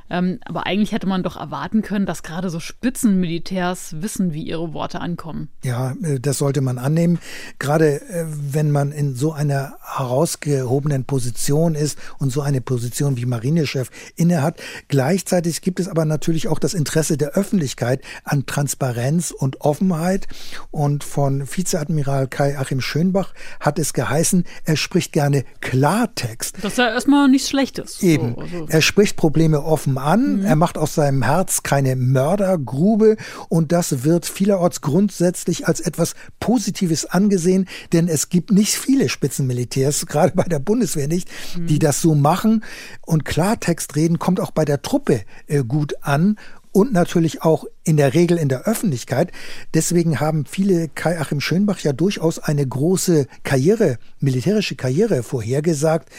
Ähm, 0.09 0.39
aber 0.45 0.65
eigentlich 0.65 0.91
hätte 0.91 1.07
man 1.07 1.23
doch 1.23 1.35
erwarten 1.35 1.81
können, 1.81 2.05
dass 2.05 2.23
gerade 2.23 2.49
so 2.49 2.59
Spitzenmilitärs 2.59 4.01
wissen, 4.01 4.33
wie 4.33 4.43
ihre 4.43 4.73
Worte 4.73 5.01
ankommen. 5.01 5.49
Ja, 5.63 5.95
äh, 6.03 6.19
das 6.19 6.37
sollte 6.37 6.61
man 6.61 6.77
annehmen. 6.77 7.19
Gerade 7.59 8.01
äh, 8.01 8.25
wenn 8.27 8.71
man 8.71 8.91
in 8.91 9.15
so 9.15 9.31
einer 9.31 9.77
herausgehobenen 9.81 11.05
Position 11.05 11.75
ist 11.75 11.97
und 12.19 12.31
so 12.31 12.41
eine 12.41 12.61
Position 12.61 13.17
wie 13.17 13.25
Marinechef 13.25 13.89
innehat. 14.15 14.61
Gleichzeitig 14.87 15.61
gibt 15.61 15.79
es 15.79 15.87
aber 15.87 16.05
natürlich 16.05 16.47
auch 16.47 16.59
das 16.59 16.73
Interesse 16.73 17.17
der 17.17 17.29
Öffentlichkeit 17.31 18.01
an 18.23 18.45
Transparenz 18.45 19.31
und 19.31 19.61
Offenheit. 19.61 20.27
Und 20.71 21.03
von 21.03 21.47
Vizeadmiral 21.47 22.27
Kai-Achim 22.27 22.81
Schönbach 22.81 23.33
hat 23.59 23.79
es 23.79 23.93
geheißen, 23.93 24.45
er 24.65 24.75
spricht 24.75 25.13
gerne 25.13 25.45
Klartext. 25.61 26.57
Das 26.61 26.73
ist 26.73 26.77
ja 26.77 26.89
erstmal 26.89 27.27
nichts 27.27 27.49
Schlechtes. 27.49 28.03
Eben. 28.03 28.35
So, 28.35 28.41
also. 28.41 28.67
Er 28.67 28.81
spricht 28.81 29.17
Probleme 29.17 29.63
offen 29.63 29.94
An. 29.97 30.37
Mhm. 30.37 30.45
Er 30.45 30.55
macht 30.55 30.77
aus 30.77 30.95
seinem 30.95 31.23
Herz 31.23 31.63
keine 31.63 31.95
Mördergrube 31.95 33.17
und 33.49 33.71
das 33.71 34.03
wird 34.03 34.25
vielerorts 34.25 34.81
grundsätzlich 34.81 35.67
als 35.67 35.79
etwas 35.79 36.15
Positives 36.39 37.05
angesehen, 37.05 37.67
denn 37.93 38.07
es 38.07 38.29
gibt 38.29 38.51
nicht 38.51 38.75
viele 38.75 39.09
Spitzenmilitärs, 39.09 40.05
gerade 40.07 40.33
bei 40.35 40.43
der 40.43 40.59
Bundeswehr 40.59 41.07
nicht, 41.07 41.29
mhm. 41.57 41.67
die 41.67 41.79
das 41.79 42.01
so 42.01 42.15
machen. 42.15 42.63
Und 43.01 43.25
Klartext 43.25 43.95
reden 43.95 44.19
kommt 44.19 44.39
auch 44.39 44.51
bei 44.51 44.65
der 44.65 44.81
Truppe 44.81 45.21
äh, 45.47 45.63
gut 45.63 45.95
an 46.01 46.37
und 46.75 46.91
natürlich 46.91 47.41
auch 47.41 47.63
in 47.85 47.95
der 47.95 48.13
Regel 48.13 48.37
in 48.37 48.49
der 48.49 48.63
Öffentlichkeit. 48.63 49.31
Deswegen 49.73 50.19
haben 50.19 50.45
viele 50.45 50.89
Kai-Achim 50.89 51.39
Schönbach 51.39 51.79
ja 51.79 51.93
durchaus 51.93 52.37
eine 52.37 52.67
große 52.67 53.27
Karriere, 53.43 53.97
militärische 54.19 54.75
Karriere 54.75 55.23
vorhergesagt. 55.23 56.09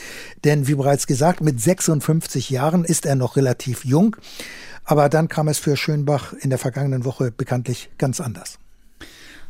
Denn 0.45 0.67
wie 0.67 0.75
bereits 0.75 1.07
gesagt, 1.07 1.43
mit 1.43 1.61
56 1.61 2.49
Jahren 2.49 2.87
ist 2.87 3.05
er 3.05 3.17
noch 3.17 3.37
relativ 3.37 3.85
jung. 3.85 4.17
Aber 4.87 5.11
dann 5.11 5.29
kam 5.29 5.49
es 5.49 5.59
für 5.59 5.77
Schönbach 5.77 6.33
in 6.33 6.49
der 6.49 6.59
vergangenen 6.59 7.05
Woche 7.05 7.31
bekanntlich 7.33 7.91
ganz 7.99 8.23
anders. 8.23 8.59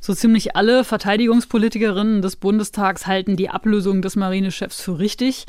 So 0.01 0.13
ziemlich 0.13 0.57
alle 0.57 0.83
Verteidigungspolitikerinnen 0.83 2.21
des 2.21 2.35
Bundestags 2.35 3.07
halten 3.07 3.37
die 3.37 3.49
Ablösung 3.49 4.03
des 4.03 4.17
Marinechefs 4.17 4.81
für 4.81 4.99
richtig. 4.99 5.47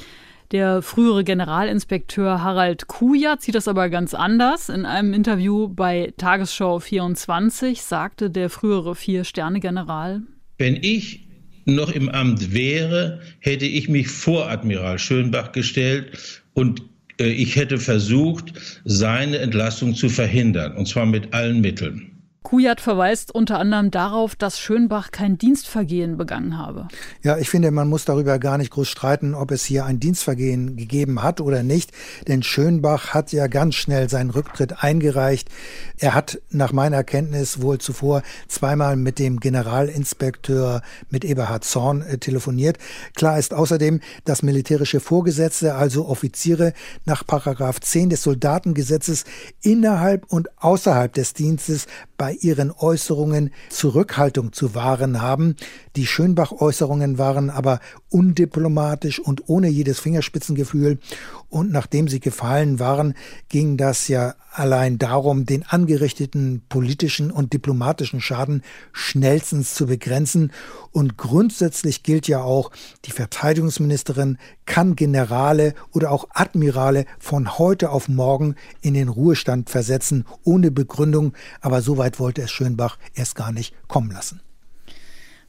Der 0.51 0.81
frühere 0.81 1.25
Generalinspekteur 1.25 2.41
Harald 2.41 2.87
Kujat 2.87 3.41
sieht 3.41 3.55
das 3.55 3.67
aber 3.67 3.89
ganz 3.89 4.13
anders. 4.13 4.69
In 4.69 4.85
einem 4.85 5.13
Interview 5.13 5.67
bei 5.67 6.13
Tagesschau 6.17 6.79
24 6.79 7.81
sagte 7.81 8.29
der 8.29 8.49
frühere 8.49 8.95
Vier-Sterne-General: 8.95 10.21
Wenn 10.57 10.77
ich 10.81 11.27
noch 11.65 11.91
im 11.91 12.07
Amt 12.07 12.53
wäre, 12.53 13.19
hätte 13.39 13.65
ich 13.65 13.89
mich 13.89 14.07
vor 14.07 14.49
Admiral 14.49 14.99
Schönbach 14.99 15.51
gestellt 15.51 16.43
und 16.53 16.81
äh, 17.19 17.25
ich 17.25 17.57
hätte 17.57 17.77
versucht, 17.77 18.53
seine 18.85 19.39
Entlassung 19.39 19.95
zu 19.95 20.07
verhindern, 20.07 20.77
und 20.77 20.87
zwar 20.87 21.05
mit 21.05 21.33
allen 21.33 21.59
Mitteln. 21.59 22.16
Kujat 22.47 22.79
verweist 22.79 23.35
unter 23.35 23.59
anderem 23.59 23.91
darauf, 23.91 24.33
dass 24.33 24.57
Schönbach 24.57 25.11
kein 25.11 25.37
Dienstvergehen 25.37 26.15
begangen 26.15 26.57
habe. 26.57 26.87
Ja, 27.21 27.37
ich 27.37 27.49
finde, 27.49 27.71
man 27.71 27.89
muss 27.89 28.05
darüber 28.05 28.39
gar 28.39 28.57
nicht 28.57 28.71
groß 28.71 28.87
streiten, 28.87 29.35
ob 29.35 29.51
es 29.51 29.65
hier 29.65 29.83
ein 29.83 29.99
Dienstvergehen 29.99 30.77
gegeben 30.77 31.23
hat 31.23 31.41
oder 31.41 31.61
nicht. 31.61 31.91
Denn 32.25 32.43
Schönbach 32.43 33.13
hat 33.13 33.33
ja 33.33 33.47
ganz 33.47 33.75
schnell 33.75 34.09
seinen 34.09 34.29
Rücktritt 34.29 34.81
eingereicht. 34.81 35.49
Er 35.97 36.15
hat 36.15 36.39
nach 36.49 36.71
meiner 36.71 37.03
Kenntnis 37.03 37.61
wohl 37.61 37.79
zuvor 37.79 38.23
zweimal 38.47 38.95
mit 38.95 39.19
dem 39.19 39.41
Generalinspekteur, 39.41 40.83
mit 41.09 41.25
Eberhard 41.25 41.65
Zorn, 41.65 42.01
äh, 42.01 42.17
telefoniert. 42.17 42.77
Klar 43.13 43.37
ist 43.37 43.53
außerdem, 43.53 43.99
dass 44.23 44.41
militärische 44.41 45.01
Vorgesetzte, 45.01 45.75
also 45.75 46.07
Offiziere, 46.07 46.71
nach 47.03 47.27
Paragraph 47.27 47.81
10 47.81 48.09
des 48.09 48.23
Soldatengesetzes 48.23 49.25
innerhalb 49.61 50.31
und 50.31 50.47
außerhalb 50.61 51.11
des 51.11 51.33
Dienstes 51.33 51.87
bei 52.15 52.36
ihren 52.41 52.71
Äußerungen 52.71 53.51
Zurückhaltung 53.69 54.53
zu 54.53 54.75
wahren 54.75 55.21
haben. 55.21 55.55
Die 55.97 56.05
Schönbach-Äußerungen 56.05 57.17
waren 57.17 57.49
aber 57.49 57.79
undiplomatisch 58.11 59.19
und 59.19 59.49
ohne 59.49 59.67
jedes 59.67 59.99
Fingerspitzengefühl. 59.99 60.99
Und 61.49 61.71
nachdem 61.71 62.07
sie 62.07 62.19
gefallen 62.19 62.79
waren, 62.79 63.15
ging 63.49 63.77
das 63.77 64.07
ja 64.07 64.35
allein 64.51 64.99
darum, 64.99 65.47
den 65.47 65.65
angerichteten 65.65 66.61
politischen 66.69 67.31
und 67.31 67.51
diplomatischen 67.51 68.21
Schaden 68.21 68.61
schnellstens 68.93 69.73
zu 69.73 69.87
begrenzen. 69.87 70.51
Und 70.91 71.17
grundsätzlich 71.17 72.03
gilt 72.03 72.27
ja 72.27 72.41
auch, 72.41 72.69
die 73.05 73.11
Verteidigungsministerin 73.11 74.37
kann 74.67 74.95
Generale 74.95 75.73
oder 75.93 76.11
auch 76.11 76.27
Admirale 76.31 77.05
von 77.17 77.57
heute 77.57 77.89
auf 77.89 78.07
morgen 78.07 78.53
in 78.81 78.93
den 78.93 79.09
Ruhestand 79.09 79.71
versetzen, 79.71 80.25
ohne 80.43 80.69
Begründung. 80.69 81.33
Aber 81.59 81.81
so 81.81 81.97
weit 81.97 82.19
wollte 82.19 82.43
es 82.43 82.51
Schönbach 82.51 82.99
erst 83.15 83.33
gar 83.33 83.51
nicht 83.51 83.73
kommen 83.87 84.11
lassen. 84.11 84.41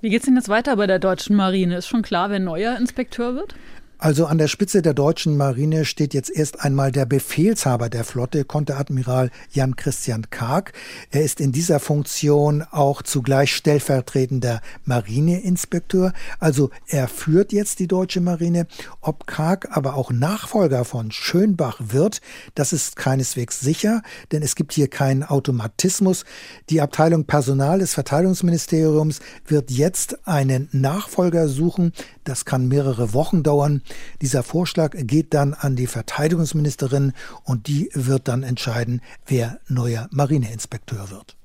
Wie 0.00 0.10
geht 0.10 0.20
es 0.20 0.26
denn 0.26 0.36
jetzt 0.36 0.48
weiter 0.48 0.76
bei 0.76 0.86
der 0.86 1.00
deutschen 1.00 1.34
Marine? 1.34 1.76
Ist 1.76 1.88
schon 1.88 2.02
klar, 2.02 2.30
wer 2.30 2.38
neuer 2.38 2.76
Inspekteur 2.76 3.34
wird? 3.34 3.56
Also 4.00 4.26
an 4.26 4.38
der 4.38 4.46
Spitze 4.46 4.80
der 4.80 4.94
deutschen 4.94 5.36
Marine 5.36 5.84
steht 5.84 6.14
jetzt 6.14 6.30
erst 6.30 6.60
einmal 6.60 6.92
der 6.92 7.04
Befehlshaber 7.04 7.88
der 7.90 8.04
Flotte, 8.04 8.44
Konteradmiral 8.44 9.32
Jan 9.50 9.74
Christian 9.74 10.30
Karg. 10.30 10.72
Er 11.10 11.24
ist 11.24 11.40
in 11.40 11.50
dieser 11.50 11.80
Funktion 11.80 12.62
auch 12.70 13.02
zugleich 13.02 13.56
stellvertretender 13.56 14.60
Marineinspekteur. 14.84 16.12
Also 16.38 16.70
er 16.86 17.08
führt 17.08 17.52
jetzt 17.52 17.80
die 17.80 17.88
deutsche 17.88 18.20
Marine. 18.20 18.68
Ob 19.00 19.26
Karg 19.26 19.76
aber 19.76 19.94
auch 19.94 20.12
Nachfolger 20.12 20.84
von 20.84 21.10
Schönbach 21.10 21.80
wird, 21.80 22.20
das 22.54 22.72
ist 22.72 22.94
keineswegs 22.94 23.58
sicher, 23.58 24.02
denn 24.30 24.44
es 24.44 24.54
gibt 24.54 24.74
hier 24.74 24.86
keinen 24.86 25.24
Automatismus. 25.24 26.24
Die 26.70 26.80
Abteilung 26.80 27.24
Personal 27.24 27.80
des 27.80 27.94
Verteidigungsministeriums 27.94 29.18
wird 29.44 29.72
jetzt 29.72 30.24
einen 30.28 30.68
Nachfolger 30.70 31.48
suchen. 31.48 31.92
Das 32.22 32.44
kann 32.44 32.68
mehrere 32.68 33.12
Wochen 33.12 33.42
dauern. 33.42 33.82
Dieser 34.22 34.42
Vorschlag 34.42 34.94
geht 34.96 35.34
dann 35.34 35.54
an 35.54 35.76
die 35.76 35.86
Verteidigungsministerin 35.86 37.12
und 37.44 37.66
die 37.66 37.90
wird 37.94 38.28
dann 38.28 38.42
entscheiden, 38.42 39.00
wer 39.26 39.60
neuer 39.68 40.08
Marineinspekteur 40.10 41.10
wird. 41.10 41.36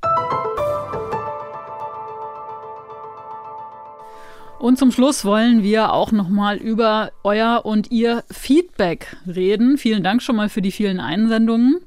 Und 4.63 4.79
zum 4.79 4.93
Schluss 4.93 5.25
wollen 5.25 5.61
wir 5.61 5.91
auch 5.91 6.13
nochmal 6.13 6.55
über 6.55 7.11
euer 7.23 7.65
und 7.65 7.91
ihr 7.91 8.23
Feedback 8.31 9.17
reden. 9.27 9.77
Vielen 9.77 10.03
Dank 10.03 10.21
schon 10.21 10.37
mal 10.37 10.47
für 10.47 10.61
die 10.61 10.71
vielen 10.71 11.01
Einsendungen. 11.01 11.81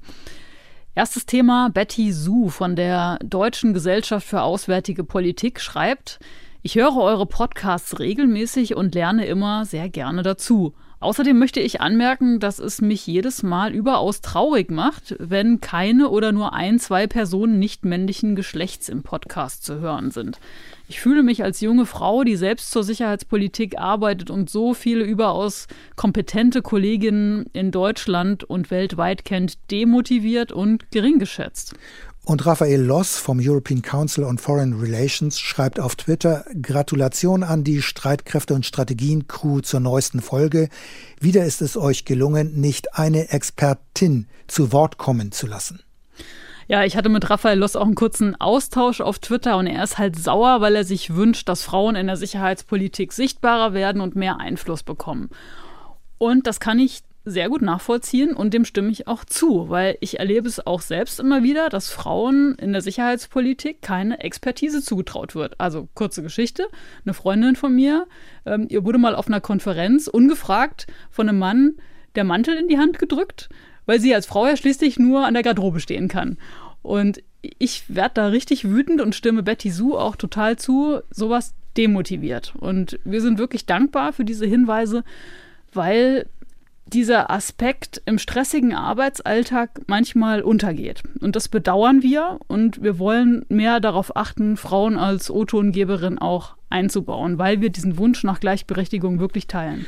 Erstes 0.95 1.25
Thema, 1.25 1.71
Betty 1.71 2.13
Su 2.13 2.51
von 2.51 2.77
der 2.77 3.19
Deutschen 3.25 3.73
Gesellschaft 3.73 4.27
für 4.27 4.43
Auswärtige 4.43 5.05
Politik 5.05 5.61
schreibt, 5.61 6.19
ich 6.67 6.75
höre 6.75 6.97
eure 6.97 7.27
Podcasts 7.27 8.01
regelmäßig 8.01 8.75
und 8.75 8.97
lerne 8.97 9.25
immer 9.27 9.65
sehr 9.65 9.89
gerne 9.89 10.25
dazu. 10.25 10.75
Außerdem 10.99 11.39
möchte 11.39 11.61
ich 11.61 11.81
anmerken, 11.81 12.41
dass 12.41 12.59
es 12.59 12.83
mich 12.83 13.07
jedes 13.07 13.45
Mal 13.45 13.73
überaus 13.73 14.21
traurig 14.21 14.73
macht, 14.73 15.15
wenn 15.21 15.61
keine 15.61 16.09
oder 16.09 16.33
nur 16.33 16.55
ein, 16.55 16.81
zwei 16.81 17.07
Personen 17.07 17.61
nicht 17.61 17.85
männlichen 17.85 18.35
Geschlechts 18.35 18.89
im 18.89 19.05
Podcast 19.05 19.65
zu 19.65 19.79
hören 19.79 20.11
sind. 20.11 20.41
Ich 20.89 20.99
fühle 20.99 21.23
mich 21.23 21.45
als 21.45 21.61
junge 21.61 21.87
Frau, 21.87 22.25
die 22.25 22.35
selbst 22.35 22.73
zur 22.73 22.83
Sicherheitspolitik 22.83 23.79
arbeitet 23.79 24.29
und 24.31 24.51
so 24.51 24.75
viele 24.75 25.05
überaus 25.05 25.69
kompetente 25.95 26.63
Kolleginnen 26.63 27.47
in 27.53 27.71
Deutschland 27.71 28.43
und 28.43 28.73
weltweit 28.73 29.25
kennt, 29.25 29.71
demotiviert 29.71 30.51
und 30.51 30.91
gering 30.91 31.21
geschätzt. 31.21 31.75
Und 32.29 32.45
Raphael 32.45 32.83
Loss 32.83 33.19
vom 33.19 33.39
European 33.41 33.83
Council 33.83 34.25
on 34.25 34.39
Foreign 34.39 34.73
Relations 34.73 35.39
schreibt 35.39 35.79
auf 35.79 35.95
Twitter 35.95 36.45
Gratulation 36.61 37.45
an 37.45 37.63
die 37.63 37.83
Streitkräfte 37.83 38.53
und 38.53 38.67
Strategien 38.67 39.29
Crew 39.29 39.61
zur 39.61 39.79
neuesten 39.79 40.21
Folge. 40.21 40.69
Wieder 41.21 41.45
ist 41.45 41.63
es 41.63 41.77
euch 41.77 42.05
gelungen, 42.05 42.61
nicht 42.61 42.99
eine 42.99 43.29
Expertin 43.29 44.27
zu 44.49 44.73
Wort 44.73 44.99
kommen 44.99 45.31
zu 45.31 45.47
lassen. 45.47 45.85
Ja, 46.67 46.83
ich 46.83 46.97
hatte 46.97 47.11
mit 47.11 47.31
Raphael 47.31 47.61
Loss 47.61 47.77
auch 47.77 47.87
einen 47.87 47.95
kurzen 47.95 48.35
Austausch 48.41 49.01
auf 49.01 49.21
Twitter 49.21 49.57
und 49.57 49.69
er 49.69 49.85
ist 49.85 49.99
halt 49.99 50.19
sauer, 50.19 50.61
weil 50.61 50.75
er 50.75 50.85
sich 50.85 51.15
wünscht, 51.15 51.49
dass 51.49 51.63
Frauen 51.63 51.95
in 51.95 52.09
der 52.09 52.17
Sicherheitspolitik 52.17 53.13
sichtbarer 53.13 53.73
werden 53.73 54.01
und 54.01 54.17
mehr 54.17 54.41
Einfluss 54.41 54.83
bekommen. 54.83 55.31
Und 56.19 56.49
das 56.49 56.59
kann 56.59 56.81
ich 56.81 57.03
sehr 57.29 57.49
gut 57.49 57.61
nachvollziehen 57.61 58.35
und 58.35 58.55
dem 58.55 58.65
stimme 58.65 58.91
ich 58.91 59.09
auch 59.09 59.25
zu, 59.25 59.69
weil 59.69 59.99
ich 60.01 60.21
erlebe 60.21 60.47
es 60.47 60.65
auch 60.65 60.81
selbst 60.81 61.19
immer 61.19 61.43
wieder, 61.43 61.69
dass 61.69 61.91
Frauen 61.91 62.55
in 62.55 62.73
der 62.73 62.83
Sicherheitspolitik 62.83 63.83
keine 63.83 64.21
Expertise 64.21 64.81
zugetraut 64.81 65.35
wird. 65.35 65.61
Also 65.61 65.89
kurze 65.95 66.23
Geschichte, 66.23 66.69
eine 67.05 67.15
Freundin 67.15 67.57
von 67.57 67.75
mir, 67.75 68.07
ähm, 68.47 68.69
ihr 68.71 68.85
wurde 68.85 68.99
mal 68.99 69.17
auf 69.17 69.27
einer 69.27 69.41
Konferenz 69.41 70.07
ungefragt 70.07 70.87
von 71.11 71.29
einem 71.29 71.41
Mann 71.41 71.75
der 72.15 72.23
Mantel 72.23 72.57
in 72.57 72.69
die 72.69 72.79
Hand 72.79 73.01
gedrückt, 73.01 73.49
weil 73.87 74.01
sie 74.01 74.15
als 74.15 74.27
Frau 74.27 74.47
ja 74.47 74.57
schließlich 74.57 75.01
nur 75.01 75.27
an 75.27 75.35
der 75.35 75.43
Garderobe 75.43 75.81
stehen 75.81 76.07
kann. 76.07 76.39
Und 76.83 77.25
ich 77.59 77.93
werde 77.93 78.15
da 78.15 78.27
richtig 78.29 78.71
wütend 78.71 79.01
und 79.01 79.17
stimme 79.17 79.43
Betty 79.43 79.71
Sue 79.71 79.99
auch 79.99 80.15
total 80.15 80.57
zu, 80.57 81.01
sowas 81.11 81.55
demotiviert. 81.77 82.55
Und 82.57 83.01
wir 83.05 83.21
sind 83.21 83.39
wirklich 83.39 83.67
dankbar 83.67 84.13
für 84.13 84.25
diese 84.25 84.47
Hinweise, 84.47 85.03
weil 85.73 86.29
dieser 86.93 87.31
Aspekt 87.31 88.01
im 88.07 88.19
stressigen 88.19 88.75
Arbeitsalltag 88.75 89.83
manchmal 89.87 90.43
untergeht. 90.43 91.03
Und 91.21 91.37
das 91.37 91.49
bedauern 91.49 92.03
wir 92.03 92.39
und 92.47 92.83
wir 92.83 92.99
wollen 92.99 93.45
mehr 93.49 93.81
darauf 93.81 94.17
achten, 94.17 94.57
Frauen 94.57 94.97
als 94.97 95.31
O-Tongeberin 95.31 96.19
auch 96.19 96.57
einzubauen, 96.71 97.39
weil 97.39 97.61
wir 97.61 97.71
diesen 97.71 97.99
Wunsch 97.99 98.23
nach 98.25 98.41
Gleichberechtigung 98.41 99.19
wirklich 99.19 99.47
teilen. 99.47 99.87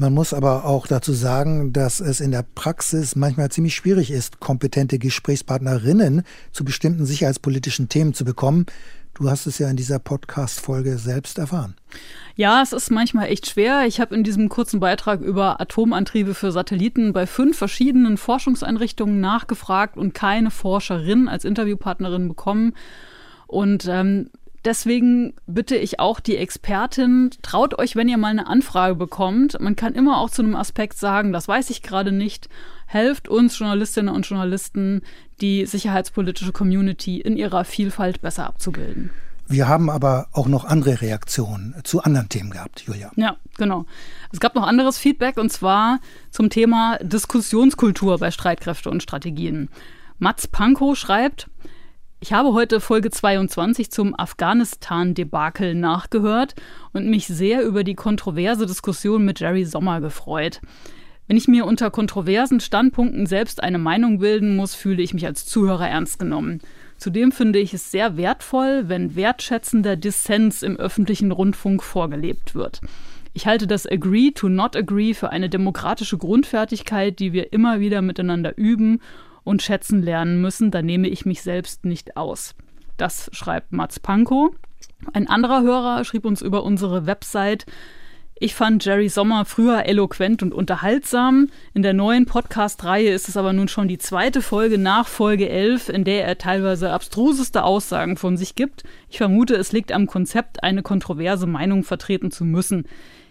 Man 0.00 0.14
muss 0.14 0.32
aber 0.32 0.64
auch 0.64 0.86
dazu 0.86 1.12
sagen, 1.12 1.72
dass 1.72 1.98
es 1.98 2.20
in 2.20 2.30
der 2.30 2.44
Praxis 2.54 3.16
manchmal 3.16 3.50
ziemlich 3.50 3.74
schwierig 3.74 4.12
ist, 4.12 4.38
kompetente 4.38 4.96
Gesprächspartnerinnen 5.00 6.22
zu 6.52 6.64
bestimmten 6.64 7.04
sicherheitspolitischen 7.04 7.88
Themen 7.88 8.14
zu 8.14 8.24
bekommen. 8.24 8.66
Du 9.18 9.28
hast 9.28 9.46
es 9.46 9.58
ja 9.58 9.68
in 9.68 9.76
dieser 9.76 9.98
Podcast-Folge 9.98 10.96
selbst 10.96 11.38
erfahren. 11.38 11.74
Ja, 12.36 12.62
es 12.62 12.72
ist 12.72 12.92
manchmal 12.92 13.26
echt 13.26 13.50
schwer. 13.50 13.84
Ich 13.84 14.00
habe 14.00 14.14
in 14.14 14.22
diesem 14.22 14.48
kurzen 14.48 14.78
Beitrag 14.78 15.22
über 15.22 15.60
Atomantriebe 15.60 16.34
für 16.34 16.52
Satelliten 16.52 17.12
bei 17.12 17.26
fünf 17.26 17.58
verschiedenen 17.58 18.16
Forschungseinrichtungen 18.16 19.20
nachgefragt 19.20 19.96
und 19.96 20.14
keine 20.14 20.52
Forscherin 20.52 21.26
als 21.26 21.44
Interviewpartnerin 21.44 22.28
bekommen. 22.28 22.74
Und 23.48 23.88
ähm, 23.88 24.30
deswegen 24.64 25.34
bitte 25.48 25.74
ich 25.74 25.98
auch 25.98 26.20
die 26.20 26.36
Expertin, 26.36 27.30
traut 27.42 27.76
euch, 27.76 27.96
wenn 27.96 28.08
ihr 28.08 28.18
mal 28.18 28.28
eine 28.28 28.46
Anfrage 28.46 28.94
bekommt. 28.94 29.58
Man 29.58 29.74
kann 29.74 29.94
immer 29.94 30.20
auch 30.20 30.30
zu 30.30 30.42
einem 30.42 30.54
Aspekt 30.54 30.96
sagen, 30.96 31.32
das 31.32 31.48
weiß 31.48 31.70
ich 31.70 31.82
gerade 31.82 32.12
nicht. 32.12 32.48
Helft 32.90 33.28
uns 33.28 33.58
Journalistinnen 33.58 34.14
und 34.14 34.26
Journalisten, 34.26 35.02
die 35.42 35.66
sicherheitspolitische 35.66 36.52
Community 36.52 37.20
in 37.20 37.36
ihrer 37.36 37.66
Vielfalt 37.66 38.22
besser 38.22 38.46
abzubilden. 38.46 39.10
Wir 39.46 39.68
haben 39.68 39.90
aber 39.90 40.28
auch 40.32 40.46
noch 40.46 40.64
andere 40.64 41.02
Reaktionen 41.02 41.74
zu 41.84 42.02
anderen 42.02 42.30
Themen 42.30 42.50
gehabt, 42.50 42.80
Julia. 42.80 43.10
Ja, 43.16 43.36
genau. 43.58 43.84
Es 44.32 44.40
gab 44.40 44.54
noch 44.54 44.66
anderes 44.66 44.96
Feedback 44.96 45.36
und 45.36 45.52
zwar 45.52 46.00
zum 46.30 46.48
Thema 46.48 46.98
Diskussionskultur 47.02 48.18
bei 48.18 48.30
Streitkräfte 48.30 48.88
und 48.88 49.02
Strategien. 49.02 49.68
Mats 50.18 50.48
Pankow 50.48 50.96
schreibt, 50.96 51.48
ich 52.20 52.32
habe 52.32 52.54
heute 52.54 52.80
Folge 52.80 53.10
22 53.10 53.90
zum 53.90 54.18
Afghanistan-Debakel 54.18 55.74
nachgehört 55.74 56.54
und 56.94 57.08
mich 57.08 57.26
sehr 57.26 57.62
über 57.64 57.84
die 57.84 57.94
kontroverse 57.94 58.64
Diskussion 58.64 59.26
mit 59.26 59.40
Jerry 59.40 59.66
Sommer 59.66 60.00
gefreut. 60.00 60.62
Wenn 61.28 61.36
ich 61.36 61.46
mir 61.46 61.66
unter 61.66 61.90
kontroversen 61.90 62.58
Standpunkten 62.58 63.26
selbst 63.26 63.62
eine 63.62 63.78
Meinung 63.78 64.18
bilden 64.18 64.56
muss, 64.56 64.74
fühle 64.74 65.02
ich 65.02 65.12
mich 65.12 65.26
als 65.26 65.44
Zuhörer 65.44 65.86
ernst 65.86 66.18
genommen. 66.18 66.60
Zudem 66.96 67.32
finde 67.32 67.58
ich 67.58 67.74
es 67.74 67.90
sehr 67.90 68.16
wertvoll, 68.16 68.88
wenn 68.88 69.14
wertschätzender 69.14 69.96
Dissens 69.96 70.62
im 70.62 70.78
öffentlichen 70.78 71.30
Rundfunk 71.30 71.82
vorgelebt 71.82 72.54
wird. 72.54 72.80
Ich 73.34 73.46
halte 73.46 73.66
das 73.66 73.86
Agree 73.86 74.30
to 74.30 74.48
Not 74.48 74.74
Agree 74.74 75.12
für 75.12 75.28
eine 75.28 75.50
demokratische 75.50 76.16
Grundfertigkeit, 76.16 77.18
die 77.18 77.34
wir 77.34 77.52
immer 77.52 77.78
wieder 77.78 78.00
miteinander 78.00 78.56
üben 78.56 79.02
und 79.44 79.62
schätzen 79.62 80.02
lernen 80.02 80.40
müssen. 80.40 80.70
Da 80.70 80.80
nehme 80.80 81.08
ich 81.08 81.26
mich 81.26 81.42
selbst 81.42 81.84
nicht 81.84 82.16
aus. 82.16 82.54
Das 82.96 83.28
schreibt 83.32 83.70
Mats 83.70 84.00
Pankow. 84.00 84.50
Ein 85.12 85.28
anderer 85.28 85.62
Hörer 85.62 86.04
schrieb 86.04 86.24
uns 86.24 86.40
über 86.40 86.64
unsere 86.64 87.06
Website, 87.06 87.66
ich 88.40 88.54
fand 88.54 88.84
Jerry 88.84 89.08
Sommer 89.08 89.44
früher 89.44 89.86
eloquent 89.86 90.42
und 90.42 90.54
unterhaltsam. 90.54 91.48
In 91.74 91.82
der 91.82 91.92
neuen 91.92 92.24
Podcast-Reihe 92.26 93.10
ist 93.10 93.28
es 93.28 93.36
aber 93.36 93.52
nun 93.52 93.66
schon 93.66 93.88
die 93.88 93.98
zweite 93.98 94.42
Folge 94.42 94.78
nach 94.78 95.08
Folge 95.08 95.48
11, 95.48 95.88
in 95.88 96.04
der 96.04 96.24
er 96.24 96.38
teilweise 96.38 96.92
abstruseste 96.92 97.64
Aussagen 97.64 98.16
von 98.16 98.36
sich 98.36 98.54
gibt. 98.54 98.84
Ich 99.08 99.18
vermute, 99.18 99.56
es 99.56 99.72
liegt 99.72 99.90
am 99.90 100.06
Konzept, 100.06 100.62
eine 100.62 100.82
kontroverse 100.82 101.46
Meinung 101.46 101.82
vertreten 101.82 102.30
zu 102.30 102.44
müssen. 102.44 102.84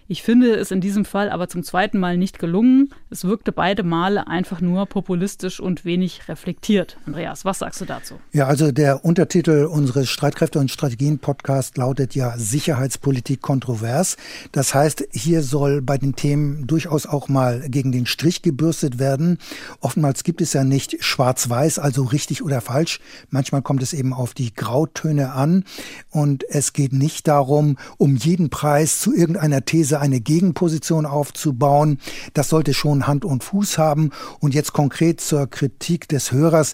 Ich 0.09 0.23
finde 0.23 0.55
es 0.55 0.71
in 0.71 0.79
diesem 0.79 1.03
Fall 1.03 1.29
aber 1.29 1.49
zum 1.49 1.63
zweiten 1.63 1.99
Mal 1.99 2.15
nicht 2.17 2.39
gelungen. 2.39 2.93
Es 3.09 3.25
wirkte 3.25 3.51
beide 3.51 3.83
Male 3.83 4.27
einfach 4.27 4.61
nur 4.61 4.85
populistisch 4.85 5.59
und 5.59 5.83
wenig 5.83 6.29
reflektiert. 6.29 6.95
Andreas, 7.05 7.43
was 7.43 7.59
sagst 7.59 7.81
du 7.81 7.85
dazu? 7.85 8.15
Ja, 8.31 8.47
also 8.47 8.71
der 8.71 9.03
Untertitel 9.03 9.65
unseres 9.65 10.09
Streitkräfte- 10.09 10.59
und 10.59 10.71
Strategien-Podcasts 10.71 11.75
lautet 11.75 12.15
ja 12.15 12.37
Sicherheitspolitik 12.37 13.41
kontrovers. 13.41 14.15
Das 14.53 14.73
heißt, 14.73 15.09
hier 15.11 15.43
soll 15.43 15.81
bei 15.81 15.97
den 15.97 16.15
Themen 16.15 16.67
durchaus 16.67 17.05
auch 17.05 17.27
mal 17.27 17.65
gegen 17.67 17.91
den 17.91 18.05
Strich 18.05 18.41
gebürstet 18.41 18.99
werden. 18.99 19.39
Oftmals 19.81 20.23
gibt 20.23 20.39
es 20.39 20.53
ja 20.53 20.63
nicht 20.63 21.03
schwarz-weiß, 21.03 21.79
also 21.79 22.03
richtig 22.05 22.43
oder 22.43 22.61
falsch. 22.61 23.01
Manchmal 23.29 23.61
kommt 23.61 23.83
es 23.83 23.91
eben 23.91 24.13
auf 24.13 24.33
die 24.33 24.53
Grautöne 24.53 25.33
an. 25.33 25.65
Und 26.11 26.45
es 26.47 26.71
geht 26.71 26.93
nicht 26.93 27.27
darum, 27.27 27.77
um 27.97 28.15
jeden 28.15 28.49
Preis 28.49 29.01
zu 29.01 29.13
irgendeiner 29.13 29.65
These 29.65 29.96
eine 29.99 30.19
Gegenposition 30.19 31.05
aufzubauen. 31.05 31.99
Das 32.33 32.49
sollte 32.49 32.73
schon 32.73 33.07
Hand 33.07 33.25
und 33.25 33.43
Fuß 33.43 33.77
haben. 33.77 34.11
Und 34.39 34.53
jetzt 34.53 34.73
konkret 34.73 35.21
zur 35.21 35.47
Kritik 35.47 36.07
des 36.07 36.31
Hörers 36.31 36.73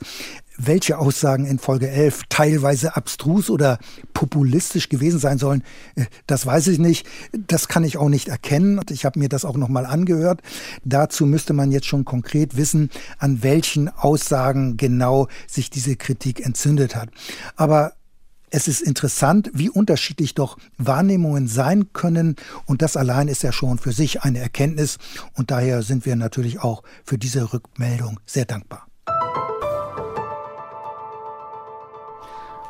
welche 0.57 0.97
Aussagen 0.99 1.45
in 1.45 1.59
Folge 1.59 1.89
11 1.89 2.24
teilweise 2.30 2.95
abstrus 2.95 3.49
oder 3.49 3.80
populistisch 4.13 4.89
gewesen 4.89 5.19
sein 5.19 5.38
sollen, 5.38 5.63
äh, 5.95 6.05
das 6.28 6.45
weiß 6.45 6.67
ich 6.67 6.80
nicht. 6.80 7.07
Das 7.32 7.67
kann 7.67 7.84
ich 7.84 7.97
auch 7.97 8.09
nicht 8.09 8.28
erkennen. 8.28 8.80
Ich 8.89 9.05
habe 9.05 9.19
mir 9.19 9.30
das 9.30 9.45
auch 9.45 9.57
nochmal 9.57 9.86
angehört. 9.86 10.41
Dazu 10.84 11.26
müsste 11.26 11.53
man 11.53 11.71
jetzt 11.71 11.88
schon 11.88 12.05
konkret 12.05 12.57
wissen, 12.57 12.89
an 13.17 13.43
welchen 13.43 13.89
Aussagen 13.89 14.78
genau 14.78 15.28
sich 15.47 15.69
diese 15.69 15.95
Kritik 15.95 16.45
entzündet 16.45 16.95
hat. 16.95 17.09
Aber 17.55 17.93
es 18.54 18.68
ist 18.68 18.82
interessant, 18.82 19.49
wie 19.54 19.72
unterschiedlich 19.72 20.36
doch 20.36 20.58
Wahrnehmungen 20.78 21.47
sein 21.47 21.91
können. 21.91 22.36
Und 22.68 22.84
das 22.84 22.95
allein 22.95 23.28
ist 23.28 23.41
ja 23.41 23.51
schon 23.51 23.80
für 23.80 23.91
sich 23.91 24.22
eine 24.22 24.39
Erkenntnis. 24.39 24.99
Und 25.34 25.49
daher 25.49 25.82
sind 25.82 26.06
wir 26.06 26.16
natürlich 26.16 26.62
auch 26.62 26.84
für 27.04 27.18
diese 27.18 27.51
Rückmeldung 27.51 28.20
sehr 28.28 28.45
dankbar. 28.45 28.86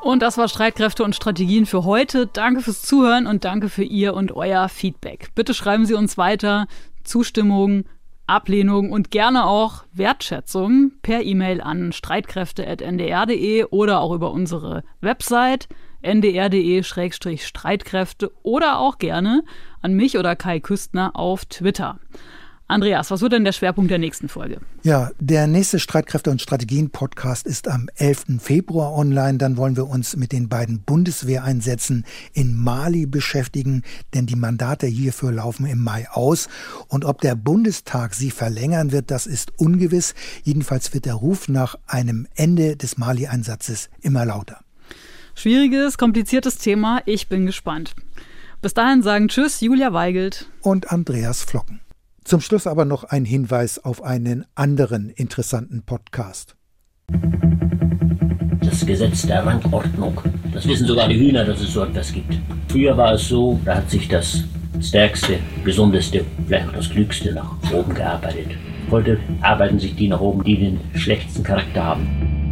Und 0.01 0.21
das 0.21 0.37
war 0.37 0.47
Streitkräfte 0.47 1.03
und 1.03 1.17
Strategien 1.17 1.65
für 1.65 1.83
heute. 1.83 2.27
Danke 2.27 2.61
fürs 2.61 2.81
Zuhören 2.81 3.27
und 3.27 3.43
danke 3.43 3.67
für 3.67 3.83
Ihr 3.83 4.13
und 4.13 4.31
euer 4.31 4.69
Feedback. 4.69 5.31
Bitte 5.35 5.53
schreiben 5.53 5.85
Sie 5.85 5.95
uns 5.95 6.17
weiter 6.17 6.67
Zustimmung, 7.03 7.83
Ablehnung 8.27 8.91
und 8.91 9.09
gerne 9.11 9.45
auch 9.45 9.83
Wertschätzung 9.93 10.91
per 11.01 11.23
E-Mail 11.23 11.61
an 11.61 11.91
streitkräfte.ndr.de 11.91 13.65
oder 13.65 13.99
auch 13.99 14.13
über 14.13 14.31
unsere 14.31 14.83
Website 15.01 15.67
ndr.de-streitkräfte 16.01 18.31
oder 18.43 18.79
auch 18.79 18.97
gerne 18.97 19.43
an 19.81 19.93
mich 19.93 20.17
oder 20.17 20.35
Kai 20.35 20.59
Küstner 20.59 21.15
auf 21.15 21.45
Twitter. 21.45 21.99
Andreas, 22.73 23.11
was 23.11 23.21
wird 23.21 23.33
denn 23.33 23.43
der 23.43 23.51
Schwerpunkt 23.51 23.91
der 23.91 23.99
nächsten 23.99 24.29
Folge? 24.29 24.57
Ja, 24.81 25.11
der 25.19 25.45
nächste 25.45 25.79
Streitkräfte 25.79 26.31
und 26.31 26.41
Strategien 26.41 26.89
Podcast 26.89 27.45
ist 27.45 27.67
am 27.67 27.87
11. 27.95 28.39
Februar 28.39 28.93
online. 28.93 29.37
Dann 29.37 29.57
wollen 29.57 29.77
wir 29.77 29.87
uns 29.87 30.15
mit 30.15 30.31
den 30.31 30.49
beiden 30.49 30.81
Bundeswehreinsätzen 30.81 32.03
in 32.33 32.57
Mali 32.57 33.05
beschäftigen, 33.05 33.83
denn 34.15 34.25
die 34.25 34.35
Mandate 34.35 34.87
hierfür 34.87 35.31
laufen 35.31 35.67
im 35.67 35.83
Mai 35.83 36.09
aus. 36.09 36.49
Und 36.87 37.05
ob 37.05 37.21
der 37.21 37.35
Bundestag 37.35 38.15
sie 38.15 38.31
verlängern 38.31 38.91
wird, 38.91 39.11
das 39.11 39.27
ist 39.27 39.51
ungewiss. 39.59 40.15
Jedenfalls 40.43 40.95
wird 40.95 41.05
der 41.05 41.13
Ruf 41.13 41.47
nach 41.47 41.75
einem 41.85 42.27
Ende 42.33 42.75
des 42.75 42.97
Mali-Einsatzes 42.97 43.89
immer 44.01 44.25
lauter. 44.25 44.61
Schwieriges, 45.35 45.99
kompliziertes 45.99 46.57
Thema. 46.57 47.01
Ich 47.05 47.27
bin 47.27 47.45
gespannt. 47.45 47.93
Bis 48.63 48.73
dahin 48.73 49.03
sagen 49.03 49.27
Tschüss, 49.27 49.59
Julia 49.59 49.91
Weigelt 49.91 50.47
und 50.61 50.89
Andreas 50.89 51.43
Flocken. 51.43 51.81
Zum 52.23 52.39
Schluss 52.39 52.67
aber 52.67 52.85
noch 52.85 53.03
ein 53.03 53.25
Hinweis 53.25 53.83
auf 53.83 54.01
einen 54.01 54.45
anderen 54.55 55.09
interessanten 55.09 55.83
Podcast. 55.83 56.55
Das 58.61 58.85
Gesetz 58.85 59.27
der 59.27 59.45
Rangordnung. 59.45 60.21
Das 60.53 60.65
wissen 60.65 60.87
sogar 60.87 61.09
die 61.09 61.19
Hühner, 61.19 61.43
dass 61.43 61.59
es 61.59 61.73
so 61.73 61.83
etwas 61.83 62.13
gibt. 62.13 62.39
Früher 62.69 62.95
war 62.95 63.13
es 63.13 63.27
so, 63.27 63.59
da 63.65 63.75
hat 63.75 63.89
sich 63.89 64.07
das 64.07 64.45
Stärkste, 64.79 65.39
Gesundeste, 65.65 66.23
vielleicht 66.47 66.69
auch 66.69 66.73
das 66.73 66.89
Klügste 66.89 67.33
nach 67.33 67.51
oben 67.73 67.93
gearbeitet. 67.93 68.51
Heute 68.89 69.19
arbeiten 69.41 69.79
sich 69.79 69.95
die 69.95 70.07
nach 70.07 70.21
oben, 70.21 70.43
die 70.45 70.57
den 70.57 70.79
schlechtesten 70.95 71.43
Charakter 71.43 71.83
haben. 71.83 72.42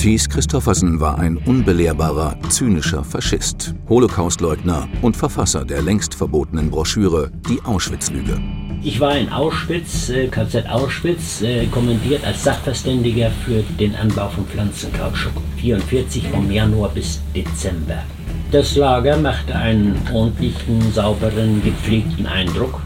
Thies 0.00 0.30
Christoffersen 0.30 0.98
war 0.98 1.18
ein 1.18 1.36
unbelehrbarer, 1.36 2.34
zynischer 2.48 3.04
Faschist, 3.04 3.74
Holocaustleugner 3.86 4.88
und 5.02 5.14
Verfasser 5.14 5.62
der 5.66 5.82
längst 5.82 6.14
verbotenen 6.14 6.70
Broschüre 6.70 7.30
Die 7.50 7.60
Auschwitz-Lüge. 7.62 8.40
Ich 8.82 8.98
war 8.98 9.18
in 9.18 9.28
Auschwitz, 9.28 10.08
äh, 10.08 10.28
KZ 10.28 10.70
Auschwitz, 10.70 11.42
äh, 11.42 11.66
kommentiert 11.66 12.24
als 12.24 12.44
Sachverständiger 12.44 13.30
für 13.44 13.62
den 13.78 13.94
Anbau 13.94 14.30
von 14.30 14.46
Pflanzenkautschuk. 14.46 15.34
44 15.58 16.28
vom 16.28 16.50
Januar 16.50 16.88
bis 16.88 17.20
Dezember. 17.36 18.02
Das 18.52 18.76
Lager 18.76 19.18
machte 19.18 19.54
einen 19.54 20.00
ordentlichen, 20.10 20.80
sauberen, 20.94 21.62
gepflegten 21.62 22.24
Eindruck. 22.26 22.80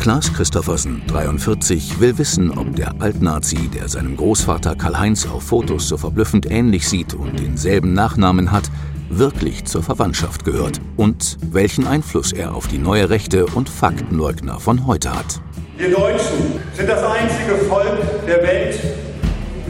Klaas 0.00 0.32
Christoffersen, 0.32 1.02
43, 1.08 2.00
will 2.00 2.16
wissen, 2.16 2.56
ob 2.56 2.74
der 2.74 2.94
Altnazi, 3.00 3.68
der 3.68 3.86
seinem 3.86 4.16
Großvater 4.16 4.74
Karl-Heinz 4.74 5.26
auf 5.26 5.42
Fotos 5.42 5.88
so 5.88 5.98
verblüffend 5.98 6.50
ähnlich 6.50 6.88
sieht 6.88 7.12
und 7.12 7.38
denselben 7.38 7.92
Nachnamen 7.92 8.50
hat, 8.50 8.70
wirklich 9.10 9.66
zur 9.66 9.82
Verwandtschaft 9.82 10.46
gehört 10.46 10.80
und 10.96 11.36
welchen 11.42 11.86
Einfluss 11.86 12.32
er 12.32 12.54
auf 12.54 12.66
die 12.66 12.78
neue 12.78 13.10
Rechte 13.10 13.44
und 13.44 13.68
Faktenleugner 13.68 14.58
von 14.58 14.86
heute 14.86 15.12
hat. 15.12 15.42
Wir 15.76 15.90
Deutschen 15.90 16.58
sind 16.74 16.88
das 16.88 17.04
einzige 17.04 17.58
Volk 17.68 18.26
der 18.26 18.42
Welt, 18.42 18.80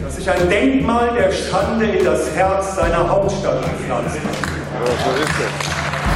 das 0.01 0.15
sich 0.15 0.29
ein 0.29 0.49
Denkmal 0.49 1.13
der 1.13 1.29
Schande 1.33 1.87
in 1.87 2.05
das 2.05 2.33
Herz 2.33 2.77
seiner 2.77 3.05
Hauptstadt 3.09 3.63
gepflanzt 3.63 4.17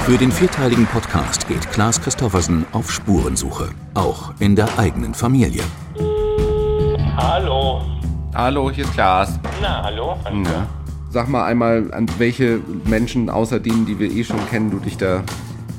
Für 0.05 0.19
den 0.19 0.31
vierteiligen 0.31 0.85
Podcast 0.85 1.47
geht 1.47 1.71
Klaas 1.71 1.99
Christoffersen 1.99 2.63
auf 2.73 2.91
Spurensuche, 2.91 3.69
auch 3.95 4.35
in 4.37 4.55
der 4.55 4.77
eigenen 4.77 5.15
Familie. 5.15 5.63
Hallo. 7.17 7.81
Hallo, 8.35 8.69
hier 8.69 8.83
ist 8.83 8.93
Klaas. 8.93 9.39
Na, 9.63 9.81
hallo. 9.81 10.15
hallo. 10.23 10.37
Na. 10.43 10.67
Sag 11.09 11.27
mal 11.27 11.45
einmal, 11.45 11.91
an 11.91 12.05
welche 12.19 12.61
Menschen 12.83 13.31
außer 13.31 13.59
denen, 13.59 13.87
die 13.87 13.97
wir 13.97 14.11
eh 14.11 14.23
schon 14.23 14.47
kennen, 14.47 14.69
du 14.69 14.77
dich 14.77 14.95
da 14.95 15.23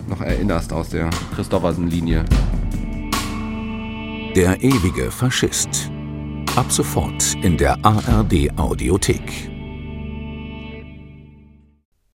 noch 0.09 0.21
erinnerst 0.21 0.73
aus 0.73 0.89
der 0.89 1.09
Christoffersen-Linie. 1.37 2.25
Der 4.35 4.61
ewige 4.61 5.13
Faschist. 5.13 5.89
Ab 6.57 6.73
sofort 6.73 7.37
in 7.43 7.57
der 7.57 7.79
ARD 7.85 8.59
Audiothek. 8.59 9.56